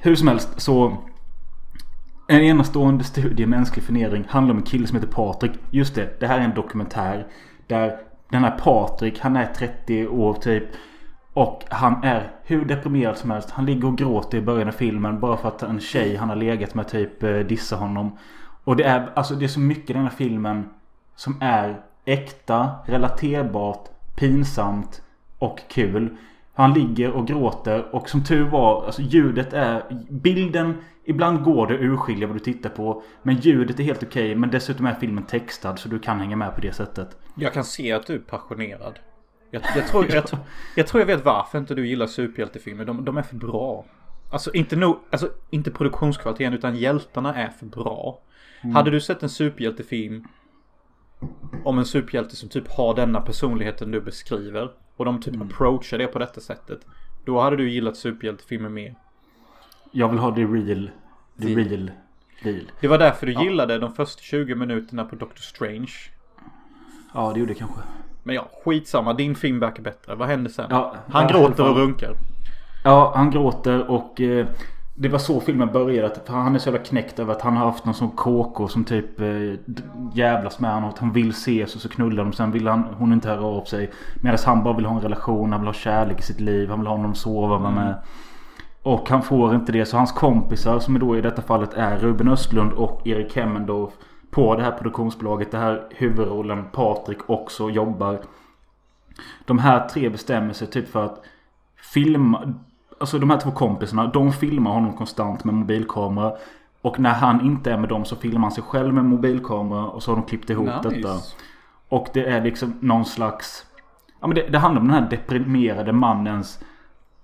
Hur 0.00 0.14
som 0.14 0.28
helst 0.28 0.60
så 0.60 0.96
en 2.32 2.42
enastående 2.42 3.04
studie 3.04 3.42
i 3.42 3.46
mänsklig 3.46 3.84
förnedring 3.84 4.24
handlar 4.28 4.54
om 4.54 4.58
en 4.58 4.66
kille 4.66 4.86
som 4.86 4.96
heter 4.96 5.12
Patrik. 5.12 5.52
Just 5.70 5.94
det, 5.94 6.20
det 6.20 6.26
här 6.26 6.38
är 6.38 6.44
en 6.44 6.54
dokumentär. 6.54 7.26
Där 7.66 7.96
den 8.28 8.44
här 8.44 8.58
Patrik, 8.58 9.20
han 9.20 9.36
är 9.36 9.46
30 9.46 10.06
år 10.06 10.34
typ. 10.34 10.64
Och 11.32 11.64
han 11.68 12.04
är 12.04 12.30
hur 12.44 12.64
deprimerad 12.64 13.16
som 13.16 13.30
helst. 13.30 13.50
Han 13.50 13.66
ligger 13.66 13.88
och 13.88 13.98
gråter 13.98 14.38
i 14.38 14.40
början 14.40 14.68
av 14.68 14.72
filmen 14.72 15.20
bara 15.20 15.36
för 15.36 15.48
att 15.48 15.62
en 15.62 15.80
tjej 15.80 16.16
han 16.16 16.28
har 16.28 16.36
legat 16.36 16.74
med 16.74 16.88
typ 16.88 17.22
eh, 17.22 17.38
dissar 17.38 17.76
honom. 17.76 18.18
Och 18.64 18.76
det 18.76 18.84
är, 18.84 19.12
alltså 19.14 19.34
det 19.34 19.44
är 19.44 19.48
så 19.48 19.60
mycket 19.60 19.90
i 19.90 19.92
den 19.92 20.02
här 20.02 20.10
filmen 20.10 20.68
som 21.16 21.36
är 21.40 21.80
äkta, 22.04 22.70
relaterbart, 22.86 23.88
pinsamt 24.16 25.02
och 25.38 25.60
kul. 25.68 26.16
Han 26.60 26.74
ligger 26.74 27.10
och 27.10 27.26
gråter 27.26 27.94
och 27.94 28.08
som 28.08 28.24
tur 28.24 28.44
var, 28.44 28.86
alltså 28.86 29.02
ljudet 29.02 29.52
är... 29.52 29.82
Bilden, 30.10 30.74
ibland 31.04 31.42
går 31.44 31.66
det 31.66 31.74
att 31.74 31.80
urskilja 31.80 32.26
vad 32.26 32.36
du 32.36 32.40
tittar 32.40 32.70
på. 32.70 33.02
Men 33.22 33.36
ljudet 33.36 33.80
är 33.80 33.84
helt 33.84 34.02
okej. 34.02 34.34
men 34.34 34.50
dessutom 34.50 34.86
är 34.86 34.94
filmen 34.94 35.24
textad 35.24 35.76
så 35.76 35.88
du 35.88 35.98
kan 35.98 36.20
hänga 36.20 36.36
med 36.36 36.54
på 36.54 36.60
det 36.60 36.72
sättet. 36.72 37.16
Jag 37.34 37.52
kan 37.52 37.64
se 37.64 37.92
att 37.92 38.06
du 38.06 38.14
är 38.14 38.18
passionerad. 38.18 38.98
Jag, 39.50 39.62
jag, 39.76 39.86
tror, 39.86 40.06
jag, 40.10 40.24
jag 40.76 40.86
tror 40.86 41.00
jag 41.00 41.06
vet 41.06 41.24
varför 41.24 41.58
inte 41.58 41.74
du 41.74 41.88
gillar 41.88 42.06
superhjältefilmer. 42.06 42.84
De, 42.84 43.04
de 43.04 43.16
är 43.16 43.22
för 43.22 43.36
bra. 43.36 43.84
Alltså 44.30 44.54
inte, 44.54 44.76
nog, 44.76 44.98
alltså 45.10 45.30
inte 45.50 45.70
produktionskvaliteten 45.70 46.52
utan 46.52 46.76
hjältarna 46.76 47.34
är 47.34 47.48
för 47.48 47.66
bra. 47.66 48.20
Hade 48.74 48.90
du 48.90 49.00
sett 49.00 49.22
en 49.22 49.28
superhjältefilm 49.28 50.24
om 51.64 51.78
en 51.78 51.84
superhjälte 51.84 52.36
som 52.36 52.48
typ 52.48 52.68
har 52.68 52.94
denna 52.94 53.20
personligheten 53.20 53.90
du 53.90 54.00
beskriver 54.00 54.70
och 55.00 55.06
de 55.06 55.20
typ 55.20 55.42
approachar 55.42 55.98
det 55.98 56.06
på 56.06 56.18
detta 56.18 56.40
sättet. 56.40 56.80
Då 57.24 57.40
hade 57.40 57.56
du 57.56 57.70
gillat 57.70 57.96
superhjältefilmer 57.96 58.68
mer. 58.68 58.94
Jag 59.90 60.08
vill 60.08 60.18
ha 60.18 60.30
det 60.30 60.44
real. 60.44 60.90
Det 61.36 61.46
Real. 61.46 61.68
real. 61.68 61.90
Real. 62.42 62.70
Det 62.80 62.88
var 62.88 62.98
därför 62.98 63.26
du 63.26 63.32
gillade 63.32 63.78
de 63.78 63.92
första 63.94 64.22
20 64.22 64.54
minuterna 64.54 65.04
på 65.04 65.16
Doctor 65.16 65.40
Strange. 65.42 65.92
Ja, 67.14 67.30
det 67.34 67.40
gjorde 67.40 67.52
jag 67.52 67.58
kanske. 67.58 67.80
Men 68.22 68.34
ja, 68.34 68.48
skitsamma. 68.64 69.14
Din 69.14 69.34
film 69.34 69.58
verkar 69.60 69.82
bättre. 69.82 70.14
Vad 70.14 70.28
händer 70.28 70.50
sen? 70.50 70.66
Ja, 70.70 70.96
Han 71.08 71.22
ja, 71.22 71.28
gråter 71.28 71.70
och 71.70 71.76
runkar. 71.76 72.14
Ja, 72.84 73.12
han 73.16 73.30
gråter 73.30 73.90
och 73.90 74.20
eh, 74.20 74.46
det 75.02 75.08
var 75.08 75.18
så 75.18 75.40
filmen 75.40 75.68
började. 75.72 76.06
att- 76.06 76.26
För 76.26 76.34
han 76.34 76.54
är 76.54 76.58
så 76.58 76.68
jävla 76.68 76.84
knäckt 76.84 77.18
över 77.18 77.32
att 77.32 77.42
han 77.42 77.56
har 77.56 77.64
haft 77.66 77.84
någon 77.84 77.94
sån 77.94 78.10
KK 78.10 78.68
som 78.68 78.84
typ 78.84 79.20
eh, 79.20 79.26
jävlas 80.14 80.60
med 80.60 80.74
honom. 80.74 80.90
Att 80.90 80.98
han 80.98 81.12
vill 81.12 81.30
ses 81.30 81.74
och 81.74 81.80
så 81.80 81.88
knullar 81.88 82.24
de. 82.24 82.32
Sen 82.32 82.50
vill 82.52 82.66
han, 82.68 82.82
hon 82.98 83.12
inte 83.12 83.28
höra 83.28 83.44
av 83.44 83.64
sig. 83.64 83.90
Medan 84.22 84.38
han 84.46 84.62
bara 84.62 84.76
vill 84.76 84.86
ha 84.86 84.96
en 84.96 85.00
relation. 85.02 85.52
Han 85.52 85.60
vill 85.60 85.68
ha 85.68 85.72
kärlek 85.74 86.18
i 86.18 86.22
sitt 86.22 86.40
liv. 86.40 86.68
Han 86.70 86.78
vill 86.78 86.86
ha 86.88 86.96
någon 86.96 87.10
att 87.10 87.16
sova 87.16 87.58
med. 87.58 87.72
med. 87.72 87.94
Och 88.82 89.08
han 89.10 89.22
får 89.22 89.54
inte 89.54 89.72
det 89.72 89.84
så 89.86 89.96
hans 89.96 90.12
kompisar 90.12 90.78
som 90.78 90.98
då 90.98 91.18
i 91.18 91.20
detta 91.20 91.42
fallet 91.42 91.74
är 91.74 91.98
Ruben 91.98 92.28
Östlund 92.28 92.72
och 92.72 93.06
Erik 93.06 93.36
Hemmendorf 93.36 93.92
på 94.30 94.56
det 94.56 94.62
här 94.62 94.72
produktionsbolaget. 94.72 95.50
Det 95.50 95.58
här 95.58 95.86
huvudrollen 95.90 96.64
Patrik 96.72 97.18
också 97.30 97.70
jobbar. 97.70 98.18
De 99.46 99.58
här 99.58 99.88
tre 99.88 100.08
bestämmer 100.08 100.52
sig 100.52 100.66
typ 100.66 100.88
för 100.88 101.04
att 101.04 101.24
filma. 101.94 102.54
Alltså 103.00 103.18
de 103.18 103.30
här 103.30 103.38
två 103.38 103.50
kompisarna. 103.50 104.06
De 104.06 104.32
filmar 104.32 104.70
honom 104.70 104.92
konstant 104.92 105.44
med 105.44 105.54
mobilkamera. 105.54 106.32
Och 106.82 107.00
när 107.00 107.14
han 107.14 107.40
inte 107.40 107.72
är 107.72 107.76
med 107.78 107.88
dem 107.88 108.04
så 108.04 108.16
filmar 108.16 108.40
han 108.40 108.52
sig 108.52 108.64
själv 108.64 108.94
med 108.94 109.04
mobilkamera. 109.04 109.86
Och 109.86 110.02
så 110.02 110.10
har 110.10 110.16
de 110.16 110.24
klippt 110.26 110.50
ihop 110.50 110.84
Nice. 110.84 110.88
detta. 110.88 111.16
Och 111.88 112.08
det 112.12 112.24
är 112.26 112.44
liksom 112.44 112.74
någon 112.80 113.04
slags... 113.04 113.66
Ja 114.20 114.26
men 114.26 114.34
det, 114.34 114.48
det 114.48 114.58
handlar 114.58 114.80
om 114.80 114.88
den 114.88 115.02
här 115.02 115.10
deprimerade 115.10 115.92
mannens 115.92 116.58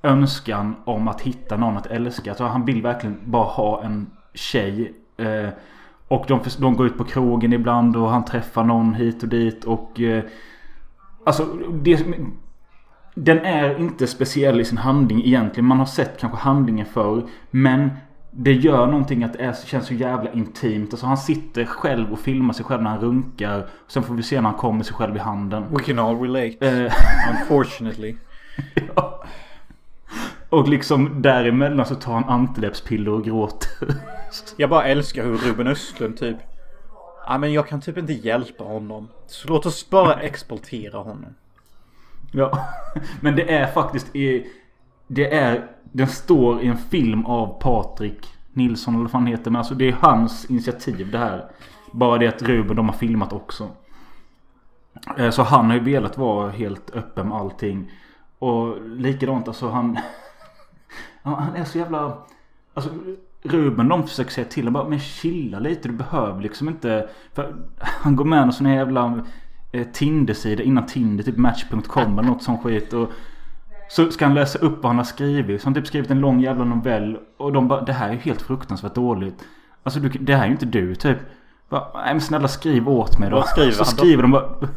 önskan 0.03 0.77
om 0.85 1.09
att 1.09 1.21
hitta 1.21 1.57
någon 1.57 1.77
att 1.77 1.87
älska. 1.87 2.35
Så 2.35 2.45
han 2.45 2.65
vill 2.65 2.83
verkligen 2.83 3.19
bara 3.25 3.45
ha 3.45 3.83
en 3.83 4.11
tjej. 4.35 4.95
Eh, 5.17 5.49
och 6.09 6.25
de, 6.29 6.41
de 6.59 6.77
går 6.77 6.87
ut 6.87 6.99
på 6.99 7.05
krogen 7.05 7.53
ibland 7.53 7.97
och 7.97 8.11
han 8.11 8.25
träffar 8.25 8.65
någon 8.65 8.95
hit 8.95 9.23
och 9.23 9.29
dit. 9.29 9.65
Och 9.65 10.01
eh, 10.01 10.25
alltså 11.27 11.45
det, 11.73 12.07
den 13.19 13.39
är 13.39 13.79
inte 13.79 14.07
speciell 14.07 14.61
i 14.61 14.65
sin 14.65 14.79
handling 14.79 15.25
egentligen. 15.25 15.67
Man 15.67 15.79
har 15.79 15.87
sett 15.87 16.21
kanske 16.21 16.39
handlingen 16.39 16.87
förr. 16.87 17.23
Men 17.51 17.91
det 18.31 18.53
gör 18.53 18.87
någonting 18.87 19.25
att 19.25 19.33
det 19.33 19.39
är, 19.39 19.53
känns 19.67 19.87
så 19.87 19.95
jävla 19.95 20.33
intimt. 20.33 20.93
Alltså 20.93 21.07
han 21.07 21.19
sitter 21.19 21.65
själv 21.65 22.13
och 22.13 22.19
filmar 22.19 22.55
sig 22.55 22.65
själv 22.65 22.83
när 22.83 22.91
han 22.91 23.01
runkar. 23.01 23.59
Och 23.85 23.93
sen 23.93 24.03
får 24.03 24.15
vi 24.15 24.23
se 24.23 24.41
när 24.41 24.49
han 24.51 24.59
kommer 24.59 24.85
sig 24.85 24.95
själv 24.95 25.17
i 25.17 25.19
handen. 25.19 25.65
We 25.71 25.83
can 25.83 25.99
all 25.99 26.21
relate. 26.21 26.67
Eh, 26.67 26.93
Unfortunately. 27.41 28.17
och 30.49 30.69
liksom 30.69 31.23
däremellan 31.23 31.87
så 31.87 31.95
tar 31.95 32.13
han 32.13 32.25
antideppspiller 32.25 33.11
och 33.11 33.25
gråter. 33.25 33.69
Jag 34.57 34.71
bara 34.71 34.85
älskar 34.85 35.25
hur 35.25 35.37
Ruben 35.37 35.67
Östlund 35.67 36.17
typ. 36.17 36.37
Ja 37.27 37.39
men 37.39 37.53
jag 37.53 37.69
kan 37.69 37.81
typ 37.81 37.99
inte 37.99 38.13
hjälpa 38.13 38.65
honom. 38.65 39.09
Så 39.27 39.49
låt 39.49 39.67
oss 39.67 39.91
bara 39.91 40.15
exploatera 40.15 40.99
honom. 40.99 41.35
Ja, 42.33 42.69
men 43.21 43.37
det 43.37 43.55
är 43.55 43.67
faktiskt 43.67 44.17
i, 44.17 44.47
Det 45.07 45.35
är 45.35 45.67
Den 45.83 46.07
står 46.09 46.63
i 46.63 46.67
en 46.67 46.77
film 46.77 47.27
av 47.27 47.61
Patrik 47.61 48.27
Nilsson 48.53 48.95
eller 48.95 49.05
vad 49.05 49.13
han 49.13 49.27
heter. 49.27 49.51
Men 49.51 49.59
alltså 49.59 49.75
det 49.75 49.89
är 49.89 49.93
hans 49.93 50.45
initiativ 50.45 51.11
det 51.11 51.19
här. 51.19 51.51
Bara 51.93 52.19
det 52.19 52.29
att 52.29 52.43
Ruben 52.43 52.77
de 52.77 52.89
har 52.89 52.97
filmat 52.97 53.33
också. 53.33 53.69
Eh, 55.19 55.31
så 55.31 55.43
han 55.43 55.67
har 55.67 55.75
ju 55.75 55.81
velat 55.81 56.19
vara 56.19 56.51
helt 56.51 56.91
öppen 56.91 57.29
med 57.29 57.39
allting. 57.39 57.93
Och 58.39 58.81
likadant 58.83 59.49
alltså 59.49 59.69
han... 59.69 59.99
Han 61.23 61.57
är 61.57 61.65
så 61.65 61.79
jävla... 61.79 62.19
Alltså 62.75 62.91
Ruben 63.43 63.89
de 63.89 64.07
försöker 64.07 64.31
säga 64.31 64.47
till 64.47 64.63
honom 64.63 64.73
bara 64.73 64.89
Men 64.89 64.99
chilla 64.99 65.59
lite 65.59 65.89
du 65.89 65.95
behöver 65.95 66.43
liksom 66.43 66.69
inte... 66.69 67.09
För 67.33 67.57
han 67.79 68.17
går 68.17 68.25
med 68.25 68.43
en 68.43 68.53
sån 68.53 68.67
här 68.67 68.75
jävla 68.75 69.25
eh, 69.73 69.87
Tinder-sida 69.93 70.63
innan 70.63 70.87
Tinder, 70.87 71.25
typ 71.25 71.37
Match.com 71.37 72.19
eller 72.19 72.29
något 72.29 72.43
sånt 72.43 72.63
skit. 72.63 72.93
Och 72.93 73.11
så 73.89 74.11
ska 74.11 74.25
han 74.25 74.35
läsa 74.35 74.59
upp 74.59 74.77
vad 74.77 74.87
han 74.87 74.97
har 74.97 75.05
skrivit. 75.05 75.61
Så 75.61 75.67
han 75.67 75.75
typ 75.75 75.87
skrivit 75.87 76.11
en 76.11 76.21
lång 76.21 76.41
jävla 76.41 76.65
novell. 76.65 77.19
Och 77.37 77.53
de 77.53 77.69
bara, 77.69 77.81
det 77.81 77.93
här 77.93 78.09
är 78.09 78.13
ju 78.13 78.19
helt 78.19 78.43
fruktansvärt 78.43 78.95
dåligt. 78.95 79.45
Alltså 79.83 80.01
du, 80.01 80.09
det 80.09 80.35
här 80.35 80.43
är 80.43 80.47
ju 80.47 80.53
inte 80.53 80.67
du 80.67 80.95
typ. 80.95 81.19
Bara, 81.69 81.89
Nej 81.95 82.15
men 82.15 82.21
snälla 82.21 82.49
skriv 82.49 82.89
åt 82.89 83.19
mig 83.19 83.31
då. 83.31 83.37
Vad 83.37 83.49
skriver 83.49 83.73
så 83.73 83.85
han 83.85 83.95
då? 83.97 83.99
skriver 83.99 84.23
de 84.23 84.31
bara. 84.31 84.55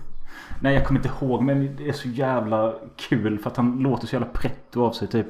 Nej 0.62 0.74
jag 0.74 0.86
kommer 0.86 1.00
inte 1.00 1.10
ihåg 1.22 1.44
men 1.44 1.76
det 1.76 1.90
är 1.90 1.94
så 1.94 2.08
jävla 2.08 2.74
kul 2.98 3.40
för 3.40 3.50
att 3.50 3.58
han 3.58 3.80
låter 3.80 4.08
så 4.08 4.16
jävla 4.16 4.28
pretto 4.28 4.86
av 4.86 4.92
sig 4.92 5.08
typ. 5.08 5.28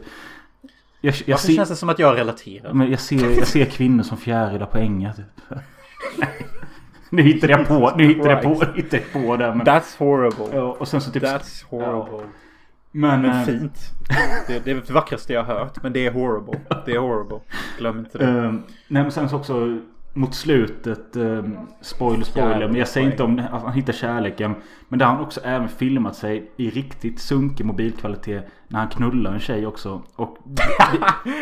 Jag, 1.01 1.15
jag, 1.25 1.27
Varför 1.27 1.47
ser, 1.47 1.53
känns 1.53 1.69
det 1.69 1.75
som 1.75 1.89
att 1.89 1.99
jag 1.99 2.17
relaterar? 2.17 2.73
men 2.73 2.91
jag, 2.91 2.99
ser, 2.99 3.37
jag 3.37 3.47
ser 3.47 3.65
kvinnor 3.65 4.03
som 4.03 4.17
fjärilar 4.17 4.65
på 4.65 4.77
ängar 4.77 5.13
typ. 5.13 5.59
nu 7.15 7.21
hittade 7.21 7.53
jag 7.53 7.67
på, 7.67 7.93
nu 7.97 8.07
hittade 8.07 8.29
jag 8.29 8.41
på, 8.41 8.49
hittade 8.75 9.03
jag 9.13 9.25
på 9.25 9.37
det. 9.37 9.55
Men, 9.55 9.65
That's 9.65 9.97
horrible. 9.99 10.57
ja, 10.57 10.75
och 10.79 10.87
sen 10.87 11.01
så 11.01 11.11
typ. 11.11 11.23
That's 11.23 11.65
horrible. 11.69 12.27
men, 12.91 13.21
Men 13.21 13.31
eh, 13.31 13.45
fint. 13.45 13.79
Det, 14.47 14.65
det 14.65 14.71
är 14.71 14.75
det 14.75 14.93
vackraste 14.93 15.33
jag 15.33 15.43
har 15.43 15.55
hört. 15.55 15.83
Men 15.83 15.93
det 15.93 16.05
är 16.05 16.11
horrible. 16.11 16.59
Det 16.85 16.91
är 16.91 16.99
horrible. 16.99 17.39
Glöm 17.77 17.99
inte 17.99 18.17
det. 18.17 18.25
Eh, 18.25 18.51
nej 18.87 19.03
men 19.03 19.11
sen 19.11 19.29
så 19.29 19.35
också 19.35 19.79
mot 20.13 20.35
slutet, 20.35 21.15
eh, 21.15 21.43
spoiler 21.81 22.23
spoiler, 22.25 22.53
Kärlek, 22.53 22.69
men 22.69 22.79
jag 22.79 22.87
säger 22.87 23.11
inte 23.11 23.23
om 23.23 23.35
det, 23.35 23.47
att 23.51 23.63
han 23.63 23.73
hittar 23.73 23.93
kärleken. 23.93 24.55
Men 24.87 24.99
där 24.99 25.05
har 25.05 25.13
han 25.13 25.23
också 25.23 25.41
även 25.43 25.69
filmat 25.69 26.15
sig 26.15 26.51
i 26.57 26.69
riktigt 26.69 27.19
sunkig 27.19 27.65
mobilkvalitet 27.65 28.45
när 28.67 28.79
han 28.79 28.89
knullar 28.89 29.33
en 29.33 29.39
tjej 29.39 29.67
också. 29.67 30.01
Och 30.15 30.37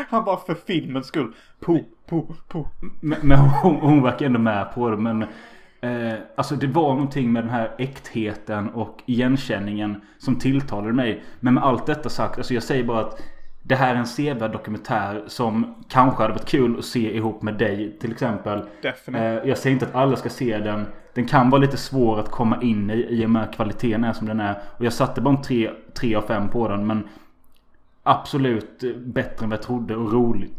Han 0.09 0.23
bara 0.23 0.37
för 0.37 0.55
filmens 0.55 1.07
skull. 1.07 1.33
Po, 1.59 1.79
po, 2.09 2.33
po. 2.47 2.67
Men, 2.99 3.19
men 3.21 3.39
hon, 3.39 3.75
hon 3.75 4.03
verkar 4.03 4.25
ändå 4.25 4.39
med 4.39 4.73
på 4.73 4.89
det. 4.89 4.97
Men 4.97 5.25
eh, 5.81 6.13
alltså 6.35 6.55
det 6.55 6.67
var 6.67 6.93
någonting 6.93 7.33
med 7.33 7.43
den 7.43 7.49
här 7.49 7.75
äktheten 7.77 8.69
och 8.69 9.03
igenkänningen 9.05 10.01
som 10.17 10.39
tilltalade 10.39 10.93
mig. 10.93 11.23
Men 11.39 11.53
med 11.53 11.63
allt 11.63 11.85
detta 11.85 12.09
sagt, 12.09 12.37
alltså 12.37 12.53
jag 12.53 12.63
säger 12.63 12.83
bara 12.83 12.99
att 12.99 13.21
det 13.67 13.75
här 13.75 13.95
är 13.95 13.99
en 13.99 14.07
sevärd 14.07 14.51
dokumentär 14.51 15.23
som 15.27 15.75
kanske 15.89 16.23
hade 16.23 16.33
varit 16.33 16.49
kul 16.49 16.79
att 16.79 16.85
se 16.85 17.15
ihop 17.15 17.41
med 17.41 17.53
dig 17.53 17.97
till 17.99 18.11
exempel. 18.11 18.61
Definitivt. 18.81 19.43
Eh, 19.43 19.49
jag 19.49 19.57
säger 19.57 19.73
inte 19.73 19.85
att 19.85 19.95
alla 19.95 20.15
ska 20.15 20.29
se 20.29 20.57
den. 20.57 20.85
Den 21.13 21.25
kan 21.25 21.49
vara 21.49 21.61
lite 21.61 21.77
svår 21.77 22.19
att 22.19 22.31
komma 22.31 22.61
in 22.61 22.89
i 22.89 23.07
i 23.09 23.25
och 23.25 23.29
med 23.29 23.53
kvaliteten 23.55 24.03
är 24.03 24.13
som 24.13 24.27
den 24.27 24.39
är. 24.39 24.61
Och 24.77 24.85
jag 24.85 24.93
satte 24.93 25.21
bara 25.21 25.35
en 25.35 25.41
3, 25.41 25.71
3 25.93 26.15
av 26.15 26.21
5 26.21 26.49
på 26.49 26.67
den. 26.67 26.87
Men 26.87 27.09
absolut 28.03 28.83
bättre 28.97 29.43
än 29.43 29.49
vad 29.49 29.57
jag 29.57 29.63
trodde 29.65 29.95
och 29.95 30.13
roligt. 30.13 30.53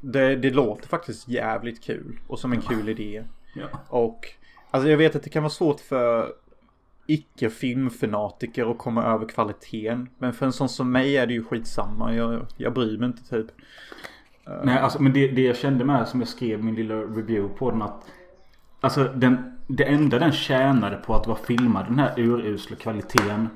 Det, 0.00 0.36
det 0.36 0.50
låter 0.50 0.88
faktiskt 0.88 1.28
jävligt 1.28 1.84
kul. 1.84 2.18
Och 2.26 2.38
som 2.38 2.52
en 2.52 2.60
kul 2.60 2.88
idé. 2.88 3.24
Ja. 3.54 3.66
Och 3.88 4.26
alltså 4.74 4.90
jag 4.90 4.96
vet 4.96 5.16
att 5.16 5.22
det 5.22 5.30
kan 5.30 5.42
vara 5.42 5.50
svårt 5.50 5.80
för 5.80 6.32
icke 7.06 7.50
filmfanatiker 7.50 8.70
att 8.70 8.78
komma 8.78 9.04
över 9.04 9.28
kvaliteten. 9.28 10.08
Men 10.18 10.32
för 10.32 10.46
en 10.46 10.52
sån 10.52 10.68
som 10.68 10.92
mig 10.92 11.16
är 11.16 11.26
det 11.26 11.32
ju 11.32 11.44
skitsamma. 11.44 12.14
Jag, 12.14 12.46
jag 12.56 12.74
bryr 12.74 12.98
mig 12.98 13.06
inte 13.06 13.28
typ. 13.30 13.46
Eh. 14.46 14.52
Nej, 14.64 14.78
alltså, 14.78 15.02
men 15.02 15.12
det, 15.12 15.28
det 15.28 15.42
jag 15.42 15.56
kände 15.56 15.84
med 15.84 16.08
som 16.08 16.20
jag 16.20 16.28
skrev 16.28 16.64
min 16.64 16.74
lilla 16.74 16.94
review 16.94 17.58
på 17.58 17.70
den 17.70 17.82
att 17.82 18.06
Alltså 18.80 19.04
den, 19.04 19.58
det 19.66 19.84
enda 19.84 20.18
den 20.18 20.32
tjänade 20.32 20.96
på 20.96 21.14
att 21.14 21.26
vara 21.26 21.38
filmad 21.38 21.86
den 21.86 21.98
här 21.98 22.20
urusla 22.20 22.76
kvaliteten 22.76 23.48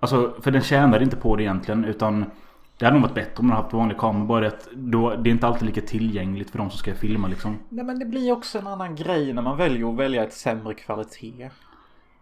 Alltså 0.00 0.34
för 0.40 0.50
den 0.50 0.62
tjänade 0.62 1.04
inte 1.04 1.16
på 1.16 1.36
det 1.36 1.42
egentligen 1.42 1.84
utan 1.84 2.24
det 2.78 2.84
hade 2.84 2.94
nog 2.98 3.02
varit 3.02 3.14
bättre 3.14 3.34
om 3.40 3.46
den 3.48 3.56
haft 3.56 3.72
vanlig 3.72 3.98
kamera 3.98 4.24
bara 4.24 4.40
det 4.40 4.46
att 4.46 4.68
då, 4.74 5.10
det 5.16 5.30
är 5.30 5.32
inte 5.32 5.46
alltid 5.46 5.66
lika 5.66 5.80
tillgängligt 5.80 6.50
för 6.50 6.58
de 6.58 6.70
som 6.70 6.78
ska 6.78 6.94
filma 6.94 7.28
liksom 7.28 7.58
Nej 7.68 7.84
men 7.84 7.98
det 7.98 8.04
blir 8.04 8.32
också 8.32 8.58
en 8.58 8.66
annan 8.66 8.94
grej 8.96 9.32
när 9.32 9.42
man 9.42 9.56
väljer 9.56 9.88
att 9.90 9.96
välja 9.96 10.24
ett 10.24 10.32
sämre 10.32 10.74
kvalitet. 10.74 11.50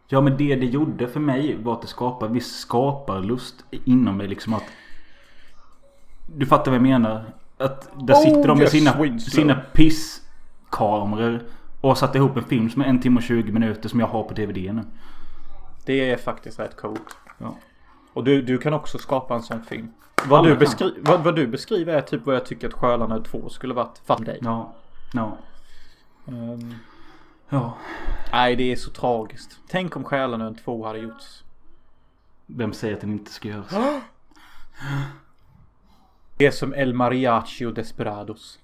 Ja 0.08 0.20
men 0.20 0.36
det 0.36 0.56
det 0.56 0.66
gjorde 0.66 1.08
för 1.08 1.20
mig 1.20 1.56
var 1.62 1.72
att 1.72 1.82
det 1.82 1.88
skapade 1.88 2.32
viss 2.32 2.52
skaparlust 2.56 3.64
inom 3.70 4.16
mig 4.16 4.28
liksom 4.28 4.54
att 4.54 4.64
Du 6.36 6.46
fattar 6.46 6.70
vad 6.70 6.76
jag 6.76 6.82
menar? 6.82 7.24
Att 7.58 7.88
där 8.06 8.14
Oh, 8.14 8.22
sitter 8.22 8.48
de 8.48 8.58
med 8.58 8.62
yes, 8.62 8.70
sina, 8.72 9.02
Winslow. 9.02 9.42
sina 9.42 9.54
pisskameror 9.72 11.42
Och 11.80 11.88
har 11.88 11.94
satt 11.96 12.14
ihop 12.14 12.36
en 12.36 12.44
film 12.44 12.70
som 12.70 12.82
är 12.82 12.86
en 12.86 13.00
timme 13.00 13.16
och 13.16 13.22
20 13.22 13.52
minuter 13.52 13.88
som 13.88 14.00
jag 14.00 14.06
har 14.06 14.22
på 14.22 14.34
DVD 14.34 14.56
nu 14.74 14.82
Det 15.84 16.10
är 16.10 16.16
faktiskt 16.16 16.58
rätt 16.58 16.76
coolt. 16.76 17.16
ja. 17.38 17.54
Och 18.14 18.24
du, 18.24 18.42
du 18.42 18.58
kan 18.58 18.74
också 18.74 18.98
skapa 18.98 19.34
en 19.34 19.42
sån 19.42 19.62
film. 19.62 19.88
Vad 20.28 20.38
Alla 20.38 20.48
du, 20.48 20.56
beskri- 20.66 20.94
vad, 21.00 21.24
vad 21.24 21.36
du 21.36 21.46
beskriver 21.46 21.94
är 21.94 22.00
typ 22.00 22.26
vad 22.26 22.34
jag 22.34 22.46
tycker 22.46 22.66
att 22.68 22.72
Sjölandet 22.74 23.24
2 23.24 23.48
skulle 23.48 23.74
varit 23.74 23.98
för 24.04 24.24
dig. 24.24 24.38
Ja, 24.42 24.74
ja, 25.12 25.38
Ehm, 26.28 26.74
ja 27.48 27.76
nej 28.32 28.56
det 28.56 28.72
är 28.72 28.76
så 28.76 28.90
tragiskt. 28.90 29.58
Tänk 29.68 29.96
om 29.96 30.04
Själanön 30.04 30.54
2 30.54 30.86
hade 30.86 30.98
gjorts. 30.98 31.44
Vem 32.46 32.72
säger 32.72 32.94
att 32.94 33.00
den 33.00 33.12
inte 33.12 33.30
ska 33.30 33.48
göras? 33.48 33.74
Det 36.36 36.46
är 36.46 36.50
som 36.50 36.74
El 36.74 36.94
Mariachi 36.94 37.64
och 37.64 37.74
Desperados. 37.74 38.58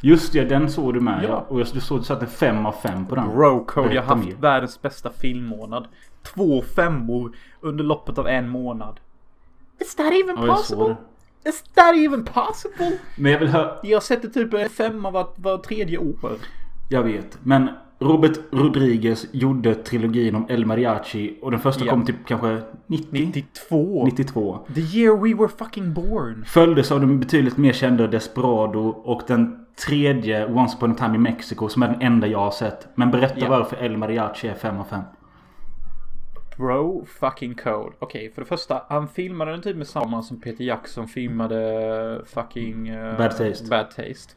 Just 0.00 0.32
det, 0.32 0.44
den 0.44 0.70
såg 0.70 0.94
du 0.94 1.00
med 1.00 1.24
Ja. 1.24 1.28
ja. 1.28 1.44
Och 1.48 1.60
jag- 1.60 1.66
du 1.72 1.80
såg 1.80 1.98
du 2.00 2.04
satte 2.04 2.26
5 2.26 2.66
av 2.66 2.72
5 2.72 3.06
på 3.06 3.14
den 3.14 3.28
Bro 3.28 3.64
Code, 3.64 3.94
jag 3.94 4.02
har 4.02 4.16
haft 4.16 4.28
världens 4.38 4.82
bästa 4.82 5.10
filmmånad. 5.10 5.88
Två 6.22 6.62
femmor 6.62 7.36
under 7.60 7.84
loppet 7.84 8.18
av 8.18 8.28
en 8.28 8.48
månad. 8.48 9.00
Is 9.80 9.94
that 9.94 10.12
even 10.12 10.36
Ja, 10.46 10.54
possible? 10.54 10.96
Is 11.44 11.62
that 11.74 11.94
even 11.96 12.24
possible? 12.24 12.98
Men 13.16 13.32
jag 13.32 13.38
vill 13.38 13.48
höra 13.48 13.76
Jag 13.82 14.02
sätter 14.02 14.28
typ 14.28 14.54
en 14.54 14.68
femma 14.68 15.10
var, 15.10 15.26
var 15.36 15.58
tredje 15.58 15.98
år. 15.98 16.32
Jag 16.88 17.02
vet. 17.02 17.38
Men 17.42 17.68
Robert 17.98 18.38
Rodriguez 18.50 19.26
gjorde 19.32 19.74
trilogin 19.74 20.34
om 20.34 20.46
El 20.48 20.66
Mariachi. 20.66 21.38
Och 21.42 21.50
den 21.50 21.60
första 21.60 21.84
Ja. 21.84 21.90
kom 21.92 22.04
typ 22.06 22.16
kanske 22.26 22.62
90? 22.86 23.06
92. 23.26 24.04
92. 24.04 24.58
The 24.74 24.80
year 24.80 25.16
we 25.16 25.34
were 25.34 25.48
fucking 25.58 25.94
born. 25.94 26.44
Följdes 26.46 26.92
av 26.92 27.00
den 27.00 27.20
betydligt 27.20 27.56
mer 27.56 27.72
kända 27.72 28.06
Desperado 28.06 28.78
och 28.88 29.22
den 29.26 29.66
tredje 29.86 30.46
Once 30.46 30.76
upon 30.76 30.90
a 30.92 30.94
time 30.98 31.14
in 31.14 31.22
Mexico 31.22 31.68
som 31.68 31.82
är 31.82 31.88
den 31.88 32.02
enda 32.02 32.26
jag 32.26 32.38
har 32.38 32.50
sett. 32.50 32.88
Men 32.94 33.10
berätta 33.10 33.34
Ja. 33.40 33.48
varför 33.48 33.76
El 33.84 33.96
Mariachi 33.96 34.48
är 34.48 34.54
5 34.54 34.78
av 34.78 34.84
5. 34.84 35.00
Bro 36.60 37.04
fucking 37.04 37.54
code. 37.54 37.96
Okej, 37.98 38.32
för 38.34 38.42
det 38.42 38.48
första. 38.48 38.82
Han 38.88 39.08
filmade 39.08 39.50
den 39.50 39.62
typ 39.62 39.76
med 39.76 39.86
samma 39.86 40.22
som 40.22 40.40
Peter 40.40 40.64
Jackson 40.64 41.08
filmade 41.08 42.22
fucking... 42.26 42.88
eh, 42.88 43.18
Bad 43.18 43.30
Taste. 43.30 43.64
Bad 43.70 43.90
Taste. 43.90 44.34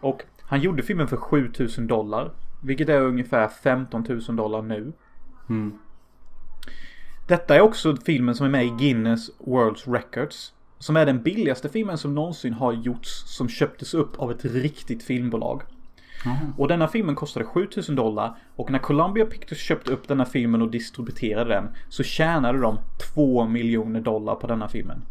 Och 0.00 0.22
han 0.42 0.60
gjorde 0.60 0.82
filmen 0.82 1.08
för 1.08 1.16
7000 1.16 1.86
dollar. 1.86 2.30
Vilket 2.62 2.88
är 2.88 3.00
ungefär 3.00 3.48
15 3.48 4.06
000 4.28 4.36
dollar 4.36 4.62
nu. 4.62 4.92
Mm. 5.48 5.78
Detta 7.28 7.56
är 7.56 7.60
också 7.60 7.96
filmen 7.96 8.34
som 8.34 8.46
är 8.46 8.50
med 8.50 8.66
i 8.66 8.70
Guinness 8.78 9.30
World 9.38 9.78
Records. 9.86 10.52
Som 10.78 10.96
är 10.96 11.06
den 11.06 11.22
billigaste 11.22 11.68
filmen 11.68 11.98
som 11.98 12.14
någonsin 12.14 12.52
har 12.52 12.72
gjorts 12.72 13.22
som 13.26 13.48
köptes 13.48 13.94
upp 13.94 14.18
av 14.18 14.30
ett 14.30 14.44
riktigt 14.44 15.02
filmbolag. 15.02 15.62
Och 16.56 16.68
denna 16.68 16.88
filmen 16.88 17.14
kostade 17.14 17.46
7000 17.46 17.94
dollar 17.94 18.36
och 18.56 18.70
när 18.70 18.78
Columbia 18.78 19.26
Pictures 19.26 19.60
köpte 19.60 19.92
upp 19.92 20.08
denna 20.08 20.24
filmen 20.24 20.62
och 20.62 20.70
distribuerade 20.70 21.54
den 21.54 21.68
så 21.88 22.02
tjänade 22.02 22.58
de 22.60 22.78
2 23.14 23.46
miljoner 23.46 24.00
dollar 24.00 24.34
på 24.34 24.46
denna 24.46 24.68
filmen. 24.68 25.02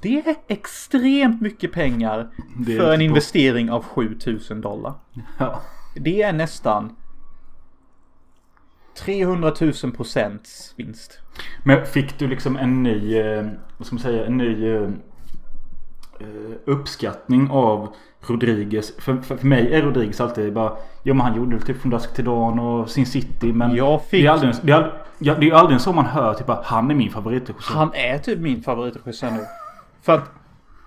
Det 0.00 0.18
är 0.18 0.34
extremt 0.48 1.40
mycket 1.40 1.72
pengar 1.72 2.30
för 2.66 2.94
en 2.94 3.00
investering 3.00 3.70
av 3.70 3.84
7000 3.84 4.60
dollar. 4.60 4.94
Ja. 5.38 5.60
Det 5.94 6.22
är 6.22 6.32
nästan 6.32 6.96
300 9.04 9.54
000 9.60 9.92
procents 9.92 10.74
vinst. 10.76 11.18
Men 11.64 11.86
fick 11.86 12.18
du 12.18 12.28
liksom 12.28 12.56
en 12.56 12.82
ny, 12.82 13.16
eh, 13.16 13.46
vad 13.78 13.86
ska 13.86 13.96
man 13.96 14.02
säga, 14.02 14.26
en 14.26 14.36
ny 14.36 14.68
eh, 14.68 14.90
uppskattning 16.64 17.50
av 17.50 17.88
Rodriguez? 18.20 18.96
För, 18.98 19.16
för, 19.16 19.36
för 19.36 19.46
mig 19.46 19.74
är 19.74 19.82
Rodriguez 19.82 20.20
alltid 20.20 20.52
bara, 20.52 20.72
ja 21.02 21.14
men 21.14 21.20
han 21.20 21.36
gjorde 21.36 21.56
väl 21.56 21.66
typ 21.66 21.80
Från 21.80 21.90
Dusk 21.90 22.14
till 22.14 22.24
Dawn 22.24 22.58
och 22.58 22.90
Sin 22.90 23.06
City 23.06 23.52
men 23.52 23.74
Jag 23.76 24.02
fick- 24.02 24.10
det, 24.22 24.26
är 24.26 24.30
aldrig, 24.30 24.54
det, 24.62 24.72
är 24.72 24.76
aldrig, 24.76 24.92
ja, 25.18 25.34
det 25.34 25.48
är 25.48 25.54
aldrig 25.54 25.74
en 25.74 25.80
så 25.80 25.92
man 25.92 26.06
hör 26.06 26.34
typ 26.34 26.48
att 26.50 26.64
han 26.64 26.90
är 26.90 26.94
min 26.94 27.10
favoritregissör. 27.10 27.74
Han 27.74 27.90
är 27.94 28.18
typ 28.18 28.38
min 28.38 28.62
favoritregissör 28.62 29.30
nu. 29.30 29.40
För 30.02 30.14
att 30.14 30.30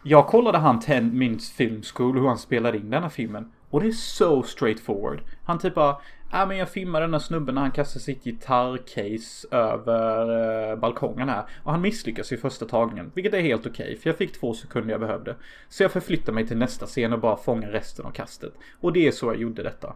jag 0.03 0.27
kollade 0.27 0.57
han 0.57 0.79
10 0.79 1.01
Minutes 1.01 1.51
Film 1.51 1.81
School 1.93 2.19
hur 2.19 2.27
han 2.27 2.37
spelade 2.37 2.77
in 2.77 2.89
denna 2.89 3.09
filmen. 3.09 3.51
Och 3.73 3.81
det 3.81 3.87
är 3.87 3.91
så 3.91 4.43
straightforward. 4.43 5.21
Han 5.43 5.59
typ 5.59 5.75
bara, 5.75 5.97
ja 6.31 6.45
men 6.45 6.57
jag 6.57 6.69
filmade 6.69 7.05
den 7.05 7.13
här 7.13 7.19
snubben 7.19 7.55
när 7.55 7.61
han 7.61 7.71
kastar 7.71 7.99
sitt 7.99 8.23
gitarrcase 8.23 9.47
över 9.51 10.71
eh, 10.71 10.75
balkongen 10.75 11.29
här. 11.29 11.43
Och 11.63 11.71
han 11.71 11.81
misslyckas 11.81 12.31
i 12.31 12.37
första 12.37 12.65
tagningen. 12.65 13.11
Vilket 13.15 13.33
är 13.33 13.41
helt 13.41 13.65
okej, 13.65 13.97
för 13.97 14.09
jag 14.09 14.17
fick 14.17 14.39
två 14.39 14.53
sekunder 14.53 14.91
jag 14.91 15.01
behövde. 15.01 15.35
Så 15.69 15.83
jag 15.83 15.91
förflyttar 15.91 16.33
mig 16.33 16.47
till 16.47 16.57
nästa 16.57 16.85
scen 16.85 17.13
och 17.13 17.19
bara 17.19 17.37
fångar 17.37 17.69
resten 17.69 18.05
av 18.05 18.11
kastet. 18.11 18.53
Och 18.81 18.93
det 18.93 19.07
är 19.07 19.11
så 19.11 19.25
jag 19.25 19.37
gjorde 19.37 19.63
detta. 19.63 19.93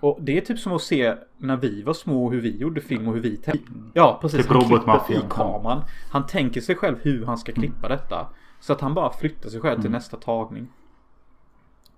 Och 0.00 0.18
det 0.20 0.36
är 0.36 0.40
typ 0.40 0.58
som 0.58 0.72
att 0.72 0.82
se 0.82 1.14
när 1.36 1.56
vi 1.56 1.82
var 1.82 1.94
små 1.94 2.30
hur 2.30 2.40
vi 2.40 2.56
gjorde 2.56 2.80
film 2.80 3.08
och 3.08 3.14
hur 3.14 3.22
vi 3.22 3.36
tänkte. 3.36 3.72
Ja, 3.94 4.18
precis. 4.20 4.40
Typ 4.40 4.48
han 4.48 4.68
klipper 4.68 5.12
i 5.12 5.20
kameran. 5.30 5.84
Han 6.10 6.26
tänker 6.26 6.60
sig 6.60 6.76
själv 6.76 6.96
hur 7.02 7.26
han 7.26 7.38
ska 7.38 7.52
klippa 7.52 7.88
detta. 7.88 8.26
Så 8.60 8.72
att 8.72 8.80
han 8.80 8.94
bara 8.94 9.12
flyttar 9.12 9.50
sig 9.50 9.60
själv 9.60 9.80
till 9.80 9.90
nästa 9.90 10.16
tagning. 10.16 10.68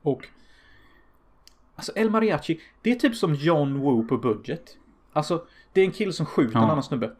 Och... 0.03 0.29
Alltså 1.77 1.93
El 1.97 2.11
Mariachi, 2.11 2.61
det 2.83 2.91
är 2.91 2.95
typ 2.95 3.17
som 3.17 3.35
John 3.35 3.79
Woo 3.81 4.05
på 4.09 4.17
budget. 4.19 4.77
Alltså, 5.13 5.45
det 5.73 5.81
är 5.81 5.85
en 5.85 5.93
kille 5.93 6.13
som 6.13 6.27
skjuter 6.27 6.57
en 6.57 6.63
Ja. 6.63 6.71
annan 6.71 6.83
snubbe. 6.83 7.11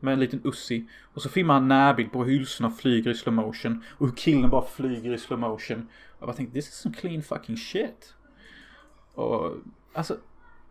Med 0.00 0.12
en 0.12 0.20
liten 0.20 0.40
Ussi. 0.44 0.86
Och 1.14 1.22
så 1.22 1.28
filmar 1.28 1.54
han 1.54 1.68
närbild 1.68 2.12
på 2.12 2.24
hur 2.24 2.32
hylsorna 2.32 2.70
flyger 2.70 3.10
i 3.10 3.14
slow 3.14 3.34
motion. 3.34 3.84
Och 3.98 4.06
hur 4.06 4.14
killen 4.16 4.50
bara 4.50 4.62
flyger 4.64 5.12
i 5.14 5.18
slow 5.18 5.38
motion. 5.40 5.88
Och 6.10 6.16
jag 6.22 6.28
bara 6.28 6.36
tänkte, 6.36 6.54
this 6.54 6.68
is 6.68 6.74
some 6.74 6.94
clean 6.94 7.22
fucking 7.22 7.56
shit. 7.56 8.14
Och 9.14 9.56
alltså, 9.92 10.16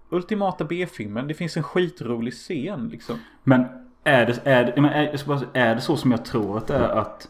ultimata 0.10 0.64
B-filmen. 0.66 1.28
Det 1.28 1.34
finns 1.34 1.58
en 1.58 1.64
skitrolig 1.64 2.34
scen 2.34 2.90
liksom. 2.92 3.20
Men 3.44 3.66
är 4.04 4.26
det, 4.26 4.42
är, 4.44 4.64
det, 4.64 4.72
är, 4.88 5.18
säga, 5.18 5.48
är 5.54 5.76
det 5.76 5.82
så 5.82 5.98
som 5.98 6.12
jag 6.12 6.26
tror 6.26 6.58
att 6.58 6.68
det 6.68 6.76
är 6.76 6.90
att 6.90 7.28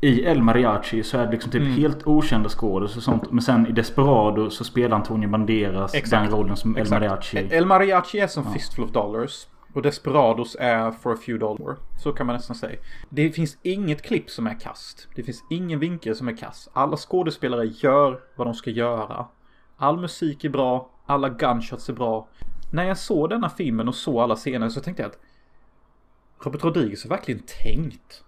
i 0.00 0.24
El 0.24 0.42
Mariachi 0.42 1.02
så 1.02 1.18
är 1.18 1.26
det 1.26 1.32
liksom 1.32 1.50
typ 1.52 1.62
Mm. 1.62 1.74
helt 1.74 2.06
okända 2.06 2.48
skådespelare 2.48 2.96
och 2.98 3.02
sånt. 3.20 3.32
Men 3.32 3.42
sen 3.42 3.66
i 3.66 3.72
Desperado 3.72 4.50
så 4.50 4.64
spelar 4.64 4.96
Antonio 4.96 5.28
Banderas 5.28 5.94
Exakt. 5.94 6.22
den 6.22 6.30
rollen 6.38 6.56
som 6.56 6.76
El 6.76 6.82
Exakt. 6.82 7.00
Mariachi. 7.02 7.38
El 7.50 7.66
Mariachi 7.66 8.18
är 8.20 8.26
som 8.26 8.52
Fistful 8.52 8.84
of 8.84 8.90
Dollars. 8.90 9.46
Och 9.72 9.82
Desperados 9.82 10.56
är 10.60 10.90
For 10.90 11.12
a 11.12 11.16
few 11.26 11.38
dollar. 11.46 11.76
Så 11.98 12.12
kan 12.12 12.26
man 12.26 12.36
nästan 12.36 12.56
säga. 12.56 12.78
Det 13.08 13.30
finns 13.30 13.58
inget 13.62 14.02
klipp 14.02 14.30
som 14.30 14.46
är 14.46 14.60
kast. 14.60 15.08
Det 15.14 15.22
finns 15.22 15.44
ingen 15.50 15.78
vinkel 15.78 16.16
som 16.16 16.28
är 16.28 16.36
kast. 16.36 16.68
Alla 16.72 16.96
skådespelare 16.96 17.64
gör 17.66 18.20
vad 18.36 18.46
de 18.46 18.54
ska 18.54 18.70
göra. 18.70 19.26
All 19.76 20.00
musik 20.00 20.44
är 20.44 20.48
bra. 20.48 20.90
Alla 21.06 21.28
gunshots 21.28 21.88
är 21.88 21.92
bra. 21.92 22.28
När 22.72 22.84
jag 22.84 22.98
såg 22.98 23.30
denna 23.30 23.48
filmen 23.48 23.88
och 23.88 23.94
såg 23.94 24.20
alla 24.20 24.36
scener 24.36 24.68
så 24.68 24.80
tänkte 24.80 25.02
jag 25.02 25.10
att 25.10 25.18
Robert 26.44 26.64
Rodriguez 26.64 27.02
har 27.04 27.10
verkligen 27.10 27.40
tänkt 27.64 28.24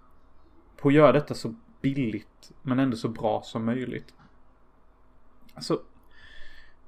på 0.81 0.89
att 0.89 0.95
göra 0.95 1.12
detta 1.12 1.35
så 1.35 1.55
billigt 1.81 2.53
men 2.62 2.79
ändå 2.79 2.97
så 2.97 3.09
bra 3.09 3.43
som 3.43 3.64
möjligt. 3.64 4.14
Alltså, 5.55 5.81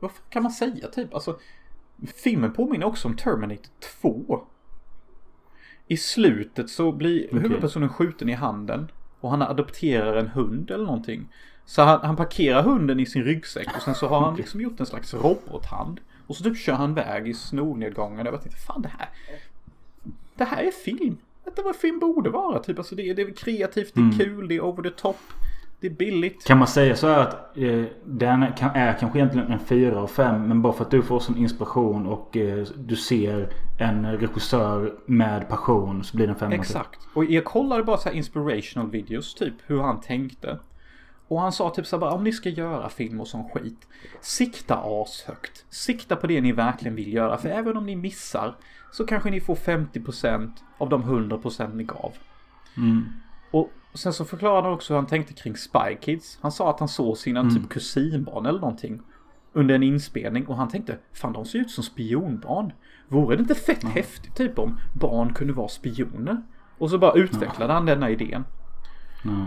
vad 0.01 0.11
kan 0.31 0.43
man 0.43 0.53
säga 0.53 0.89
typ? 0.89 1.15
Alltså, 1.15 1.39
filmen 2.25 2.53
påminner 2.53 2.87
också 2.87 3.09
om 3.09 3.17
Terminator 3.17 3.71
2. 4.01 4.47
I 5.87 5.97
slutet 5.97 6.71
så 6.71 6.93
blir 6.93 7.27
Okej. 7.27 7.41
huvudpersonen 7.41 7.89
skjuten 7.89 8.29
i 8.29 8.33
handen 8.33 8.91
och 9.21 9.31
han 9.31 9.43
adopterar 9.43 10.17
en 10.17 10.29
hund 10.29 10.71
eller 10.71 10.85
någonting. 10.85 11.29
Så 11.65 11.83
han, 11.83 12.01
han 12.01 12.17
parkerar 12.17 12.63
hunden 12.63 13.01
i 13.01 13.07
sin 13.07 13.25
ryggsäck 13.25 13.77
och 13.77 13.83
sen 13.83 13.95
så 13.95 14.09
har 14.09 14.21
han 14.21 14.37
liksom 14.37 14.61
gjort 14.61 14.81
en 14.81 14.87
slags 14.87 15.15
robothand. 15.15 16.01
Och 16.27 16.37
så 16.37 16.45
typ 16.45 16.59
kör 16.59 16.73
han 16.73 16.95
väg 16.95 17.29
i 17.29 17.35
snornedgången. 17.35 18.27
Jag 18.27 18.35
bara 18.35 18.43
tänkte, 18.43 18.61
fan 18.61 18.83
det 18.83 18.93
här. 18.99 19.09
Det 20.35 20.45
här 20.45 20.63
är 20.63 20.71
film. 20.71 21.19
Detta 21.45 21.61
är 21.63 21.65
vad 21.65 21.77
film 21.77 21.99
borde 21.99 22.31
vara. 22.31 22.59
Typ, 22.59 22.79
alltså 22.79 22.95
det, 22.95 23.11
är- 23.11 23.15
det 23.15 23.23
är 23.23 23.33
kreativt, 23.35 23.95
det 23.95 24.01
är 24.01 24.19
kul, 24.25 24.49
det 24.49 24.57
är 24.57 24.61
over 24.65 24.83
the 24.83 24.91
top. 24.91 25.17
Det 25.81 25.87
är 25.87 25.91
billigt. 25.91 26.45
Kan 26.47 26.59
man 26.59 26.69
säga 26.69 26.97
så 26.97 27.07
här 27.07 27.19
att 27.21 27.57
eh, 27.59 27.83
den 28.05 28.43
är, 28.43 28.57
kan, 28.57 28.71
är 28.71 28.93
kanske 29.01 29.19
egentligen 29.19 29.53
en 29.53 29.59
4 29.59 30.01
av 30.01 30.07
5 30.07 30.49
men 30.49 30.63
bara 30.63 30.73
för 30.73 30.85
att 30.85 30.91
du 30.91 31.03
får 31.03 31.21
sån 31.21 31.37
inspiration 31.37 32.07
och 32.07 32.37
eh, 32.37 32.67
du 32.77 32.97
ser 32.97 33.49
en 33.81 34.13
regissör 34.19 34.95
med 35.07 35.49
passion 35.49 36.05
så 36.05 36.17
blir 36.17 36.27
den 36.27 36.37
5 36.37 36.53
Exakt. 36.53 37.01
Och 37.15 37.25
jag 37.25 37.45
kollade 37.45 37.83
bara 37.85 37.97
så 37.97 38.09
här 38.09 38.17
inspirational 38.17 38.91
videos, 38.91 39.35
typ 39.35 39.55
hur 39.67 39.81
han 39.81 40.01
tänkte. 40.01 40.59
Och 41.31 41.41
han 41.41 41.53
sa 41.53 41.71
typ 41.71 41.87
så 41.87 41.99
bara, 41.99 42.11
om 42.11 42.25
ni 42.25 42.33
ska 42.33 42.49
göra 42.49 42.89
film 42.89 43.21
och 43.21 43.29
sån 43.29 43.49
skit. 43.49 43.89
Sikta 44.21 44.81
ashögt. 44.85 45.65
Sikta 45.69 46.17
på 46.17 46.27
det 46.27 46.41
ni 46.41 46.53
verkligen 46.53 46.95
vill 46.95 47.13
göra. 47.13 47.39
För 47.39 47.49
även 47.49 47.77
om 47.77 47.87
ni 47.87 47.97
missar 47.97 48.57
så 48.93 49.07
kanske 49.07 49.31
ni 49.31 49.41
får 49.41 49.55
50% 49.55 50.51
av 50.79 50.89
de 50.89 51.03
100% 51.05 51.75
ni 51.75 51.85
gav. 51.85 52.13
Mm. 52.77 53.05
Och 53.51 53.71
sen 53.95 54.13
så 54.13 54.25
förklarade 54.25 54.63
han 54.63 54.73
också 54.75 54.93
hur 54.93 54.99
han 54.99 55.07
tänkte 55.07 55.33
kring 55.35 55.57
Spy 55.57 55.97
Kids. 56.01 56.39
Han 56.43 56.53
sa 56.53 56.71
att 56.71 56.79
han 56.79 56.89
såg 56.89 57.19
sina 57.19 57.41
Mm. 57.41 57.55
typ 57.55 57.69
kusinbarn 57.69 58.47
eller 58.47 58.61
någonting. 58.61 59.01
Under 59.53 59.75
en 59.75 59.83
inspelning 59.83 60.47
och 60.47 60.57
han 60.57 60.69
tänkte, 60.69 60.99
fan 61.13 61.33
de 61.33 61.45
ser 61.45 61.59
ut 61.59 61.71
som 61.71 61.85
spionbarn. 61.85 62.73
Vore 63.09 63.37
det 63.37 63.41
inte 63.41 63.55
fett 63.55 63.85
häftigt 63.85 64.35
typ 64.37 64.59
om 64.59 64.79
barn 64.93 65.35
kunde 65.35 65.53
vara 65.53 65.69
spioner? 65.69 66.43
Och 66.79 66.91
så 66.91 66.99
bara 66.99 67.13
utvecklade 67.13 67.73
han 67.73 67.87
denna 67.87 68.11
idén. 68.11 68.45
Ja. 69.25 69.47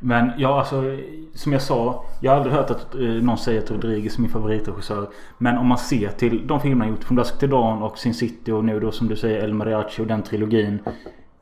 Men 0.00 0.32
ja, 0.38 0.58
alltså 0.58 0.98
som 1.34 1.52
jag 1.52 1.62
sa. 1.62 2.04
Jag 2.20 2.30
har 2.30 2.36
aldrig 2.36 2.54
hört 2.54 2.70
att 2.70 2.94
eh, 2.94 3.00
någon 3.00 3.38
säger 3.38 3.62
att 3.62 3.70
Rodriguez 3.70 4.16
är 4.16 4.20
min 4.20 4.30
favoritregissör. 4.30 5.10
Men 5.38 5.58
om 5.58 5.66
man 5.66 5.78
ser 5.78 6.08
till 6.08 6.46
de 6.46 6.60
filmer 6.60 6.84
han 6.84 6.94
gjort. 6.94 7.04
Från 7.04 7.16
Dusk 7.16 7.38
till 7.38 7.50
Dawn 7.50 7.82
och 7.82 7.98
Sin 7.98 8.14
City 8.14 8.52
och 8.52 8.64
nu 8.64 8.80
då 8.80 8.92
som 8.92 9.08
du 9.08 9.16
säger 9.16 9.44
El 9.44 9.54
Mariachi 9.54 10.02
och 10.02 10.06
den 10.06 10.22
trilogin. 10.22 10.78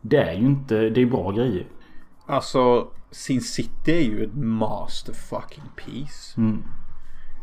Det 0.01 0.17
är 0.17 0.33
ju 0.33 0.47
inte, 0.47 0.89
det 0.89 1.03
är 1.03 1.07
bra 1.07 1.31
grejer. 1.31 1.67
Alltså, 2.27 2.89
Sin 3.11 3.41
City 3.41 3.93
är 3.93 4.03
ju 4.03 4.25
ett 4.25 4.35
master 4.35 5.13
fucking 5.13 5.71
piece. 5.77 6.41
Mm. 6.41 6.63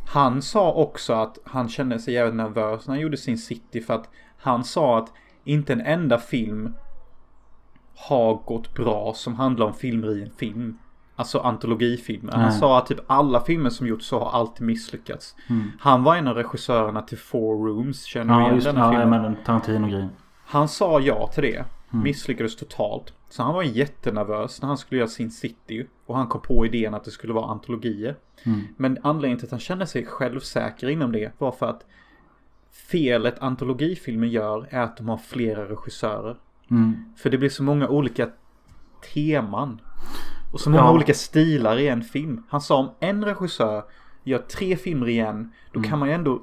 Han 0.08 0.42
sa 0.42 0.74
också 0.74 1.14
att 1.14 1.38
han 1.46 1.70
kände 1.70 2.00
sig 2.00 2.14
jävligt 2.14 2.36
nervös 2.36 2.88
när 2.88 2.94
han 2.94 3.02
gjorde 3.02 3.18
Sin 3.18 3.38
City 3.38 3.82
för 3.82 3.94
att 3.94 4.10
han 4.38 4.64
sa 4.64 4.98
att 4.98 5.12
inte 5.44 5.74
en 5.74 5.82
enda 5.82 6.18
film 6.18 6.74
har 7.96 8.36
gått 8.36 8.74
bra 8.74 9.14
som 9.14 9.36
handlar 9.36 9.66
om 9.66 9.74
filmer 9.74 10.18
i 10.18 10.24
en 10.24 10.32
film. 10.32 10.78
Alltså 11.16 11.40
antologifilmer. 11.40 12.32
Han 12.34 12.42
Nej. 12.42 12.52
sa 12.60 12.78
att 12.78 12.86
typ 12.86 13.00
alla 13.08 13.42
filmer 13.42 13.70
som 13.70 13.88
gjorts 13.88 14.06
så 14.06 14.20
har 14.20 14.32
alltid 14.32 14.68
misslyckats. 14.68 15.36
Han 15.80 16.04
var 16.04 16.16
en 16.16 16.28
av 16.28 16.36
regissörerna 16.36 17.02
till 17.02 17.18
Four 17.18 17.68
Rooms. 17.68 18.04
Känner 18.04 18.34
du 18.34 18.40
Ja, 18.40 18.44
igen 18.44 18.56
just 18.56 18.68
denna 18.68 18.80
ja, 18.80 18.90
filmen? 18.92 19.10
men 19.10 19.24
den 19.24 19.36
Tarantino-grejen. 19.46 20.10
Han 20.46 20.68
sa 20.68 21.00
ja 21.00 21.28
till 21.28 21.44
det. 21.44 21.66
Misslyckades 21.90 22.56
totalt. 22.56 23.14
Så 23.30 23.44
han 23.44 23.54
var 23.54 23.64
jättenervös 23.64 24.62
när 24.62 24.68
han 24.68 24.78
skulle 24.78 25.00
göra 25.00 25.10
sin 25.10 25.32
City. 25.32 25.88
Och 26.06 26.18
han 26.18 26.28
kom 26.28 26.42
på 26.42 26.66
idén 26.66 26.94
att 26.94 27.04
det 27.04 27.12
skulle 27.12 27.34
vara 27.34 27.46
antologier. 27.52 28.16
Men 28.78 28.98
anledningen 29.04 29.38
till 29.38 29.46
att 29.48 29.52
han 29.52 29.60
kände 29.60 29.88
sig 29.88 30.06
självsäker 30.06 30.90
inom 30.90 31.12
det 31.12 31.32
var 31.38 31.52
för 31.52 31.66
att 31.70 31.86
felet 32.92 33.40
antologifilmer 33.40 34.28
gör 34.28 34.68
är 34.70 34.82
att 34.82 34.98
de 34.98 35.10
har 35.10 35.18
flera 35.18 35.66
regissörer. 35.70 36.38
Mm. 36.72 37.06
För 37.18 37.30
det 37.30 37.38
blir 37.38 37.50
så 37.50 37.64
många 37.64 37.88
olika 37.88 38.30
teman. 39.14 39.82
Och 40.52 40.60
så 40.60 40.70
många 40.70 40.84
Ja. 40.84 40.92
olika 40.94 41.14
stilar 41.14 41.78
i 41.80 41.88
en 41.88 42.02
film. 42.04 42.44
Han 42.50 42.62
sa 42.62 42.78
om 42.78 42.90
en 43.00 43.26
regissör 43.26 43.84
gör 44.24 44.40
tre 44.40 44.76
filmer 44.78 45.08
igen. 45.10 45.52
Då 45.72 45.82
kan 45.82 46.00
man 46.00 46.08
ju 46.10 46.16
ändå 46.16 46.42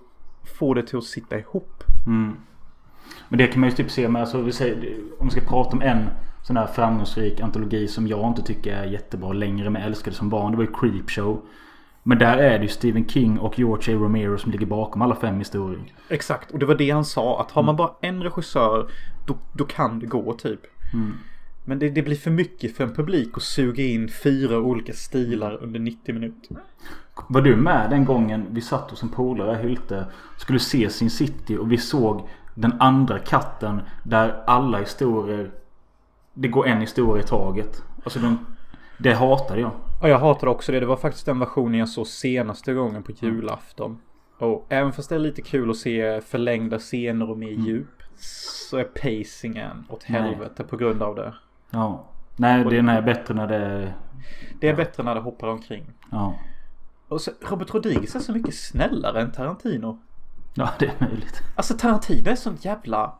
få 0.58 0.74
det 0.74 0.82
till 0.82 0.98
att 0.98 1.04
sitta 1.04 1.38
ihop. 1.38 1.84
Mm. 2.06 2.36
Men 3.28 3.38
det 3.38 3.46
kan 3.46 3.60
man 3.60 3.68
ju 3.70 3.76
typ 3.76 3.90
se 3.90 4.08
med, 4.08 4.20
alltså, 4.20 4.40
vi 4.40 4.52
säger, 4.52 4.96
om 5.18 5.26
vi 5.26 5.30
ska 5.30 5.40
prata 5.40 5.70
om 5.76 5.82
en 5.82 6.08
sån 6.42 6.56
här 6.56 6.66
framgångsrik 6.66 7.40
antologi 7.40 7.88
som 7.88 8.06
jag 8.06 8.28
inte 8.28 8.42
tycker 8.42 8.76
är 8.76 8.84
jättebra 8.84 9.32
längre 9.32 9.70
men 9.70 9.82
älskade 9.82 10.16
som 10.16 10.28
barn. 10.28 10.50
Det 10.50 10.56
var 10.56 10.64
ju 10.64 10.72
Creepshow. 10.72 11.42
Men 12.02 12.18
där 12.18 12.38
är 12.38 12.58
det 12.58 12.62
ju 12.62 12.68
Stephen 12.68 13.08
King 13.08 13.38
och 13.38 13.58
George 13.58 13.96
A. 13.96 13.98
Romero 14.00 14.38
som 14.38 14.52
ligger 14.52 14.66
bakom 14.66 15.02
alla 15.02 15.14
fem 15.14 15.38
historier. 15.38 15.82
Exakt, 16.08 16.50
och 16.50 16.58
det 16.58 16.66
var 16.66 16.74
det 16.74 16.90
han 16.90 17.04
sa. 17.04 17.40
Att 17.40 17.50
har 17.50 17.62
man 17.62 17.76
bara 17.76 17.90
en 18.00 18.22
regissör, 18.22 18.90
då, 19.26 19.36
då 19.52 19.64
kan 19.64 19.98
det 19.98 20.06
gå 20.06 20.32
typ. 20.32 20.60
Mm. 20.92 21.12
Men 21.64 21.78
det, 21.78 21.88
det 21.88 22.02
blir 22.02 22.16
för 22.16 22.30
mycket 22.30 22.76
för 22.76 22.84
en 22.84 22.94
publik 22.94 23.36
att 23.36 23.42
suga 23.42 23.84
in 23.84 24.08
fyra 24.08 24.58
olika 24.58 24.92
stilar 24.92 25.62
under 25.62 25.80
90 25.80 26.14
minuter. 26.14 26.56
Var 27.28 27.40
du 27.40 27.56
med 27.56 27.90
den 27.90 28.04
gången 28.04 28.46
vi 28.50 28.60
satt 28.60 28.90
hos 28.90 29.02
en 29.02 29.08
polare 29.08 29.60
i 29.60 29.62
Hylte 29.62 30.06
skulle 30.38 30.58
se 30.58 30.90
sin 30.90 31.10
city 31.10 31.56
och 31.56 31.72
vi 31.72 31.78
såg 31.78 32.28
den 32.54 32.72
andra 32.80 33.18
katten 33.18 33.80
där 34.04 34.42
alla 34.46 34.78
historier 34.78 35.50
Det 36.34 36.48
går 36.48 36.66
en 36.66 36.80
historia 36.80 37.24
i 37.24 37.26
taget. 37.26 37.82
Alltså 38.04 38.18
den, 38.18 38.38
det 38.98 39.12
hatade 39.12 39.60
jag. 39.60 39.70
Ja, 40.02 40.08
jag 40.08 40.18
hatar 40.18 40.46
också 40.46 40.72
det. 40.72 40.80
Det 40.80 40.86
var 40.86 40.96
faktiskt 40.96 41.26
den 41.26 41.38
versionen 41.38 41.78
jag 41.78 41.88
såg 41.88 42.06
senaste 42.06 42.74
gången 42.74 43.02
på 43.02 43.12
julafton. 43.12 43.98
Och 44.38 44.66
även 44.68 44.92
fast 44.92 45.08
det 45.08 45.14
är 45.14 45.18
lite 45.18 45.42
kul 45.42 45.70
att 45.70 45.76
se 45.76 46.20
förlängda 46.20 46.78
scener 46.78 47.30
och 47.30 47.38
mer 47.38 47.50
djup. 47.50 48.02
Så 48.68 48.76
är 48.76 48.84
pacingen 48.84 49.84
åt 49.88 50.04
Nej. 50.08 50.22
helvete 50.22 50.64
på 50.64 50.76
grund 50.76 51.02
av 51.02 51.14
det. 51.14 51.34
Ja. 51.72 52.04
Nej, 52.36 52.64
den 52.64 52.88
är 52.88 53.02
bättre 53.02 53.34
när 53.34 53.46
det. 53.46 53.92
Det 54.60 54.68
är 54.68 54.74
bättre 54.76 55.02
när 55.02 55.14
det 55.14 55.20
hoppar 55.20 55.48
omkring. 55.48 55.84
Ja. 56.10 56.34
Och 57.08 57.20
så, 57.20 57.30
Robert 57.40 57.74
Rodriguez 57.74 58.14
är 58.14 58.20
så 58.20 58.32
mycket 58.32 58.54
snällare 58.54 59.20
än 59.22 59.32
Tarantino. 59.32 59.98
Ja, 60.54 60.68
det 60.78 60.86
är 60.86 60.94
möjligt. 60.98 61.42
Alltså 61.56 61.74
Tarantino 61.76 62.30
är 62.30 62.34
sånt 62.34 62.64
jävla 62.64 63.12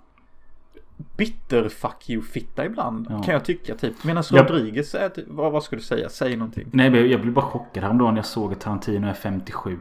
bitter 1.16 1.68
fuck 1.68 2.10
you 2.10 2.22
fitta 2.22 2.64
ibland. 2.64 3.06
Ja. 3.10 3.22
Kan 3.22 3.34
jag 3.34 3.44
tycka 3.44 3.74
typ. 3.74 4.04
Medan 4.04 4.24
Ja. 4.30 4.42
Rodriguez 4.42 4.94
är 4.94 5.08
typ, 5.08 5.24
vad, 5.28 5.52
vad 5.52 5.62
ska 5.64 5.76
du 5.76 5.82
säga? 5.82 6.08
Säg 6.08 6.36
någonting. 6.36 6.68
Nej, 6.72 7.06
jag 7.10 7.20
blev 7.20 7.32
bara 7.34 7.44
chockad 7.44 7.82
häromdagen 7.82 8.14
när 8.14 8.18
jag 8.18 8.26
såg 8.26 8.52
att 8.52 8.60
Tarantino 8.60 9.06
är 9.08 9.14
57. 9.14 9.78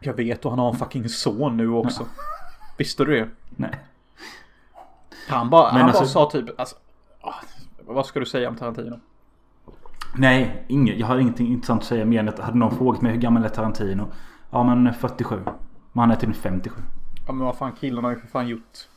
Jag 0.00 0.14
vet 0.14 0.44
och 0.44 0.50
han 0.52 0.58
har 0.58 0.68
en 0.70 0.76
fucking 0.78 1.08
son 1.08 1.56
nu 1.56 1.68
också. 1.68 2.06
Visste 2.78 3.04
du 3.04 3.20
det? 3.20 3.28
Nej. 3.50 3.78
Han 5.28 5.50
bara, 5.50 5.72
Men 5.72 5.80
han 5.80 5.90
alltså- 5.90 6.02
bara 6.02 6.08
sa 6.26 6.30
typ, 6.30 6.60
alltså, 6.60 6.76
vad 7.86 8.06
ska 8.06 8.20
du 8.20 8.26
säga 8.26 8.48
om 8.48 8.56
Tarantino? 8.56 9.00
Nej, 10.16 10.64
inget, 10.68 10.98
jag 10.98 11.06
har 11.06 11.18
ingenting 11.18 11.46
intressant 11.48 11.80
att 11.82 11.86
säga 11.88 12.04
mer 12.04 12.20
än 12.20 12.28
att 12.28 12.38
hade 12.38 12.58
någon 12.58 12.76
frågat 12.76 13.02
mig 13.02 13.12
hur 13.12 13.20
gammal 13.20 13.44
är 13.44 13.48
Tarantino? 13.48 14.06
Ja 14.50 14.62
men 14.64 14.94
47. 14.94 15.40
Men 15.92 16.00
han 16.00 16.10
är 16.10 16.16
till 16.16 16.34
57. 16.34 16.80
Ja 17.26 17.32
men 17.32 17.46
vad 17.46 17.56
fan 17.56 17.72
killen 17.72 18.04
har 18.04 18.10
ju 18.10 18.18
för 18.18 18.26
fan 18.26 18.48
gjort 18.48 18.88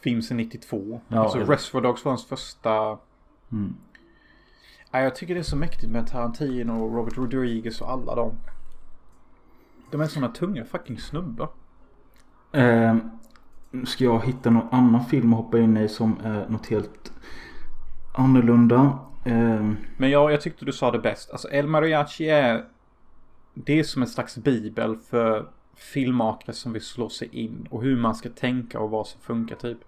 film 0.00 0.22
sedan 0.22 0.36
92. 0.36 1.00
Ja, 1.08 1.18
alltså 1.20 1.38
jag- 1.38 1.50
Reservoir 1.50 1.82
Dogs 1.82 2.04
var 2.04 2.12
hans 2.12 2.26
första. 2.26 2.98
Mm. 3.52 3.74
Ja, 4.90 5.00
jag 5.00 5.14
tycker 5.16 5.34
det 5.34 5.40
är 5.40 5.44
så 5.44 5.56
mäktigt 5.56 5.92
med 5.92 6.06
Tarantino 6.06 6.72
och 6.84 6.94
Robert 6.94 7.16
Rodriguez 7.16 7.80
och 7.80 7.90
alla 7.90 8.14
dem. 8.14 8.32
De 9.90 10.00
är 10.00 10.06
såna 10.06 10.28
tunga 10.28 10.64
fucking 10.64 10.98
snubbar. 10.98 11.48
Eh, 12.52 12.96
ska 13.84 14.04
jag 14.04 14.26
hitta 14.26 14.50
någon 14.50 14.68
annan 14.70 15.04
film 15.04 15.32
att 15.32 15.38
hoppa 15.38 15.58
in 15.58 15.76
i 15.76 15.88
som 15.88 16.20
är 16.24 16.48
något 16.48 16.66
helt 16.66 17.12
annorlunda. 18.16 18.98
Eh, 19.24 19.70
Men 19.96 20.10
ja, 20.10 20.30
jag 20.30 20.40
tyckte 20.40 20.64
du 20.64 20.72
sa 20.72 20.90
det 20.90 20.98
bäst. 20.98 21.30
Alltså 21.30 21.48
El 21.50 21.66
Mariachi 21.66 22.28
är... 22.28 22.64
Det 23.54 23.78
är 23.78 23.82
som 23.82 24.02
en 24.02 24.08
slags 24.08 24.36
bibel 24.36 24.96
för 25.10 25.46
filmmakare 25.76 26.52
som 26.52 26.72
vill 26.72 26.82
slå 26.82 27.08
sig 27.08 27.28
in. 27.32 27.66
Och 27.70 27.82
hur 27.82 27.96
man 27.96 28.14
ska 28.14 28.28
tänka 28.28 28.80
och 28.80 28.90
vad 28.90 29.06
som 29.06 29.20
funkar 29.20 29.56
typ. 29.56 29.78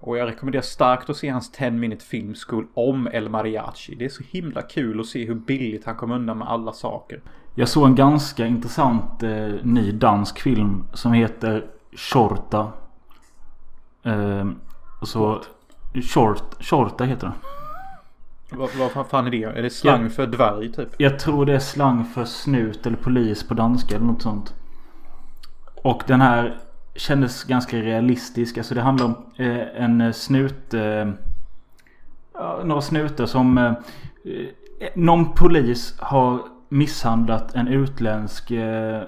Och 0.00 0.18
jag 0.18 0.28
rekommenderar 0.28 0.62
starkt 0.62 1.10
att 1.10 1.16
se 1.16 1.28
hans 1.28 1.52
10 1.52 1.70
minute 1.70 2.04
film 2.04 2.34
school 2.34 2.66
om 2.74 3.08
El 3.12 3.28
Mariachi. 3.28 3.94
Det 3.94 4.04
är 4.04 4.08
så 4.08 4.22
himla 4.22 4.62
kul 4.62 5.00
att 5.00 5.06
se 5.06 5.26
hur 5.26 5.34
billigt 5.34 5.84
han 5.84 5.96
kom 5.96 6.10
undan 6.10 6.38
med 6.38 6.48
alla 6.48 6.72
saker. 6.72 7.20
jag 7.54 7.68
såg 7.68 7.86
en 7.86 7.94
ganska 7.94 8.46
intressant 8.46 9.22
eh, 9.22 9.48
ny 9.62 9.92
dansk 9.92 10.40
film 10.40 10.84
som 10.92 11.12
heter 11.12 11.66
Shorta. 11.96 12.72
Eh, 14.02 14.48
och 15.00 15.08
så... 15.08 15.42
Short, 15.94 16.42
Shorta 16.60 17.04
heter 17.04 17.26
den. 17.26 17.36
Vad, 18.58 18.70
vad 18.94 19.06
fan 19.06 19.26
är 19.26 19.30
det? 19.30 19.44
Är 19.44 19.62
det 19.62 19.70
slang 19.70 20.02
Ja. 20.02 20.08
för 20.08 20.26
dvärg 20.26 20.72
typ? 20.72 20.88
Jag 20.98 21.18
tror 21.18 21.46
det 21.46 21.54
är 21.54 21.58
slang 21.58 22.04
för 22.04 22.24
snut 22.24 22.86
eller 22.86 22.96
polis 22.96 23.48
på 23.48 23.54
danska 23.54 23.96
eller 23.96 24.06
något 24.06 24.22
sånt. 24.22 24.54
Och 25.82 26.02
den 26.06 26.20
här 26.20 26.58
kändes 26.94 27.44
ganska 27.44 27.76
realistisk. 27.76 28.58
Alltså 28.58 28.74
det 28.74 28.80
handlar 28.80 29.06
om 29.06 29.14
eh, 29.36 29.82
en 29.82 30.12
snut... 30.14 30.74
Eh, 30.74 31.08
några 32.64 32.80
snutar 32.80 33.26
som... 33.26 33.58
Eh, 33.58 33.64
eh, 34.24 34.88
någon 34.94 35.32
polis 35.34 35.94
har 35.98 36.40
misshandlat 36.68 37.54
en 37.54 37.68
utländsk 37.68 38.50
eh, 38.50 39.02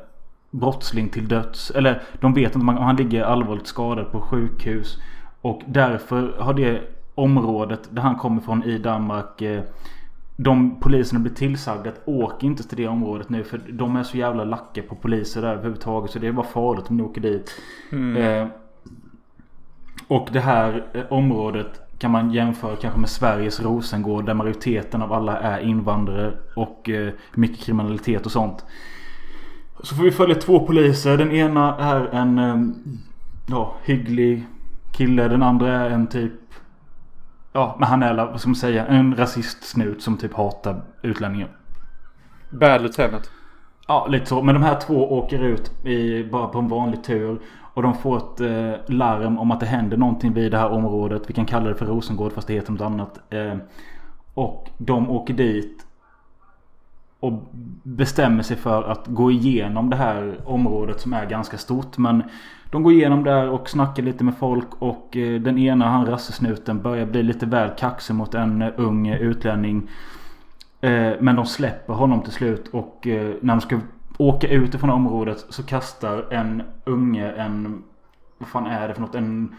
brottsling 0.51 1.09
till 1.09 1.29
döds. 1.29 1.71
Eller 1.71 2.03
de 2.21 2.35
vet 2.35 2.55
inte 2.55 2.69
om 2.69 2.77
han 2.77 2.97
ligger 2.97 3.23
allvarligt 3.25 3.67
skadad 3.67 4.13
på 4.13 4.21
sjukhus. 4.21 4.99
Och 5.45 5.63
därför 5.67 6.35
har 6.39 6.55
det 6.55 6.83
området 7.15 7.89
där 7.91 8.03
han 8.03 8.17
kommer 8.17 8.41
från 8.41 8.63
i 8.65 8.79
Danmark 8.79 9.43
eh, 9.43 9.63
de 10.37 10.81
poliserna 10.81 11.21
blir 11.21 11.35
tillsagda 11.35 11.91
att 11.91 12.01
åk 12.05 12.43
inte 12.43 12.69
till 12.69 12.77
det 12.77 12.89
området 12.89 13.29
nu 13.29 13.45
för 13.45 13.61
de 13.69 13.97
är 13.97 14.03
så 14.03 14.17
jävla 14.17 14.45
lacka 14.45 14.83
på 14.83 14.95
poliser 14.95 15.43
där 15.43 15.53
överhuvudtaget 15.53 16.11
så 16.11 16.19
det 16.19 16.27
är 16.27 16.33
bara 16.33 16.47
farligt 16.47 16.91
om 16.91 16.97
ni 16.97 17.03
åker 17.03 17.21
dit. 17.21 17.61
Mm. 17.93 18.17
Eh, 18.17 18.49
och 20.09 20.29
det 20.33 20.41
här 20.41 20.87
eh, 20.95 21.13
området 21.13 21.81
kan 21.99 22.11
man 22.11 22.31
jämföra 22.31 22.77
kanske 22.77 23.01
med 23.01 23.09
Sveriges 23.09 23.61
Rosengård 23.61 24.27
där 24.27 24.35
majoriteten 24.35 25.03
av 25.03 25.13
alla 25.13 25.39
är 25.39 25.61
invandrare 25.61 26.33
och 26.57 26.91
eh, 26.91 27.13
mycket 27.35 27.65
kriminalitet 27.65 28.27
och 28.27 28.33
sånt. 28.33 28.65
Så 29.83 29.95
får 29.95 30.05
vi 30.05 30.11
följa 30.11 30.35
två 30.35 30.67
poliser. 30.67 31.17
Den 31.17 31.33
ena 31.33 31.77
är 31.77 32.07
en 32.07 32.39
eh, 32.39 32.57
ja, 33.47 33.75
hygglig 33.85 34.47
kille. 34.97 35.29
Den 35.29 35.43
andra 35.43 35.69
är 35.69 35.91
en 35.91 36.07
typ 36.07 36.33
Ja, 37.57 37.77
men 37.79 37.89
han 37.89 38.03
är 38.03 38.15
vad 38.15 38.41
ska 38.41 38.49
man 38.49 38.57
säga, 38.57 38.87
en 38.87 39.17
rasistsnut 39.17 40.03
som 40.03 40.17
typ 40.17 40.35
hatar 40.35 40.83
utlänningar. 41.03 41.49
Bad 42.51 42.83
Lieutenant. 42.83 43.31
Ja, 43.89 44.07
lite 44.07 44.27
så. 44.27 44.43
Men 44.43 44.55
de 44.55 44.63
här 44.63 44.81
två 44.81 45.13
åker 45.13 45.43
ut 45.43 45.87
i, 45.87 46.25
bara 46.25 46.49
på 46.49 46.59
en 46.59 46.69
vanlig 46.69 47.05
tur. 47.05 47.41
Och 47.75 47.83
de 47.83 47.95
får 47.95 48.17
ett 48.17 48.41
eh, 48.41 48.95
larm 48.95 49.39
om 49.39 49.51
att 49.51 49.61
det 49.61 49.67
händer 49.67 49.97
någonting 49.97 50.33
vid 50.33 50.51
det 50.51 50.59
här 50.59 50.71
området. 50.71 51.23
Vi 51.27 51.35
kan 51.35 51.47
kalla 51.47 51.69
det 51.69 51.75
för 51.75 51.87
Rosengård 51.87 52.33
fast 52.33 52.47
det 52.47 52.55
heter 52.55 52.73
något 52.73 52.81
annat. 52.81 53.33
Eh, 53.33 53.57
och 54.35 54.71
de 54.79 55.11
åker 55.11 55.35
dit. 55.35 55.87
Och 57.25 57.33
bestämmer 57.83 58.43
sig 58.43 58.57
för 58.57 58.83
att 58.83 59.07
gå 59.07 59.31
igenom 59.31 59.91
det 59.91 59.97
här 59.97 60.41
området 60.45 61.01
som 61.01 61.13
är 61.13 61.27
ganska 61.27 61.59
stort. 61.59 61.99
Men 61.99 62.23
de 62.71 62.83
går 62.83 62.93
igenom 62.93 63.25
där 63.25 63.49
och 63.49 63.69
snackar 63.69 64.03
lite 64.03 64.25
med 64.25 64.35
folk. 64.37 64.69
Och 64.79 65.17
eh, 65.17 65.41
den 65.41 65.59
ena, 65.59 65.89
han 65.89 66.07
rassesnuten, 66.07 66.83
börjar 66.83 67.07
bli 67.07 67.23
lite 67.23 67.47
väl 67.47 67.71
kaxig 67.79 68.15
mot 68.15 68.35
en 68.35 68.63
eh, 68.63 68.69
ung 68.77 69.09
utlänning. 69.09 69.91
Eh, 70.81 71.13
men 71.21 71.37
de 71.37 71.47
släpper 71.47 71.93
honom 71.95 72.23
till 72.23 72.33
slut 72.33 72.69
och 72.69 73.01
när 73.41 73.55
de 73.55 73.61
ska 73.61 73.81
åka 74.19 74.49
ut 74.49 74.75
ifrån 74.75 74.91
området 74.91 75.47
så 75.49 75.63
kastar 75.63 76.33
en 76.33 76.63
unge 76.85 77.33
en... 77.33 77.83
Vad 78.39 78.49
fan 78.49 78.67
är 78.67 78.89
det 78.89 78.95
för 78.95 79.01
något? 79.01 79.15
En... 79.15 79.55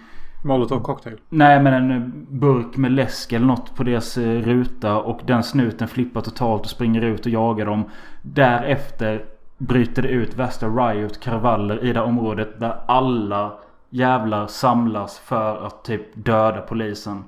Molotov 0.45 0.79
cocktail. 0.79 1.17
Nej 1.29 1.59
men 1.59 1.73
en 1.73 1.91
eh, 1.91 2.07
burk 2.29 2.77
med 2.77 2.91
läsk 2.91 3.33
eller 3.33 3.45
något 3.45 3.75
på 3.75 3.83
deras 3.83 4.17
eh, 4.17 4.41
ruta 4.41 4.97
och 4.97 5.19
den 5.25 5.43
snuten 5.43 5.87
flippar 5.87 6.21
totalt 6.21 6.61
och 6.61 6.69
springer 6.69 7.01
ut 7.01 7.25
och 7.25 7.31
jagar 7.31 7.65
dem. 7.65 7.83
Därefter 8.21 9.25
bryter 9.57 10.01
det 10.01 10.07
ut 10.07 10.35
värsta 10.35 10.67
riot 10.67 11.19
kravaller 11.19 11.83
i 11.83 11.93
det 11.93 11.99
här 11.99 12.07
området 12.07 12.59
där 12.59 12.75
alla 12.87 13.53
jävlar 13.89 14.47
samlas 14.47 15.19
för 15.19 15.65
att 15.65 15.83
typ 15.83 16.25
döda 16.25 16.61
polisen. 16.61 17.23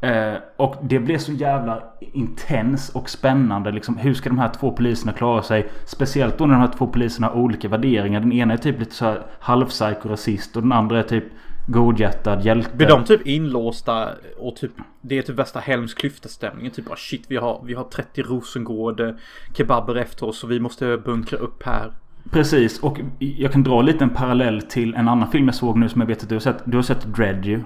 Eh, 0.00 0.34
och 0.56 0.76
det 0.82 0.98
blev 0.98 1.18
så 1.18 1.32
jävla 1.32 1.82
intens 2.00 2.88
och 2.88 3.10
spännande. 3.10 3.70
Liksom, 3.70 3.96
hur 3.96 4.14
ska 4.14 4.28
de 4.28 4.38
här 4.38 4.48
två 4.48 4.70
poliserna 4.70 5.12
klara 5.12 5.42
sig? 5.42 5.70
Speciellt 5.84 6.38
då 6.38 6.46
när 6.46 6.54
de 6.54 6.60
här 6.60 6.72
två 6.76 6.86
poliserna 6.86 7.26
har 7.26 7.34
olika 7.34 7.68
värderingar. 7.68 8.20
Den 8.20 8.32
ena 8.32 8.52
är 8.52 8.58
typ 8.58 8.78
lite 8.78 8.94
så 8.94 9.04
här 9.04 9.22
halvpsykorasist 9.40 10.56
och 10.56 10.62
den 10.62 10.72
andra 10.72 10.98
är 10.98 11.02
typ 11.02 11.24
godhjärtad 11.66 12.44
hjälte. 12.44 12.76
Blir 12.76 12.88
de 12.88 13.04
typ 13.04 13.26
inlåsta 13.26 14.08
och 14.38 14.56
typ 14.56 14.72
Det 15.00 15.18
är 15.18 15.22
typ 15.22 15.38
värsta 15.38 15.60
Helms 15.60 15.94
klyfta-stämningen. 15.94 16.72
Typ 16.72 16.86
bara 16.86 16.96
shit 16.96 17.24
vi 17.28 17.36
har, 17.36 17.62
vi 17.64 17.74
har 17.74 17.84
30 17.84 18.22
Rosengård 18.22 19.14
kebaber 19.54 19.94
efter 19.94 20.28
oss 20.28 20.44
och 20.44 20.50
vi 20.50 20.60
måste 20.60 20.96
bunkra 20.96 21.38
upp 21.38 21.62
här. 21.62 21.92
Precis 22.30 22.78
och 22.78 23.00
jag 23.18 23.52
kan 23.52 23.62
dra 23.62 23.82
lite 23.82 24.04
en 24.04 24.10
parallell 24.10 24.62
till 24.62 24.94
en 24.94 25.08
annan 25.08 25.30
film 25.30 25.46
jag 25.46 25.54
såg 25.54 25.78
nu 25.78 25.88
som 25.88 26.00
jag 26.00 26.08
vet 26.08 26.22
att 26.22 26.28
du 26.28 26.34
har 26.34 26.40
sett. 26.40 26.62
Du 26.64 26.76
har 26.76 26.82
sett 26.82 27.04
Dread 27.04 27.44
ju. 27.44 27.62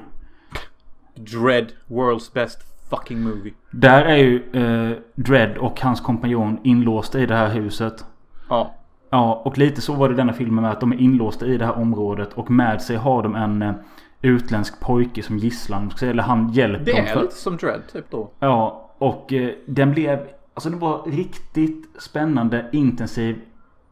Dread, 1.14 1.72
world's 1.86 2.34
best 2.34 2.58
fucking 2.90 3.22
movie. 3.22 3.52
Där 3.70 4.04
är 4.04 4.16
ju 4.16 4.42
eh, 4.52 4.96
Dredd 5.14 5.56
och 5.58 5.80
hans 5.80 6.00
kompanjon 6.00 6.58
inlåsta 6.64 7.20
i 7.20 7.26
det 7.26 7.34
här 7.34 7.48
huset. 7.48 8.04
Ja. 8.48 8.74
Ja, 9.10 9.42
och 9.44 9.58
lite 9.58 9.80
så 9.80 9.94
var 9.94 10.08
det 10.08 10.14
denna 10.14 10.32
filmen 10.32 10.62
med 10.62 10.70
att 10.72 10.80
de 10.80 10.92
är 10.92 10.96
inlåsta 11.00 11.46
i 11.46 11.58
det 11.58 11.66
här 11.66 11.78
området 11.78 12.32
och 12.32 12.50
med 12.50 12.82
sig 12.82 12.96
har 12.96 13.22
de 13.22 13.34
en 13.34 13.62
eh, 13.62 13.74
utländsk 14.22 14.80
pojke 14.80 15.22
som 15.22 15.38
gisslan. 15.38 15.90
Eller 16.02 16.22
han 16.22 16.48
hjälper 16.52 16.84
Det 16.84 16.92
dem. 16.92 17.00
är 17.00 17.06
för- 17.06 17.22
lite 17.22 17.34
som 17.34 17.56
Dread 17.56 17.82
typ 17.92 18.10
då. 18.10 18.30
Ja, 18.38 18.90
och 18.98 19.32
eh, 19.32 19.50
den 19.66 19.92
blev... 19.92 20.18
Alltså 20.54 20.70
den 20.70 20.78
var 20.78 21.02
riktigt 21.06 21.88
spännande, 22.02 22.66
intensiv, 22.72 23.36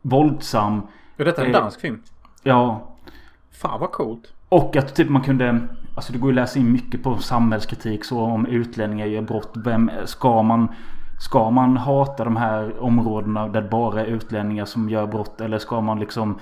våldsam. 0.02 0.80
Och 1.18 1.24
detta 1.24 1.42
är 1.42 1.46
en 1.46 1.54
Eh. 1.54 1.60
dansk 1.60 1.80
film. 1.80 2.02
Ja, 2.42 2.90
Fan 3.52 3.80
vad 3.80 3.92
coolt. 3.92 4.32
och 4.48 4.76
att 4.76 4.94
typ 4.94 5.08
man 5.08 5.22
kunde... 5.22 5.60
Alltså 5.94 6.12
det 6.12 6.18
går 6.18 6.30
ju 6.32 6.38
att 6.38 6.42
läsa 6.42 6.58
in 6.58 6.72
mycket 6.72 7.02
på 7.02 7.16
samhällskritik 7.18 8.04
så 8.04 8.20
om 8.20 8.46
utlänningar 8.46 9.06
gör 9.06 9.22
brott. 9.22 9.52
Vem 9.64 9.90
ska 10.04 10.42
man... 10.42 10.68
Ska 11.24 11.50
man 11.50 11.76
hata 11.76 12.24
de 12.24 12.36
här 12.36 12.82
områdena 12.82 13.48
där 13.48 13.62
det 13.62 13.68
bara 13.68 14.00
är 14.00 14.06
utlänningar 14.06 14.64
som 14.64 14.88
gör 14.90 15.06
brott? 15.06 15.40
Eller 15.40 15.58
ska 15.58 15.80
man 15.80 16.00
liksom 16.00 16.38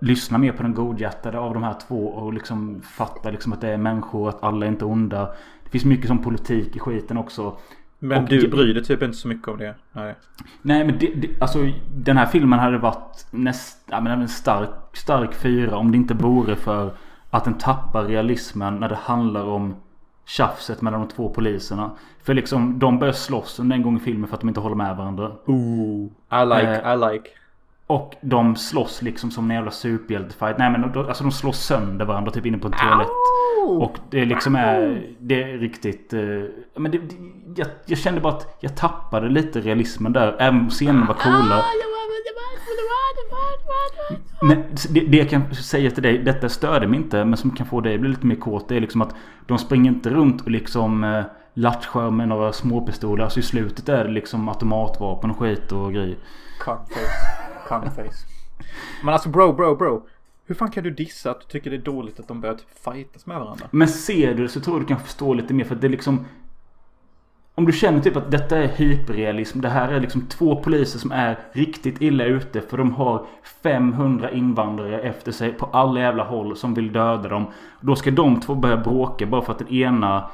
lyssna 0.00 0.38
mer 0.38 0.52
på 0.52 0.62
den 0.62 0.74
godhjärtade 0.74 1.38
av 1.38 1.54
de 1.54 1.62
här 1.62 1.74
två 1.88 2.06
och 2.08 2.32
liksom 2.32 2.82
fatta 2.82 3.30
liksom 3.30 3.52
att 3.52 3.60
det 3.60 3.68
är 3.68 3.76
människor, 3.76 4.28
att 4.28 4.42
alla 4.42 4.66
är 4.66 4.70
inte 4.70 4.84
onda. 4.84 5.34
Det 5.64 5.70
finns 5.70 5.84
mycket 5.84 6.06
som 6.06 6.18
politik 6.18 6.76
i 6.76 6.78
skiten 6.78 7.16
också. 7.16 7.56
Men 7.98 8.22
Och- 8.22 8.28
du 8.28 8.48
bryr 8.48 8.74
dig 8.74 8.84
typ 8.84 9.02
inte 9.02 9.16
så 9.16 9.28
mycket 9.28 9.48
om 9.48 9.58
det. 9.58 9.74
Nej. 9.92 10.14
Nej 10.62 10.84
men 10.84 10.98
det, 10.98 11.06
det, 11.14 11.42
alltså 11.42 11.58
den 11.94 12.16
här 12.16 12.26
filmen 12.26 12.58
hade 12.58 12.78
varit 12.78 13.26
näst, 13.30 13.88
ja, 13.90 14.08
en 14.08 14.28
stark, 14.28 14.70
stark 14.92 15.34
fyra 15.34 15.76
om 15.76 15.92
det 15.92 15.96
inte 15.96 16.14
vore 16.14 16.56
för 16.56 16.90
att 17.30 17.44
den 17.44 17.54
tappar 17.54 18.04
realismen 18.04 18.76
när 18.76 18.88
det 18.88 18.98
handlar 19.02 19.44
om 19.44 19.74
tjafset 20.26 20.82
mellan 20.82 21.00
de 21.00 21.08
två 21.08 21.28
poliserna. 21.28 21.90
För 22.22 22.34
liksom 22.34 22.78
de 22.78 22.98
börjar 22.98 23.12
slåss 23.12 23.58
under 23.58 23.76
en 23.76 23.82
gång 23.82 23.96
i 23.96 24.00
filmen 24.00 24.28
för 24.28 24.34
att 24.34 24.40
de 24.40 24.48
inte 24.48 24.60
håller 24.60 24.76
med 24.76 24.96
varandra. 24.96 25.32
Ooh. 25.46 26.04
I 26.42 26.46
like, 26.46 26.80
Eh. 26.84 26.94
I 26.94 27.12
like. 27.12 27.28
Och 27.86 28.14
de 28.20 28.56
slåss 28.56 29.02
liksom 29.02 29.30
som 29.30 29.50
en 29.50 29.56
jävla 29.56 29.70
superhjältefight. 29.70 30.58
Nej 30.58 30.70
men 30.70 30.92
de, 30.92 31.06
alltså 31.08 31.24
de 31.24 31.32
slår 31.32 31.52
sönder 31.52 32.04
varandra 32.04 32.30
typ 32.30 32.46
inne 32.46 32.58
på 32.58 32.66
en 32.66 32.72
toalett. 32.72 33.08
Och 33.78 33.96
det 34.10 34.24
liksom 34.24 34.56
är, 34.56 35.06
det 35.18 35.42
är 35.42 35.58
riktigt... 35.58 36.12
eh, 36.12 36.20
men 36.76 36.90
det, 36.92 36.98
det, 36.98 37.14
jag, 37.56 37.68
jag 37.86 37.98
kände 37.98 38.20
bara 38.20 38.32
att 38.32 38.56
jag 38.60 38.76
tappade 38.76 39.28
lite 39.28 39.60
realismen 39.60 40.12
där. 40.12 40.36
Även 40.38 40.60
om 40.60 40.70
scenerna 40.70 41.06
var 41.06 41.14
coola. 41.14 41.64
Men 44.42 44.62
det, 44.90 45.00
det 45.00 45.16
jag 45.16 45.30
kan 45.30 45.54
säga 45.54 45.90
till 45.90 46.02
dig, 46.02 46.18
detta 46.18 46.48
störde 46.48 46.86
mig 46.86 46.98
inte. 46.98 47.24
Men 47.24 47.36
som 47.36 47.50
kan 47.50 47.66
få 47.66 47.80
dig 47.80 47.94
att 47.94 48.00
bli 48.00 48.10
lite 48.10 48.26
mer 48.26 48.36
kåt. 48.36 48.68
Det 48.68 48.76
är 48.76 48.80
liksom 48.80 49.02
att 49.02 49.14
de 49.46 49.58
springer 49.58 49.90
inte 49.90 50.10
runt 50.10 50.40
och 50.40 50.50
liksom 50.50 51.04
eh, 51.04 51.24
latchar 51.54 52.10
med 52.10 52.28
några 52.28 52.52
småpistoler. 52.52 53.24
Alltså 53.24 53.40
i 53.40 53.42
slutet 53.42 53.88
är 53.88 54.04
det 54.04 54.10
liksom 54.10 54.48
automatvapen 54.48 55.30
och 55.30 55.38
skit 55.38 55.72
och 55.72 55.92
grejer. 55.92 56.16
Cunface. 56.60 57.00
Cunface. 57.68 58.26
Men 59.04 59.14
alltså 59.14 59.28
bro, 59.28 59.52
bro, 59.52 59.76
bro. 59.76 60.06
Hur 60.46 60.54
fan 60.54 60.70
kan 60.70 60.84
du 60.84 60.90
dissa 60.90 61.30
att 61.30 61.40
du 61.40 61.46
tycker 61.46 61.70
det 61.70 61.76
är 61.76 61.82
dåligt 61.82 62.20
att 62.20 62.28
de 62.28 62.40
börjar 62.40 62.54
typ 62.54 62.78
fightas 62.84 63.26
med 63.26 63.40
varandra? 63.40 63.66
Men 63.70 63.88
ser 63.88 64.34
du 64.34 64.42
det 64.42 64.48
så 64.48 64.60
tror 64.60 64.76
jag 64.76 64.82
du 64.82 64.86
kan 64.86 65.00
förstå 65.00 65.34
lite 65.34 65.54
mer 65.54 65.64
för 65.64 65.74
att 65.74 65.80
det 65.80 65.86
är 65.86 65.90
liksom 65.90 66.24
Om 67.54 67.64
du 67.64 67.72
känner 67.72 68.00
typ 68.00 68.16
att 68.16 68.30
detta 68.30 68.58
är 68.58 68.68
hyperrealism. 68.68 69.60
Det 69.60 69.68
här 69.68 69.92
är 69.92 70.00
liksom 70.00 70.26
två 70.26 70.56
poliser 70.56 70.98
som 70.98 71.12
är 71.12 71.38
riktigt 71.52 72.02
illa 72.02 72.24
ute 72.24 72.60
för 72.60 72.78
de 72.78 72.92
har 72.92 73.26
500 73.62 74.30
invandrare 74.30 75.00
efter 75.00 75.32
sig 75.32 75.52
på 75.52 75.66
alla 75.66 76.00
jävla 76.00 76.24
håll 76.24 76.56
som 76.56 76.74
vill 76.74 76.92
döda 76.92 77.28
dem. 77.28 77.46
Då 77.80 77.96
ska 77.96 78.10
de 78.10 78.40
två 78.40 78.54
börja 78.54 78.76
bråka 78.76 79.26
bara 79.26 79.42
för 79.42 79.52
att 79.52 79.58
den 79.58 79.68
ena 79.68 80.30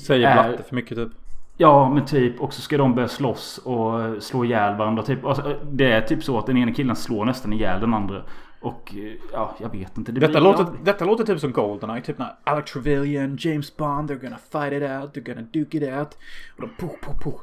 Säger 0.00 0.28
är- 0.28 0.34
blatte 0.34 0.62
för 0.62 0.74
mycket 0.74 0.96
typ. 0.96 1.08
Ja 1.56 1.88
men 1.94 2.04
typ 2.04 2.40
och 2.40 2.52
så 2.54 2.60
ska 2.60 2.78
de 2.78 2.94
börja 2.94 3.08
slåss 3.08 3.58
och 3.58 4.22
slå 4.22 4.44
ihjäl 4.44 4.76
varandra. 4.76 5.02
Typ. 5.02 5.24
Alltså, 5.24 5.56
det 5.72 5.92
är 5.92 6.00
typ 6.00 6.24
så 6.24 6.38
att 6.38 6.46
den 6.46 6.56
ena 6.56 6.72
killen 6.72 6.96
slår 6.96 7.24
nästan 7.24 7.52
ihjäl 7.52 7.80
den 7.80 7.94
andra. 7.94 8.22
Och 8.60 8.94
eh, 8.94 9.12
ja, 9.32 9.56
jag 9.60 9.72
vet 9.72 9.98
inte. 9.98 10.12
Det 10.12 10.20
Detta 10.20 10.40
låter, 10.40 10.64
ja. 10.64 10.72
detta 10.84 11.04
låter 11.04 11.24
typ 11.24 11.40
som 11.40 11.52
Goldeneye. 11.52 12.02
Typ 12.02 12.18
när 12.18 12.36
Alec 12.44 12.72
Trevelyan, 12.72 13.36
James 13.40 13.76
Bond, 13.76 14.10
they're 14.10 14.22
gonna 14.22 14.38
fight 14.38 14.72
it 14.72 14.82
out, 14.82 15.16
they're 15.16 15.34
gonna 15.34 15.46
duke 15.52 15.78
it 15.78 15.82
out. 15.82 16.18
Och 16.56 16.60
de 16.60 16.70
puh, 16.78 16.90
puh, 17.02 17.14
puh. 17.20 17.40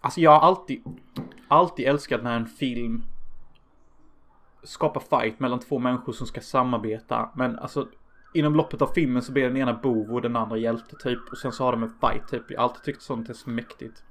Alltså 0.00 0.20
jag 0.20 0.30
har 0.30 0.40
alltid, 0.40 0.82
alltid 1.48 1.86
älskat 1.86 2.22
när 2.22 2.36
en 2.36 2.46
film 2.46 3.02
skapar 4.62 5.00
fight 5.00 5.40
mellan 5.40 5.60
två 5.60 5.78
människor 5.78 6.12
som 6.12 6.26
ska 6.26 6.40
samarbeta. 6.40 7.30
Men 7.34 7.58
alltså 7.58 7.88
inom 8.34 8.54
loppet 8.54 8.82
av 8.82 8.86
filmen 8.86 9.22
så 9.22 9.32
blir 9.32 9.42
den 9.42 9.56
ena 9.56 9.74
bov 9.74 10.14
och 10.14 10.22
den 10.22 10.36
andra 10.36 10.56
hjälte 10.56 10.96
typ. 10.96 11.20
Och 11.30 11.38
sen 11.38 11.52
så 11.52 11.64
har 11.64 11.72
de 11.72 11.82
en 11.82 11.92
fight 12.00 12.28
typ. 12.28 12.50
Jag 12.50 12.58
har 12.58 12.64
alltid 12.64 12.82
tyckt 12.82 13.02
sånt 13.02 13.28
är 13.28 13.34
så 13.34 13.50
mäktigt. 13.50 14.02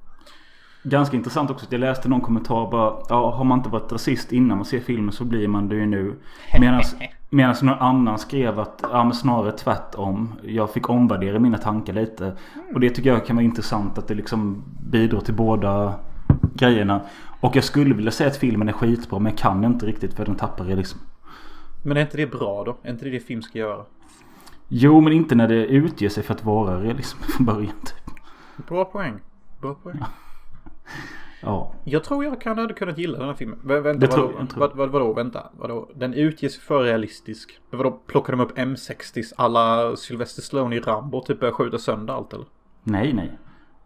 Ganska 0.83 1.17
intressant 1.17 1.49
också 1.49 1.65
att 1.65 1.71
jag 1.71 1.79
läste 1.79 2.09
någon 2.09 2.21
kommentar 2.21 2.71
bara 2.71 2.93
Ja 3.09 3.31
har 3.31 3.43
man 3.43 3.59
inte 3.59 3.69
varit 3.69 3.91
rasist 3.91 4.31
innan 4.31 4.57
man 4.57 4.65
ser 4.65 4.79
filmen 4.79 5.11
så 5.11 5.25
blir 5.25 5.47
man 5.47 5.69
det 5.69 5.75
ju 5.75 5.85
nu 5.85 6.15
Medan 7.29 7.55
någon 7.61 7.79
annan 7.79 8.19
skrev 8.19 8.59
att 8.59 8.79
ja 8.91 9.03
men 9.03 9.13
snarare 9.13 9.51
tvärtom 9.51 10.33
Jag 10.43 10.73
fick 10.73 10.89
omvärdera 10.89 11.39
mina 11.39 11.57
tankar 11.57 11.93
lite 11.93 12.33
Och 12.73 12.79
det 12.79 12.89
tycker 12.89 13.09
jag 13.09 13.25
kan 13.25 13.35
vara 13.35 13.43
intressant 13.45 13.97
att 13.97 14.07
det 14.07 14.15
liksom 14.15 14.63
bidrar 14.91 15.19
till 15.19 15.33
båda 15.33 15.93
grejerna 16.53 17.01
Och 17.39 17.55
jag 17.55 17.63
skulle 17.63 17.95
vilja 17.95 18.11
säga 18.11 18.29
att 18.29 18.37
filmen 18.37 18.69
är 18.69 18.73
skitbra 18.73 19.19
men 19.19 19.31
jag 19.31 19.39
kan 19.39 19.63
inte 19.63 19.85
riktigt 19.85 20.13
för 20.13 20.25
den 20.25 20.35
tappar 20.35 20.65
realism 20.65 20.97
Men 21.83 21.97
är 21.97 22.01
inte 22.01 22.17
det 22.17 22.27
bra 22.27 22.63
då? 22.63 22.77
Är 22.83 22.91
inte 22.91 23.05
det 23.05 23.11
det 23.11 23.19
film 23.19 23.41
ska 23.41 23.59
göra? 23.59 23.83
Jo 24.67 25.01
men 25.01 25.13
inte 25.13 25.35
när 25.35 25.47
det 25.47 25.65
utger 25.65 26.09
sig 26.09 26.23
för 26.23 26.33
att 26.33 26.45
vara 26.45 26.81
realism 26.81 27.17
från 27.21 27.45
början 27.45 27.73
typ. 27.85 28.15
Bra 28.67 28.85
poäng. 28.85 29.19
Bra 29.61 29.73
poäng. 29.73 29.97
Ja 29.99 30.07
Jag 31.83 32.03
tror 32.03 32.23
jag 32.25 32.41
kan 32.41 32.57
hade 32.57 32.73
kunnat 32.73 32.97
gilla 32.97 33.17
den 33.17 33.27
här 33.27 33.33
filmen. 33.35 33.59
Vä 33.63 33.79
vänta, 33.79 33.99
Det 34.07 34.07
vadå? 34.15 34.27
tror 34.27 34.47
jag, 34.49 34.59
Vad, 34.59 34.75
vad, 34.75 34.89
vadå? 34.89 35.13
Vänta. 35.13 35.49
Vadå? 35.57 35.89
Den 35.95 36.13
utges 36.13 36.59
för 36.59 36.83
realistisk. 36.83 37.59
Vadå? 37.69 37.91
Plockar 37.91 38.33
de 38.33 38.39
upp 38.39 38.57
M60s 38.57 39.33
alla 39.37 39.95
Sylvester 39.95 40.41
Stallone 40.41 40.75
i 40.75 40.79
Rambo 40.79 41.21
typ 41.21 41.39
börjar 41.39 41.53
skjuta 41.53 41.77
sönder 41.77 42.13
allt 42.13 42.33
eller? 42.33 42.45
Nej 42.83 43.13
nej 43.13 43.37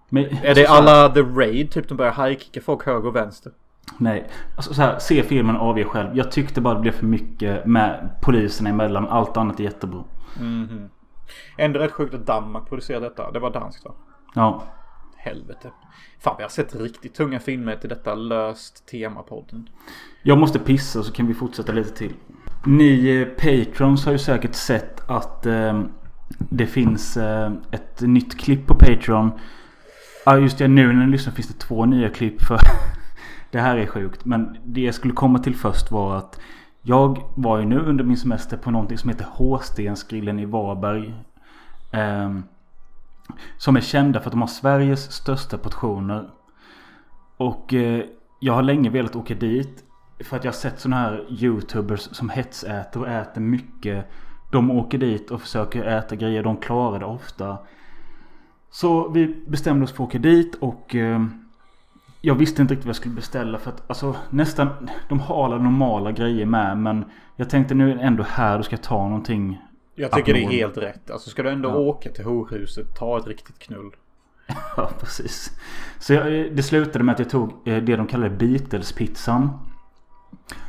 men, 0.10 0.26
Är 0.44 0.56
det 0.56 0.68
alla 0.68 1.10
The 1.10 1.22
Raid? 1.22 1.72
Typ 1.72 1.88
de 1.88 1.98
börjar 1.98 2.12
high-kicka 2.12 2.62
folk 2.62 2.86
höger 2.86 3.08
och 3.08 3.16
vänster? 3.16 3.52
Nej, 3.98 4.30
alltså 4.56 4.74
så 4.74 4.82
här, 4.82 5.00
se 5.00 5.24
filmen 5.24 5.56
och 5.58 5.68
avge 5.68 5.84
själv. 5.84 6.10
Jag 6.18 6.32
tyckte 6.32 6.62
bara 6.62 6.74
det 6.74 6.80
blev 6.82 6.92
för 6.92 7.06
mycket 7.06 7.66
med 7.66 8.10
poliserna 8.22 8.70
emellan. 8.70 9.08
Allt 9.08 9.38
annat 9.38 9.60
är 9.60 9.64
jättebra. 9.64 10.04
Mhm. 10.40 10.90
Ändå 11.58 11.80
rätt 11.80 11.92
sjukt 11.92 12.14
att 12.14 12.26
Danmark 12.26 12.70
producerade 12.70 13.10
detta. 13.10 13.32
Det 13.32 13.40
var 13.40 13.50
danskt 13.50 13.86
va? 13.86 13.92
Ja. 14.34 14.64
Helvete. 15.24 15.72
Fan 16.20 16.36
vi 16.38 16.44
har 16.44 16.50
sett 16.50 16.76
riktigt 16.76 17.14
tunga 17.14 17.40
filmer 17.40 17.76
till 17.76 17.90
detta 17.90 18.16
löst 18.16 18.88
temapodden. 18.88 19.70
Jag 20.24 20.38
måste 20.38 20.60
pissa 20.60 21.04
så 21.04 21.12
kan 21.14 21.28
vi 21.28 21.34
fortsätta 21.34 21.72
lite 21.72 21.90
till. 21.90 22.14
Ni 22.66 23.08
eh, 23.08 23.28
patrons 23.28 24.06
har 24.06 24.12
ju 24.12 24.18
säkert 24.18 24.56
sett 24.56 25.10
att 25.10 25.46
eh, 25.46 25.82
det 26.50 26.66
finns 26.66 27.18
eh, 27.18 27.52
ett 27.72 28.02
nytt 28.02 28.40
klipp 28.40 28.68
på 28.68 28.76
Patreon. 28.76 29.32
Ja 30.26 30.38
just 30.38 30.58
det, 30.58 30.68
nu 30.68 30.94
när 30.94 31.06
ni 31.06 31.12
lyssnar 31.12 31.34
finns 31.34 31.48
det 31.48 31.60
två 31.60 31.86
nya 31.86 32.10
klipp 32.10 32.42
för 32.42 32.60
det 33.52 33.60
här 33.60 33.78
är 33.78 33.86
sjukt. 33.86 34.26
Men 34.26 34.58
det 34.66 34.82
jag 34.82 34.96
skulle 34.96 35.14
komma 35.14 35.40
till 35.40 35.56
först 35.56 35.92
var 35.92 36.18
att 36.18 36.40
jag 36.82 37.24
var 37.36 37.60
ju 37.60 37.66
nu 37.66 37.80
under 37.80 38.04
min 38.04 38.18
semester 38.18 38.58
på 38.58 38.72
någonting 38.72 38.98
som 38.98 39.10
heter 39.10 39.26
Håstensgrillen 39.32 40.40
i 40.40 40.46
Varberg. 40.46 41.14
Ehm, 41.92 42.44
som 43.58 43.76
är 43.76 43.82
kända 43.82 44.20
för 44.20 44.28
att 44.28 44.32
de 44.32 44.42
har 44.42 44.48
Sveriges 44.48 45.12
största 45.12 45.58
portioner. 45.58 46.30
Och 47.38 47.74
eh, 47.74 48.04
jag 48.40 48.54
har 48.54 48.64
länge 48.64 48.90
velat 48.90 49.16
åka 49.16 49.36
dit. 49.36 49.84
För 50.20 50.38
att 50.38 50.44
jag 50.44 50.52
har 50.52 50.58
sett 50.58 50.80
sådana 50.80 51.02
här 51.02 51.26
YouTubers 51.30 52.00
som 52.02 52.30
hetsäter 52.30 53.00
och 53.00 53.08
äter 53.08 53.42
mycket. 53.42 54.06
De 54.52 54.72
åker 54.72 54.98
dit 54.98 55.32
och 55.32 55.42
försöker 55.42 55.84
äta 55.84 56.16
grejer. 56.16 56.44
De 56.44 56.58
klarar 56.58 57.00
det 57.00 57.06
ofta. 57.06 57.58
Så 58.70 59.10
vi 59.10 59.44
bestämde 59.48 59.84
oss 59.84 59.92
för 59.92 60.04
att 60.04 60.10
åka 60.10 60.20
dit 60.20 60.56
och 60.56 60.96
eh, 60.96 61.26
jag 62.22 62.36
visste 62.36 62.62
inte 62.62 62.74
riktigt 62.74 62.86
vad 62.86 62.90
jag 62.90 62.96
skulle 62.96 63.16
beställa 63.16 63.58
för 63.58 63.72
att 63.72 63.90
alltså 63.90 64.16
nästan 64.30 64.90
de 65.10 65.20
har 65.20 65.46
alla 65.46 65.58
normala 65.58 66.12
grejer 66.12 66.46
med 66.46 66.78
men 66.78 67.06
jag 67.36 67.50
tänkte 67.50 67.74
nu 67.74 67.92
är 67.92 67.98
ändå 67.98 68.24
här 68.24 68.58
du 68.58 68.64
ska 68.64 68.74
jag 68.74 68.84
ta 68.84 69.04
någonting. 69.04 69.62
Jag 69.96 70.12
tycker 70.12 70.34
det 70.34 70.44
är 70.44 70.50
helt 70.50 70.78
rätt. 70.78 71.12
Alltså 71.12 71.30
ska 71.30 71.44
du 71.44 71.50
ändå 71.50 71.70
Ja. 71.70 71.76
åka 71.76 72.10
till 72.10 72.26
horhuset, 72.26 72.96
ta 72.96 73.18
ett 73.18 73.28
riktigt 73.28 73.60
knull. 73.60 73.92
Ja 74.78 74.90
precis. 75.00 75.52
Så 76.00 76.14
jag, 76.14 76.56
det 76.56 76.64
slutade 76.64 77.04
med 77.04 77.14
att 77.14 77.20
jag 77.20 77.30
tog 77.30 77.50
eh, 77.68 77.84
det 77.84 77.96
de 77.96 78.08
kallar 78.08 78.30
Beatles-pizzan. 78.30 79.50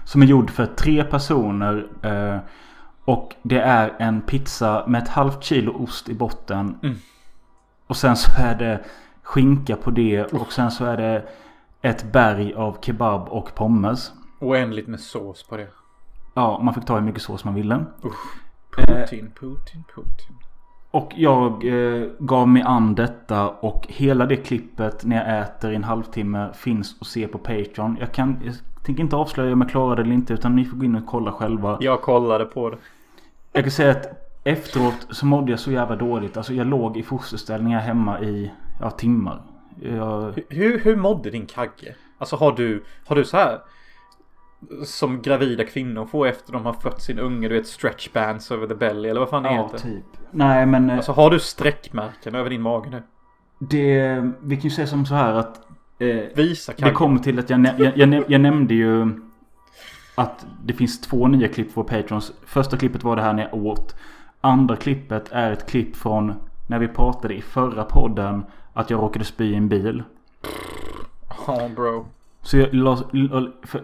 Som 0.05 0.23
är 0.23 0.27
gjord 0.27 0.51
för 0.51 0.67
tre 0.67 1.05
personer. 1.05 1.87
eh, 2.03 2.39
Och 3.05 3.35
det 3.43 3.61
är 3.61 3.95
en 3.99 4.23
pizza 4.23 4.85
med 4.87 5.03
ett 5.03 5.09
halvt 5.09 5.43
kilo 5.45 5.73
ost 5.85 6.09
i 6.09 6.15
botten. 6.15 6.79
Mm. 6.83 6.97
Och 7.87 7.97
sen 7.97 8.17
så 8.17 8.31
är 8.43 8.55
det 8.55 8.85
skinka 9.23 9.77
på 9.77 9.91
det. 9.91 10.25
Och 10.25 10.53
sen 10.53 10.71
så 10.71 10.85
är 10.85 10.97
det 10.97 11.29
ett 11.83 12.13
berg 12.13 12.55
av 12.55 12.77
kebab 12.81 13.29
och 13.29 13.55
pommes. 13.55 14.13
Oändligt 14.41 14.89
med 14.89 15.01
sås 15.01 15.43
på 15.43 15.57
det. 15.57 15.69
Ja, 16.35 16.61
man 16.63 16.75
fick 16.75 16.85
ta 16.85 16.95
hur 16.95 17.01
mycket 17.01 17.23
sås 17.23 17.45
man 17.45 17.55
ville. 17.55 17.85
Putin, 18.77 19.31
Putin, 19.41 19.85
Putin. 19.95 20.37
Och 20.91 21.13
jag 21.17 21.65
eh, 21.65 22.09
gav 22.19 22.49
mig 22.49 22.63
an 22.63 22.95
detta 22.95 23.49
och 23.49 23.87
hela 23.89 24.27
det 24.27 24.37
klippet 24.37 25.05
när 25.05 25.17
jag 25.17 25.41
äter 25.41 25.73
i 25.73 25.77
en 25.77 25.85
halvtimme 25.85 26.51
finns 26.55 26.97
att 27.01 27.07
se 27.07 27.29
på 27.29 27.39
Patreon. 27.39 27.97
Jag 28.01 28.13
kan, 28.13 28.41
jag 28.45 28.55
tänker 28.83 29.03
inte 29.03 29.17
avslöja 29.17 29.53
om 29.53 29.61
jag 29.61 29.71
klarade 29.71 30.03
det 30.03 30.07
eller 30.07 30.15
inte 30.15 30.35
utan 30.35 30.57
ni 30.57 30.65
får 30.65 30.77
gå 30.77 30.85
in 30.85 30.95
och 30.95 31.07
kolla 31.07 31.33
själva. 31.33 31.79
Jag 31.81 32.03
kollade 32.03 32.45
på 32.45 32.71
det. 32.71 32.77
Jag 33.53 33.65
kan 33.65 33.71
säga 33.71 33.91
att 33.91 34.07
efteråt 34.45 35.07
så 35.11 35.27
mådde 35.27 35.51
jag 35.51 35.61
så 35.61 35.73
jävla 35.73 35.97
dåligt. 35.97 36.37
Alltså 36.37 36.55
jag 36.55 36.67
låg 36.67 36.97
i 36.97 37.03
fosterställningar 37.03 37.81
hemma 37.81 38.21
i 38.21 38.51
ja, 38.81 38.91
timmar. 38.91 39.43
Jag, 39.81 40.43
Hur, 40.49 40.79
hur 40.79 40.97
mådde 40.97 41.31
din 41.31 41.47
kagge? 41.47 41.95
Alltså 42.19 42.37
har 42.37 42.53
du, 42.53 42.85
har 43.07 43.17
du 43.17 43.25
så 43.25 43.37
här 43.37 43.59
som 44.85 45.23
gravida 45.23 45.65
kvinnor 45.65 46.07
får 46.07 46.27
efter 46.27 46.53
de 46.53 46.67
har 46.67 46.73
fött 46.73 47.03
sin 47.03 47.19
unge, 47.19 47.49
du 47.49 47.55
vet 47.55 47.67
stretch 47.67 48.13
bands 48.13 48.51
over 48.51 48.67
the 48.67 48.75
belly 48.75 49.09
eller 49.09 49.21
vad 49.21 49.29
fan 49.31 49.43
det 49.43 49.49
ja, 49.55 49.63
heter? 49.63 49.79
typ. 49.79 50.05
Nej 50.31 50.67
men 50.67 50.91
eh, 50.91 50.97
Alltså 50.97 51.13
har 51.13 51.31
du 51.31 51.41
streckmärken 51.41 52.35
över 52.35 52.51
din 52.51 52.63
mage 52.63 52.91
nu? 52.91 53.03
det, 53.59 54.31
vi 54.41 54.57
kan 54.57 54.63
ju 54.65 54.71
säga 54.71 54.87
som 54.87 55.07
så 55.07 55.15
här 55.15 55.35
att 55.35 55.61
eh, 55.99 56.17
Visa 56.35 56.73
Det 56.73 56.79
kaggen. 56.83 56.95
kommer 56.95 57.19
till 57.19 57.39
att 57.39 57.51
jag, 57.51 57.67
jag, 57.79 57.97
jag, 57.99 58.25
jag 58.29 58.41
nämnde 58.41 58.75
ju 58.75 59.21
att 60.15 60.47
det 60.65 60.73
finns 60.73 61.01
två 61.01 61.29
nya 61.29 61.49
klipp 61.49 61.75
på 61.75 61.85
Patrons. 61.85 62.33
Första 62.47 62.77
klippet 62.77 63.05
var 63.05 63.17
det 63.17 63.23
här 63.23 63.33
när 63.33 63.43
jag 63.43 63.55
åt. 63.67 63.97
Andra 64.41 64.77
klippet 64.77 65.29
är 65.33 65.53
ett 65.53 65.67
klipp 65.71 65.97
från 65.97 66.35
när 66.67 66.79
vi 66.79 66.89
pratade 66.89 67.35
i 67.35 67.43
förra 67.43 67.85
podden 67.85 68.45
att 68.73 68.91
jag 68.91 69.03
råkade 69.03 69.25
spy 69.25 69.45
i 69.53 69.55
en 69.55 69.69
bil. 69.69 70.03
Ja 71.47 71.69
bro. 71.77 72.07
Så 72.43 72.59
jag 72.59 72.75
la, 72.75 72.99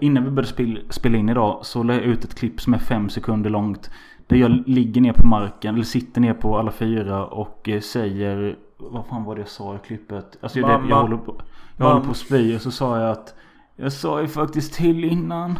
innan 0.00 0.24
vi 0.24 0.30
började 0.30 0.52
spela, 0.52 0.80
spela 0.90 1.18
in 1.18 1.28
idag 1.28 1.60
så 1.62 1.82
la 1.82 1.94
jag 1.94 2.02
ut 2.02 2.24
ett 2.24 2.34
klipp 2.34 2.60
som 2.60 2.74
är 2.74 2.78
fem 2.78 3.08
sekunder 3.08 3.50
långt. 3.50 3.90
Där 4.26 4.36
jag 4.36 4.62
ligger 4.66 5.00
ner 5.00 5.12
på 5.12 5.26
marken, 5.26 5.74
eller 5.74 5.84
sitter 5.84 6.20
ner 6.20 6.34
på 6.34 6.58
alla 6.58 6.72
fyra 6.72 7.26
och 7.26 7.68
eh, 7.68 7.80
säger 7.80 8.58
Vad 8.76 9.06
fan 9.06 9.24
var 9.24 9.34
det 9.34 9.40
jag 9.40 9.48
sa 9.48 9.76
i 9.76 9.78
klippet? 9.78 10.38
Alltså 10.40 10.58
jag, 10.58 10.68
Mamma. 10.68 10.88
jag, 10.88 10.96
håller 10.96 11.16
på, 11.16 11.42
jag 11.76 11.86
håller 11.86 12.04
på 12.04 12.10
att 12.10 12.16
spy 12.16 12.56
och 12.56 12.62
så 12.62 12.70
sa 12.70 13.00
jag 13.00 13.10
att 13.10 13.34
Jag 13.76 13.92
sa 13.92 14.20
ju 14.20 14.28
faktiskt 14.28 14.74
till 14.74 15.04
innan. 15.04 15.58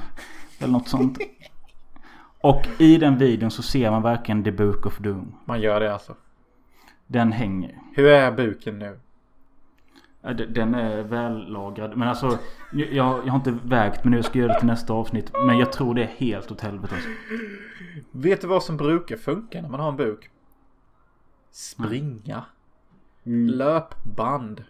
Eller 0.59 0.72
något 0.72 0.88
sånt. 0.88 1.18
Och 2.40 2.68
i 2.78 2.96
den 2.96 3.18
videon 3.18 3.51
så 3.51 3.62
ser 3.62 3.90
man 3.90 4.03
verkligen 4.03 4.44
The 4.44 4.53
Book 4.53 4.86
of 4.86 4.99
Doom. 4.99 5.34
Man 5.44 5.61
gör 5.61 5.80
det 5.80 5.92
alltså. 5.92 6.14
Den 7.07 7.32
hänger. 7.32 7.78
Hur 7.94 8.07
är 8.07 8.32
buken 8.32 8.78
nu? 8.78 8.99
De- 10.23 10.33
Den 10.47 10.75
är 10.75 11.03
vällagrad. 11.03 11.97
Men 11.97 12.09
alltså 12.09 12.39
jag, 12.73 12.93
jag 12.93 13.05
har 13.33 13.37
inte 13.37 13.59
vägt 13.64 14.05
men 14.05 14.11
nu 14.12 14.23
ska 14.23 14.39
jag 14.39 14.43
göra 14.43 14.53
det 14.53 14.59
till 14.59 14.66
nästa 14.69 14.93
avsnitt. 14.93 15.33
Men 15.47 15.59
jag 15.59 15.73
tror 15.73 15.95
det 15.95 16.03
är 16.03 16.07
helt 16.16 16.53
åt 16.53 16.61
helvete 16.61 16.95
alltså. 16.95 17.09
Vet 18.11 18.41
du 18.41 18.47
vad 18.47 18.62
som 18.62 18.77
brukar 18.77 19.16
funka 19.16 19.62
när 19.62 19.69
man 19.69 19.81
har 19.81 19.89
en 19.89 19.97
buk? 19.97 20.31
Springa. 21.51 22.45
Löpband. 23.23 24.64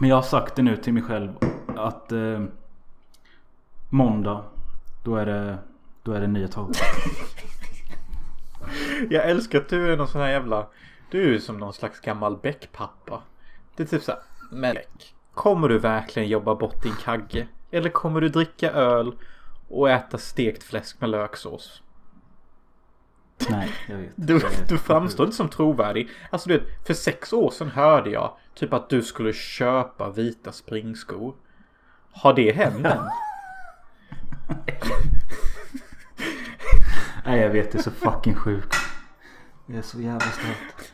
Men 0.00 0.08
jag 0.08 0.16
har 0.16 0.22
sagt 0.22 0.56
det 0.56 0.62
nu 0.62 0.76
till 0.76 0.92
mig 0.94 1.02
själv 1.02 1.32
att 1.76 2.12
eh, 2.12 2.44
Måndag 3.90 4.44
Då 5.04 5.16
är 5.16 5.26
det 5.26 5.58
Då 6.02 6.12
är 6.12 6.20
det 6.20 6.26
nya 6.26 6.48
tag. 6.48 6.70
Jag 9.10 9.30
älskar 9.30 9.58
att 9.58 9.68
du 9.68 9.92
är 9.92 9.96
någon 9.96 10.08
sån 10.08 10.20
här 10.20 10.28
jävla... 10.30 10.66
Du 11.10 11.34
är 11.34 11.38
som 11.38 11.58
någon 11.58 11.72
slags 11.72 12.00
gammal 12.00 12.36
bäckpappa. 12.36 13.22
Det 13.76 13.82
är 13.82 13.86
typ 13.86 14.02
såhär. 14.02 14.20
Men 14.50 14.76
kommer 15.34 15.68
du 15.68 15.78
verkligen 15.78 16.28
jobba 16.28 16.54
bort 16.54 16.82
din 16.82 16.94
kagge? 17.04 17.48
Eller 17.70 17.90
kommer 17.90 18.20
du 18.20 18.28
dricka 18.28 18.70
öl 18.70 19.14
och 19.68 19.90
äta 19.90 20.18
stekt 20.18 20.62
fläsk 20.62 21.00
med 21.00 21.10
löksås? 21.10 21.82
Nej 23.50 23.70
jag 23.88 23.96
vet. 23.96 24.12
Du, 24.16 24.32
Jag 24.32 24.40
vet. 24.40 24.68
du 24.68 24.78
framstår 24.78 25.26
inte 25.26 25.36
som 25.36 25.48
trovärdig. 25.48 26.08
Alltså 26.30 26.48
du 26.48 26.58
vet, 26.58 26.86
för 26.86 26.94
sex 26.94 27.32
år 27.32 27.50
sedan 27.50 27.68
hörde 27.68 28.10
jag 28.10 28.36
typ 28.54 28.72
att 28.72 28.88
du 28.88 29.02
skulle 29.02 29.32
köpa 29.32 30.10
vita 30.10 30.52
springskor. 30.52 31.34
Har 32.12 32.34
det 32.34 32.52
hänt 32.52 32.86
än? 32.86 33.04
Nej 37.24 37.40
jag 37.40 37.50
vet 37.50 37.72
det 37.72 37.78
är 37.78 37.82
så 37.82 37.90
fucking 37.90 38.34
sjukt. 38.34 38.76
Det 39.66 39.76
är 39.76 39.82
så 39.82 40.00
jävla 40.00 40.20
stört. 40.20 40.92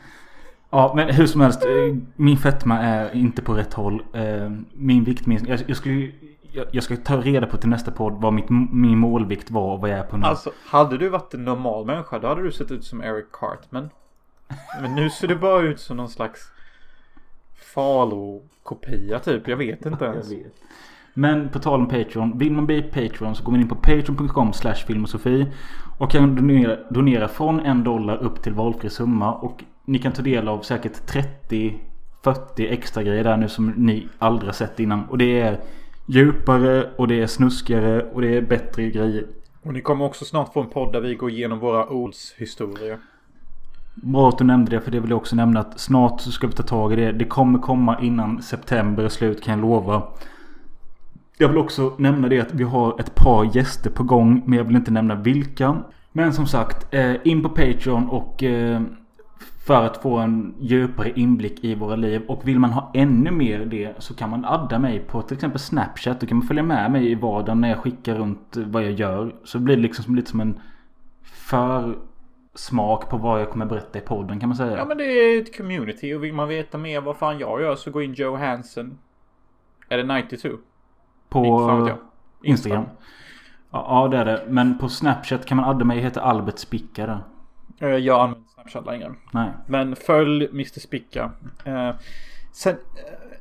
Ja 0.71 0.93
men 0.97 1.09
hur 1.15 1.27
som 1.27 1.41
helst. 1.41 1.65
eh, 1.65 1.97
Min 2.17 2.37
fetma 2.37 2.79
är 2.79 3.15
inte 3.17 3.43
på 3.43 3.55
rätt 3.55 3.75
håll. 3.75 4.03
Eh, 4.13 4.51
Min 4.73 5.05
viktminskning. 5.05 5.51
Jag, 5.53 5.61
jag, 5.67 5.77
skulle, 5.77 6.11
jag, 6.71 6.85
ska 6.85 6.97
ta 6.97 7.17
reda 7.17 7.47
på 7.47 7.57
till 7.57 7.69
nästa 7.69 7.91
podd 7.91 8.13
vad 8.21 8.33
mitt, 8.33 8.49
min 8.73 8.99
målvikt 8.99 9.51
var 9.51 9.73
och 9.73 9.81
vad 9.81 9.91
jag 9.91 9.99
är 9.99 10.03
på 10.03 10.17
nu. 10.17 10.27
Alltså, 10.27 10.51
hade 10.67 10.99
du 10.99 11.09
varit 11.09 11.35
en 11.35 11.45
normal 11.45 11.87
människa 11.87 12.19
då 12.19 12.29
hade 12.29 12.43
du 12.43 12.53
sett 12.53 12.71
ut 12.71 12.85
som 12.85 13.03
Eric 13.03 13.27
Cartman. 13.33 13.91
Men 14.83 14.95
nu 14.95 15.11
ser 15.11 15.29
du 15.29 15.37
bara 15.37 15.61
ut 15.63 15.81
som 15.81 15.97
någon 15.97 16.09
slags 16.09 16.41
Falo-kopia 17.75 19.19
typ. 19.19 19.49
Jag 19.49 19.57
vet 19.57 19.87
inte 19.87 20.05
ens. 20.05 20.31
Vet. 20.33 20.55
Men 21.15 21.49
på 21.49 21.59
tal 21.59 21.81
om 21.81 21.89
Patreon. 21.89 22.39
Vill 22.39 22.53
man 22.53 22.67
bli 22.67 22.83
Patreon 22.83 23.35
så 23.35 23.45
går 23.45 23.53
man 23.53 23.61
in 23.61 23.69
på 23.69 23.75
patreon.com 23.75 24.53
slash 24.53 24.75
filmosofi. 24.75 25.47
Och 25.99 26.11
kan 26.11 26.37
donera, 26.37 26.77
donera 26.91 27.29
från 27.29 27.61
en 27.61 27.85
dollar 27.85 28.17
upp 28.17 28.43
till 28.43 28.53
valfri 28.53 28.91
summa. 28.91 29.35
Och 29.35 29.65
ni 29.87 29.99
kan 29.99 30.13
ta 30.13 30.23
del 30.23 30.49
av 30.49 30.61
säkert 30.61 31.13
30-40 32.23 32.73
extra 32.73 33.03
grejer 33.03 33.25
där 33.25 33.37
nu 33.37 33.49
som 33.49 33.67
ni 33.67 34.09
aldrig 34.19 34.55
sett 34.55 34.81
innan. 34.81 35.05
Och 35.05 35.19
det 35.19 35.41
är 35.41 35.61
djupare 36.07 36.91
och 36.97 37.09
det 37.09 37.23
är 37.23 37.27
snuskigare 37.27 38.03
och 38.03 38.21
det 38.21 38.37
är 38.37 38.43
bättre 38.43 38.91
grejer. 38.91 39.27
Och 39.63 39.73
ni 39.73 39.81
kommer 39.81 40.05
också 40.05 40.25
snart 40.25 40.53
få 40.53 40.61
en 40.61 40.71
podd 40.71 40.93
där 40.93 41.01
vi 41.01 41.15
går 41.15 41.31
igenom 41.31 41.59
våra 41.59 41.89
Olds 41.89 42.35
historier. 42.37 42.99
Bra 43.95 44.29
att 44.29 44.39
du 44.39 44.45
nämnde 44.45 44.71
det 44.71 44.81
för 44.81 44.91
det 44.91 45.01
vill 45.01 45.11
jag 45.11 45.17
också 45.17 45.37
nämna 45.37 45.61
att 45.61 45.81
snart 45.81 46.21
så 46.21 46.33
ska 46.33 46.47
vi 46.47 46.53
ta 46.53 46.63
tag 46.63 46.93
i 46.93 46.97
det. 46.97 47.13
Det 47.13 47.25
kommer 47.25 47.59
komma 47.59 48.01
innan 48.01 48.43
september 48.43 49.05
är 49.05 49.09
slut 49.09 49.43
kan 49.43 49.55
jag 49.55 49.61
lova. 49.61 50.03
Jag 51.39 51.49
vill 51.49 51.59
också 51.59 51.95
nämna 51.99 52.29
det 52.29 52.41
att 52.41 52.55
vi 52.55 52.65
har 52.65 53.01
ett 53.01 53.15
par 53.15 53.57
gäster 53.57 53.91
på 53.91 54.03
gång 54.03 54.43
men 54.47 54.59
jag 54.59 54.65
vill 54.65 54.77
inte 54.77 54.91
nämna 54.91 55.15
vilka. 55.15 55.77
Men 56.13 56.33
som 56.33 56.47
sagt, 56.47 56.95
eh, 56.95 57.15
in 57.25 57.43
på 57.43 57.49
Patreon 57.49 58.09
och 58.09 58.43
eh, 58.43 58.81
för 59.67 59.85
att 59.85 59.97
få 60.03 60.17
en 60.17 60.55
djupare 60.61 61.13
inblick 61.17 61.65
i 61.65 61.75
våra 61.75 61.97
liv. 61.97 62.23
Och 62.29 62.49
vill 62.49 62.59
man 62.59 62.71
ha 62.71 62.91
ännu 62.95 63.31
mer 63.31 63.65
det 63.65 63.95
så 63.99 64.15
kan 64.15 64.31
man 64.31 64.45
adda 64.45 64.79
mig 64.79 64.99
på 65.01 65.23
till 65.23 65.35
exempel 65.35 65.61
Snapchat. 65.61 66.21
Då 66.21 66.27
kan 66.27 66.37
man 66.37 66.47
följa 66.47 66.63
med 66.63 66.91
mig 66.93 67.11
i 67.11 67.15
vardagen 67.15 67.61
när 67.61 67.69
jag 67.69 67.79
skickar 67.79 68.15
runt 68.15 68.57
vad 68.57 68.83
jag 68.83 68.93
gör. 68.93 69.35
Så 69.45 69.59
blir 69.59 69.77
det 69.77 69.83
liksom 69.83 70.05
som, 70.05 70.17
lite 70.17 70.31
som 70.31 70.41
en 70.41 70.61
försmak 72.55 73.11
på 73.11 73.17
vad 73.17 73.41
jag 73.41 73.51
kommer 73.51 73.67
berätta 73.67 73.99
i 73.99 74.03
podden 74.03 74.41
kan 74.41 74.49
man 74.49 74.57
säga. 74.57 74.77
Ja 74.77 74.85
men 74.85 74.99
det 74.99 75.05
är 75.05 75.43
ett 75.43 75.57
community 75.57 76.15
och 76.15 76.25
vill 76.25 76.35
man 76.35 76.49
veta 76.49 76.79
mer 76.79 77.01
vad 77.01 77.17
fan 77.17 77.39
jag 77.39 77.61
gör 77.61 77.75
så 77.75 77.91
gå 77.91 78.03
in 78.03 78.15
Joe 78.15 78.37
Hansen. 78.37 78.99
Är 79.89 79.97
det 79.99 80.15
92? 80.15 80.49
på 81.29 81.45
jag. 81.89 81.99
Instagram. 82.51 82.85
Ja, 83.71 83.87
ja 83.89 84.09
det 84.09 84.17
är 84.17 84.25
det. 84.25 84.45
Men 84.49 84.79
på 84.79 84.89
Snapchat 84.89 85.47
kan 85.47 85.57
man 85.57 85.67
adda 85.71 85.85
mig. 85.85 85.97
Jag 85.97 86.05
heter 86.05 86.21
Albert 86.21 86.59
Spicka 86.59 87.07
där. 87.07 87.21
Eh, 87.89 87.97
Jag 87.97 88.21
använder 88.21 88.46
Snapchat 88.71 88.87
längre. 88.87 89.15
Nej. 89.33 89.51
Men 89.67 89.97
följ 89.97 90.47
Mr 90.49 90.81
Spicka. 90.81 91.31
Eh, 91.65 91.91
sen 92.53 92.73
eh, 92.73 92.79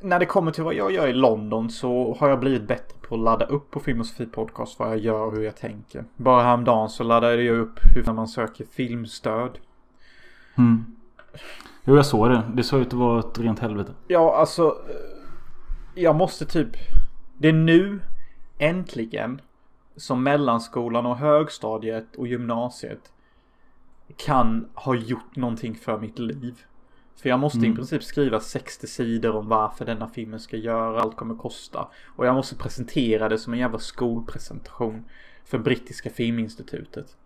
när 0.00 0.18
det 0.18 0.26
kommer 0.26 0.50
till 0.52 0.64
vad 0.64 0.74
jag 0.74 0.92
gör 0.92 1.06
i 1.08 1.12
London 1.12 1.70
så 1.70 2.16
har 2.20 2.28
jag 2.28 2.40
blivit 2.40 2.62
bättre 2.62 2.96
på 3.08 3.14
att 3.14 3.20
ladda 3.20 3.44
upp 3.46 3.70
på 3.70 3.80
Film 3.80 4.00
och 4.00 4.06
Sofie 4.06 4.26
Podcast 4.26 4.78
vad 4.78 4.88
jag 4.88 4.98
gör 4.98 5.20
och 5.26 5.32
hur 5.32 5.42
jag 5.44 5.56
tänker. 5.56 6.04
Bara 6.16 6.42
häromdagen 6.42 6.88
så 6.88 7.04
laddade 7.04 7.42
jag 7.42 7.58
upp 7.58 7.80
hur 7.94 8.12
man 8.12 8.28
söker 8.28 8.64
filmstöd. 8.64 9.58
Mm. 10.58 10.84
Jo 11.84 11.96
jag 11.96 12.06
såg 12.06 12.30
det. 12.30 12.42
Det 12.54 12.62
såg 12.62 12.80
ut 12.80 12.86
att 12.86 12.92
vara 12.92 13.20
ett 13.20 13.38
rent 13.38 13.58
helvete. 13.58 13.92
Ja 14.08 14.36
alltså. 14.36 14.66
eh, 14.88 16.02
Jag 16.02 16.16
måste 16.16 16.46
typ. 16.46 16.70
Det 17.38 17.48
är 17.48 17.52
nu 17.52 18.00
äntligen 18.58 19.40
som 19.96 20.22
mellanskolan 20.22 21.06
och 21.06 21.16
högstadiet 21.16 22.16
och 22.16 22.26
gymnasiet 22.26 23.12
kan 24.16 24.68
ha 24.74 24.94
gjort 24.94 25.36
någonting 25.36 25.74
för 25.74 25.98
mitt 25.98 26.18
liv. 26.18 26.54
För 27.22 27.28
jag 27.28 27.38
måste 27.40 27.58
i 27.58 27.64
Mm. 27.64 27.76
princip 27.76 28.02
skriva 28.02 28.40
60 28.40 28.86
sidor 28.86 29.36
om 29.36 29.48
varför 29.48 29.84
denna 29.84 30.08
filmen 30.08 30.40
ska 30.40 30.56
göra, 30.56 31.00
allt 31.00 31.16
kommer 31.16 31.34
kosta. 31.34 31.88
Och 32.16 32.26
jag 32.26 32.34
måste 32.34 32.56
presentera 32.56 33.28
det 33.28 33.38
som 33.38 33.52
en 33.52 33.58
jävla 33.58 33.78
skolpresentation 33.78 35.04
för 35.44 35.58
brittiska 35.58 36.10
filminstitutet. 36.10 37.16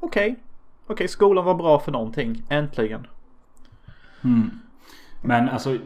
Okej, 0.00 0.42
okej 0.86 1.08
skolan 1.08 1.44
var 1.44 1.54
bra 1.54 1.78
för 1.80 1.92
någonting, 1.92 2.42
äntligen. 2.48 3.06
Mm. 4.24 4.50
Men 5.22 5.48
alltså. 5.48 5.78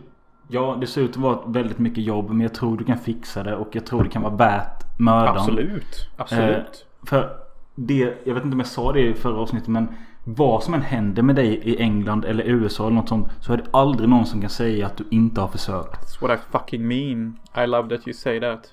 Ja 0.50 0.76
det 0.80 0.86
ser 0.86 1.00
ut 1.02 1.10
att 1.10 1.16
vara 1.16 1.46
väldigt 1.46 1.78
mycket 1.78 2.04
jobb. 2.04 2.28
Men 2.28 2.40
jag 2.40 2.54
tror 2.54 2.76
du 2.76 2.84
kan 2.84 2.98
fixa 2.98 3.42
det. 3.42 3.56
Och 3.56 3.68
jag 3.72 3.86
tror 3.86 4.04
det 4.04 4.10
kan 4.10 4.22
vara 4.22 4.34
värt 4.34 4.98
mödan. 4.98 5.36
Absolut, 5.36 6.08
absolut. 6.16 6.86
För 7.02 7.36
det. 7.74 8.18
Jag 8.24 8.34
vet 8.34 8.44
inte 8.44 8.54
om 8.54 8.60
jag 8.60 8.66
sa 8.66 8.92
det 8.92 9.00
i 9.00 9.14
förra 9.14 9.36
avsnittet. 9.40 9.68
Men. 9.68 9.88
Vad 10.36 10.62
som 10.62 10.74
än 10.74 10.82
händer 10.82 11.22
med 11.22 11.36
dig 11.36 11.48
i 11.48 11.82
England 11.82 12.24
eller 12.24 12.44
USA 12.44 12.86
eller 12.86 12.96
något 12.96 13.08
sånt. 13.08 13.28
Så 13.40 13.52
är 13.52 13.56
det 13.56 13.64
aldrig 13.70 14.08
någon 14.08 14.26
som 14.26 14.40
kan 14.40 14.50
säga 14.50 14.86
att 14.86 14.96
du 14.96 15.04
inte 15.10 15.40
har 15.40 15.48
försökt. 15.48 16.02
That's 16.02 16.22
what 16.22 16.38
I 16.38 16.42
fucking 16.52 16.88
mean. 16.88 17.38
I 17.56 17.66
love 17.66 17.96
that 17.96 18.08
you 18.08 18.14
say 18.14 18.40
that. 18.40 18.72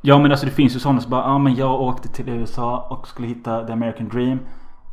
Ja 0.00 0.18
men 0.18 0.30
alltså 0.30 0.46
det 0.46 0.52
finns 0.52 0.76
ju 0.76 0.78
sådana 0.78 1.00
som 1.00 1.10
bara, 1.10 1.20
ja 1.20 1.26
ah, 1.26 1.38
men 1.38 1.54
jag 1.54 1.80
åkte 1.80 2.08
till 2.08 2.28
USA 2.28 2.86
och 2.90 3.08
skulle 3.08 3.28
hitta 3.28 3.66
the 3.66 3.72
American 3.72 4.08
dream. 4.08 4.38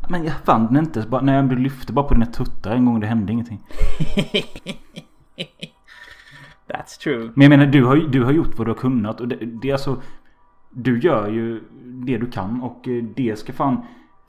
Men 0.09 0.23
jag 0.23 0.33
fann 0.33 0.67
den 0.67 0.77
inte. 0.77 1.01
Så 1.01 1.09
bara, 1.09 1.21
nej 1.21 1.35
jag 1.35 1.59
lyfte 1.59 1.93
bara 1.93 2.05
på 2.05 2.13
dina 2.13 2.25
tuttar 2.25 2.71
en 2.71 2.85
gång 2.85 2.93
och 2.93 3.01
det 3.01 3.07
hände 3.07 3.33
ingenting. 3.33 3.59
That's 6.67 6.99
True. 7.03 7.31
Men 7.33 7.41
jag 7.41 7.49
menar 7.49 7.65
du 7.65 7.83
har, 7.83 7.95
du 7.95 8.23
har 8.23 8.31
gjort 8.31 8.57
vad 8.57 8.67
du 8.67 8.71
har 8.71 8.79
kunnat 8.79 9.21
och 9.21 9.27
det, 9.27 9.35
det 9.35 9.69
är 9.69 9.73
alltså 9.73 10.01
Du 10.71 10.99
gör 10.99 11.29
ju 11.29 11.63
det 11.83 12.17
du 12.17 12.31
kan 12.31 12.61
och 12.61 12.87
eh, 12.87 13.03
det 13.03 13.39
ska 13.39 13.53
fan 13.53 13.81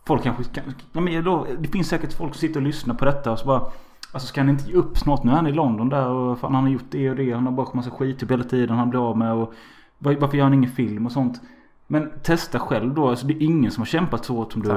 Folk 0.06 0.22
kanske 0.22 0.44
kan, 0.44 0.74
ja, 0.92 1.00
men 1.00 1.24
då, 1.24 1.46
Det 1.58 1.68
finns 1.68 1.88
säkert 1.88 2.12
folk 2.12 2.34
som 2.34 2.40
sitter 2.40 2.60
och 2.60 2.66
lyssnar 2.66 2.94
på 2.94 3.04
detta 3.04 3.32
och 3.32 3.38
så 3.38 3.46
bara 3.46 3.70
Alltså 4.12 4.28
ska 4.28 4.40
han 4.40 4.48
inte 4.48 4.70
ge 4.70 4.74
upp 4.76 4.98
snart? 4.98 5.24
Nu 5.24 5.30
är 5.32 5.36
han 5.36 5.46
i 5.46 5.52
London 5.52 5.88
där 5.88 6.08
och 6.08 6.38
fan 6.38 6.54
han 6.54 6.64
har 6.64 6.70
gjort 6.70 6.84
det 6.90 7.10
och 7.10 7.16
det. 7.16 7.32
Han 7.32 7.46
har 7.46 7.52
bara 7.52 7.68
massa 7.74 7.90
skit 7.90 8.18
typ 8.18 8.30
hela 8.30 8.44
tiden 8.44 8.76
han 8.76 8.90
blir 8.90 9.10
av 9.10 9.18
med 9.18 9.32
och 9.32 9.54
var- 9.98 10.14
Varför 10.14 10.36
gör 10.36 10.44
han 10.44 10.54
ingen 10.54 10.70
film 10.70 11.06
och 11.06 11.12
sånt? 11.12 11.40
Men 11.86 12.12
testa 12.22 12.58
själv 12.58 12.94
då. 12.94 13.08
Alltså 13.08 13.26
det 13.26 13.34
är 13.34 13.42
ingen 13.42 13.70
som 13.70 13.80
har 13.80 13.86
kämpat 13.86 14.24
så 14.24 14.34
hårt 14.36 14.52
som 14.52 14.62
du. 14.62 14.68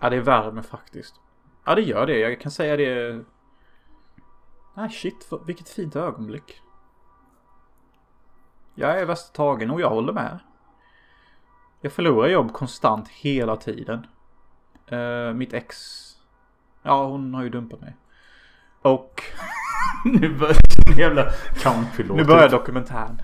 Ja, 0.00 0.10
det 0.10 0.16
är 0.16 0.20
värme 0.20 0.62
faktiskt. 0.62 1.14
Ja, 1.64 1.74
det 1.74 1.82
gör 1.82 2.06
det. 2.06 2.18
Jag 2.18 2.40
kan 2.40 2.50
säga 2.52 2.76
det. 2.76 3.24
Nej, 4.74 4.90
shit. 4.90 5.28
Vilket 5.46 5.68
fint 5.68 5.96
ögonblick. 5.96 6.60
Jag 8.74 9.00
är 9.00 9.06
värst 9.06 9.32
tagen 9.34 9.70
och 9.70 9.80
jag 9.80 9.90
håller 9.90 10.12
med. 10.12 10.38
Jag 11.80 11.92
förlorar 11.92 12.28
jobb 12.28 12.52
konstant 12.52 13.08
hela 13.08 13.56
tiden. 13.56 14.06
Eh, 14.90 15.32
mitt 15.34 15.52
ex. 15.52 15.76
Ja, 16.82 17.06
hon 17.06 17.34
har 17.34 17.42
ju 17.42 17.48
dumpat 17.50 17.80
mig. 17.80 17.96
Och 18.82 19.22
nu 20.04 20.34
börjar 20.38 20.56
jävla 20.98 21.30
countrylåt. 21.62 22.16
nu 22.16 22.24
börjar 22.24 22.48
dokumentären. 22.48 23.22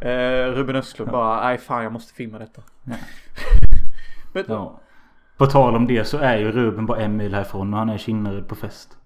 Eh, 0.00 0.52
Ruben 0.52 0.76
Östlund 0.76 1.10
bara, 1.10 1.40
nej 1.44 1.58
fan 1.58 1.82
jag 1.82 1.92
måste 1.92 2.14
filma 2.14 2.38
detta. 2.38 2.62
Ja. 2.84 2.94
Men, 4.32 4.44
Ja. 4.48 4.80
På 5.36 5.46
tal 5.46 5.76
om 5.76 5.86
det 5.86 6.04
så 6.04 6.18
är 6.18 6.36
ju 6.38 6.52
Ruben 6.52 6.86
bara 6.86 7.00
en 7.00 7.16
mil 7.16 7.34
härifrån 7.34 7.72
och 7.74 7.78
han 7.78 7.88
är 7.88 7.98
Kinnared 7.98 8.48
på 8.48 8.54
fest. 8.54 8.98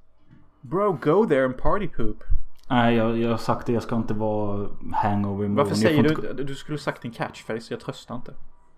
Bro, 0.61 0.92
go 1.03 1.26
there 1.28 1.44
and 1.44 1.57
party 1.59 1.88
poop. 1.88 2.22
Nej 2.70 2.96
jag, 2.96 3.18
jag 3.18 3.30
har 3.30 3.36
sagt 3.36 3.66
det. 3.66 3.72
Jag 3.72 3.82
ska 3.82 3.96
inte 3.96 4.14
vara 4.14 4.68
hangover 4.92 5.44
imorgon. 5.44 5.55
Varför 5.55 5.74
säger 5.74 6.03
du 6.03 6.09
inte- 6.09 6.32
Du 6.42 6.55
skulle 6.55 6.78
sagt 6.78 7.03
din 7.03 7.12
catchphrase, 7.12 7.74
jag 7.74 7.80
tröstar 7.80 8.14
inte. 8.14 8.34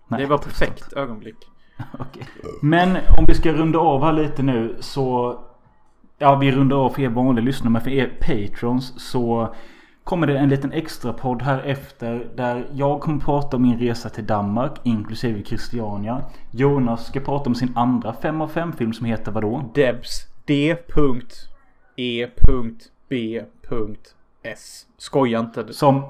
Nej, 0.07 0.19
det 0.21 0.25
var 0.27 0.37
perfekt 0.37 0.93
ögonblick. 0.93 1.37
Okej. 1.99 2.23
Men 2.61 2.97
om 3.17 3.25
vi 3.27 3.33
ska 3.33 3.51
runda 3.51 3.79
av 3.79 4.03
här 4.03 4.13
lite 4.13 4.43
nu 4.43 4.75
så 4.79 5.39
Ja 6.17 6.35
vi 6.35 6.51
rundar 6.51 6.77
av 6.77 6.89
för 6.89 7.01
er 7.01 7.09
vanliga 7.09 7.45
lyssnare 7.45 7.71
men 7.71 7.81
för 7.81 7.91
er 7.91 8.11
patrons 8.19 8.93
så 8.97 9.53
Kommer 10.05 10.27
det 10.27 10.37
en 10.37 10.49
liten 10.49 10.71
extra 10.71 11.13
podd 11.13 11.41
här 11.41 11.61
efter 11.61 12.27
där 12.35 12.67
jag 12.73 13.01
kommer 13.01 13.19
prata 13.19 13.57
om 13.57 13.63
min 13.63 13.79
resa 13.79 14.09
till 14.09 14.25
Danmark 14.25 14.71
inklusive 14.83 15.43
Christiania. 15.43 16.23
Jonas 16.51 17.07
ska 17.07 17.19
prata 17.19 17.49
om 17.49 17.55
sin 17.55 17.71
andra 17.75 18.13
5 18.13 18.41
av 18.41 18.47
5 18.47 18.73
film 18.73 18.93
som 18.93 19.05
heter 19.05 19.31
vadå? 19.31 19.71
Debs 19.73 20.27
D.E.B.S. 20.45 20.75
Skoja 24.97 25.39
inte. 25.39 25.73
Som 25.73 26.03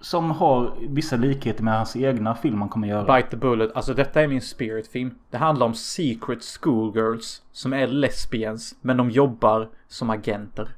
Som 0.00 0.30
har 0.30 0.72
vissa 0.80 1.16
likheter 1.16 1.62
med 1.64 1.74
hans 1.76 1.96
egna 1.96 2.34
film 2.34 2.60
han 2.60 2.68
kommer 2.68 2.88
göra. 2.88 3.16
Bite 3.16 3.30
the 3.30 3.36
Bullet. 3.36 3.70
Alltså 3.76 3.94
detta 3.94 4.22
är 4.22 4.28
min 4.28 4.40
spirit-film. 4.40 5.10
Det 5.30 5.36
handlar 5.38 5.66
om 5.66 5.74
secret 5.74 6.42
schoolgirls 6.44 7.42
som 7.52 7.72
är 7.72 7.86
lesbians 7.86 8.74
men 8.80 8.96
de 8.96 9.10
jobbar 9.10 9.68
som 9.88 10.10
agenter. 10.10 10.68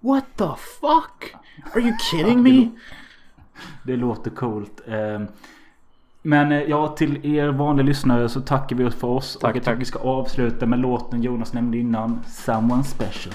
What 0.00 0.24
the 0.36 0.48
fuck? 0.80 1.34
Are 1.74 1.80
you 1.80 1.92
kidding 2.10 2.42
me? 2.48 2.68
Det 3.82 3.96
låter 3.96 4.30
coolt. 4.30 4.80
Eh, 4.86 5.20
Men 6.22 6.52
eh, 6.52 6.62
ja, 6.62 6.88
till 6.88 7.26
er 7.36 7.48
vanliga 7.48 7.86
lyssnare 7.86 8.28
så 8.28 8.40
tackar 8.40 8.76
vi 8.76 8.84
oss 8.84 8.94
för 8.94 9.08
oss. 9.08 9.38
Tack, 9.40 9.50
och 9.50 9.56
jag 9.56 9.64
tack. 9.64 9.72
tycker 9.74 9.78
vi 9.78 9.84
ska 9.84 9.98
avsluta 9.98 10.66
med 10.66 10.78
låten 10.78 11.22
Jonas 11.22 11.52
nämnde 11.52 11.78
innan. 11.78 12.20
Someone 12.26 12.84
special. 12.84 13.34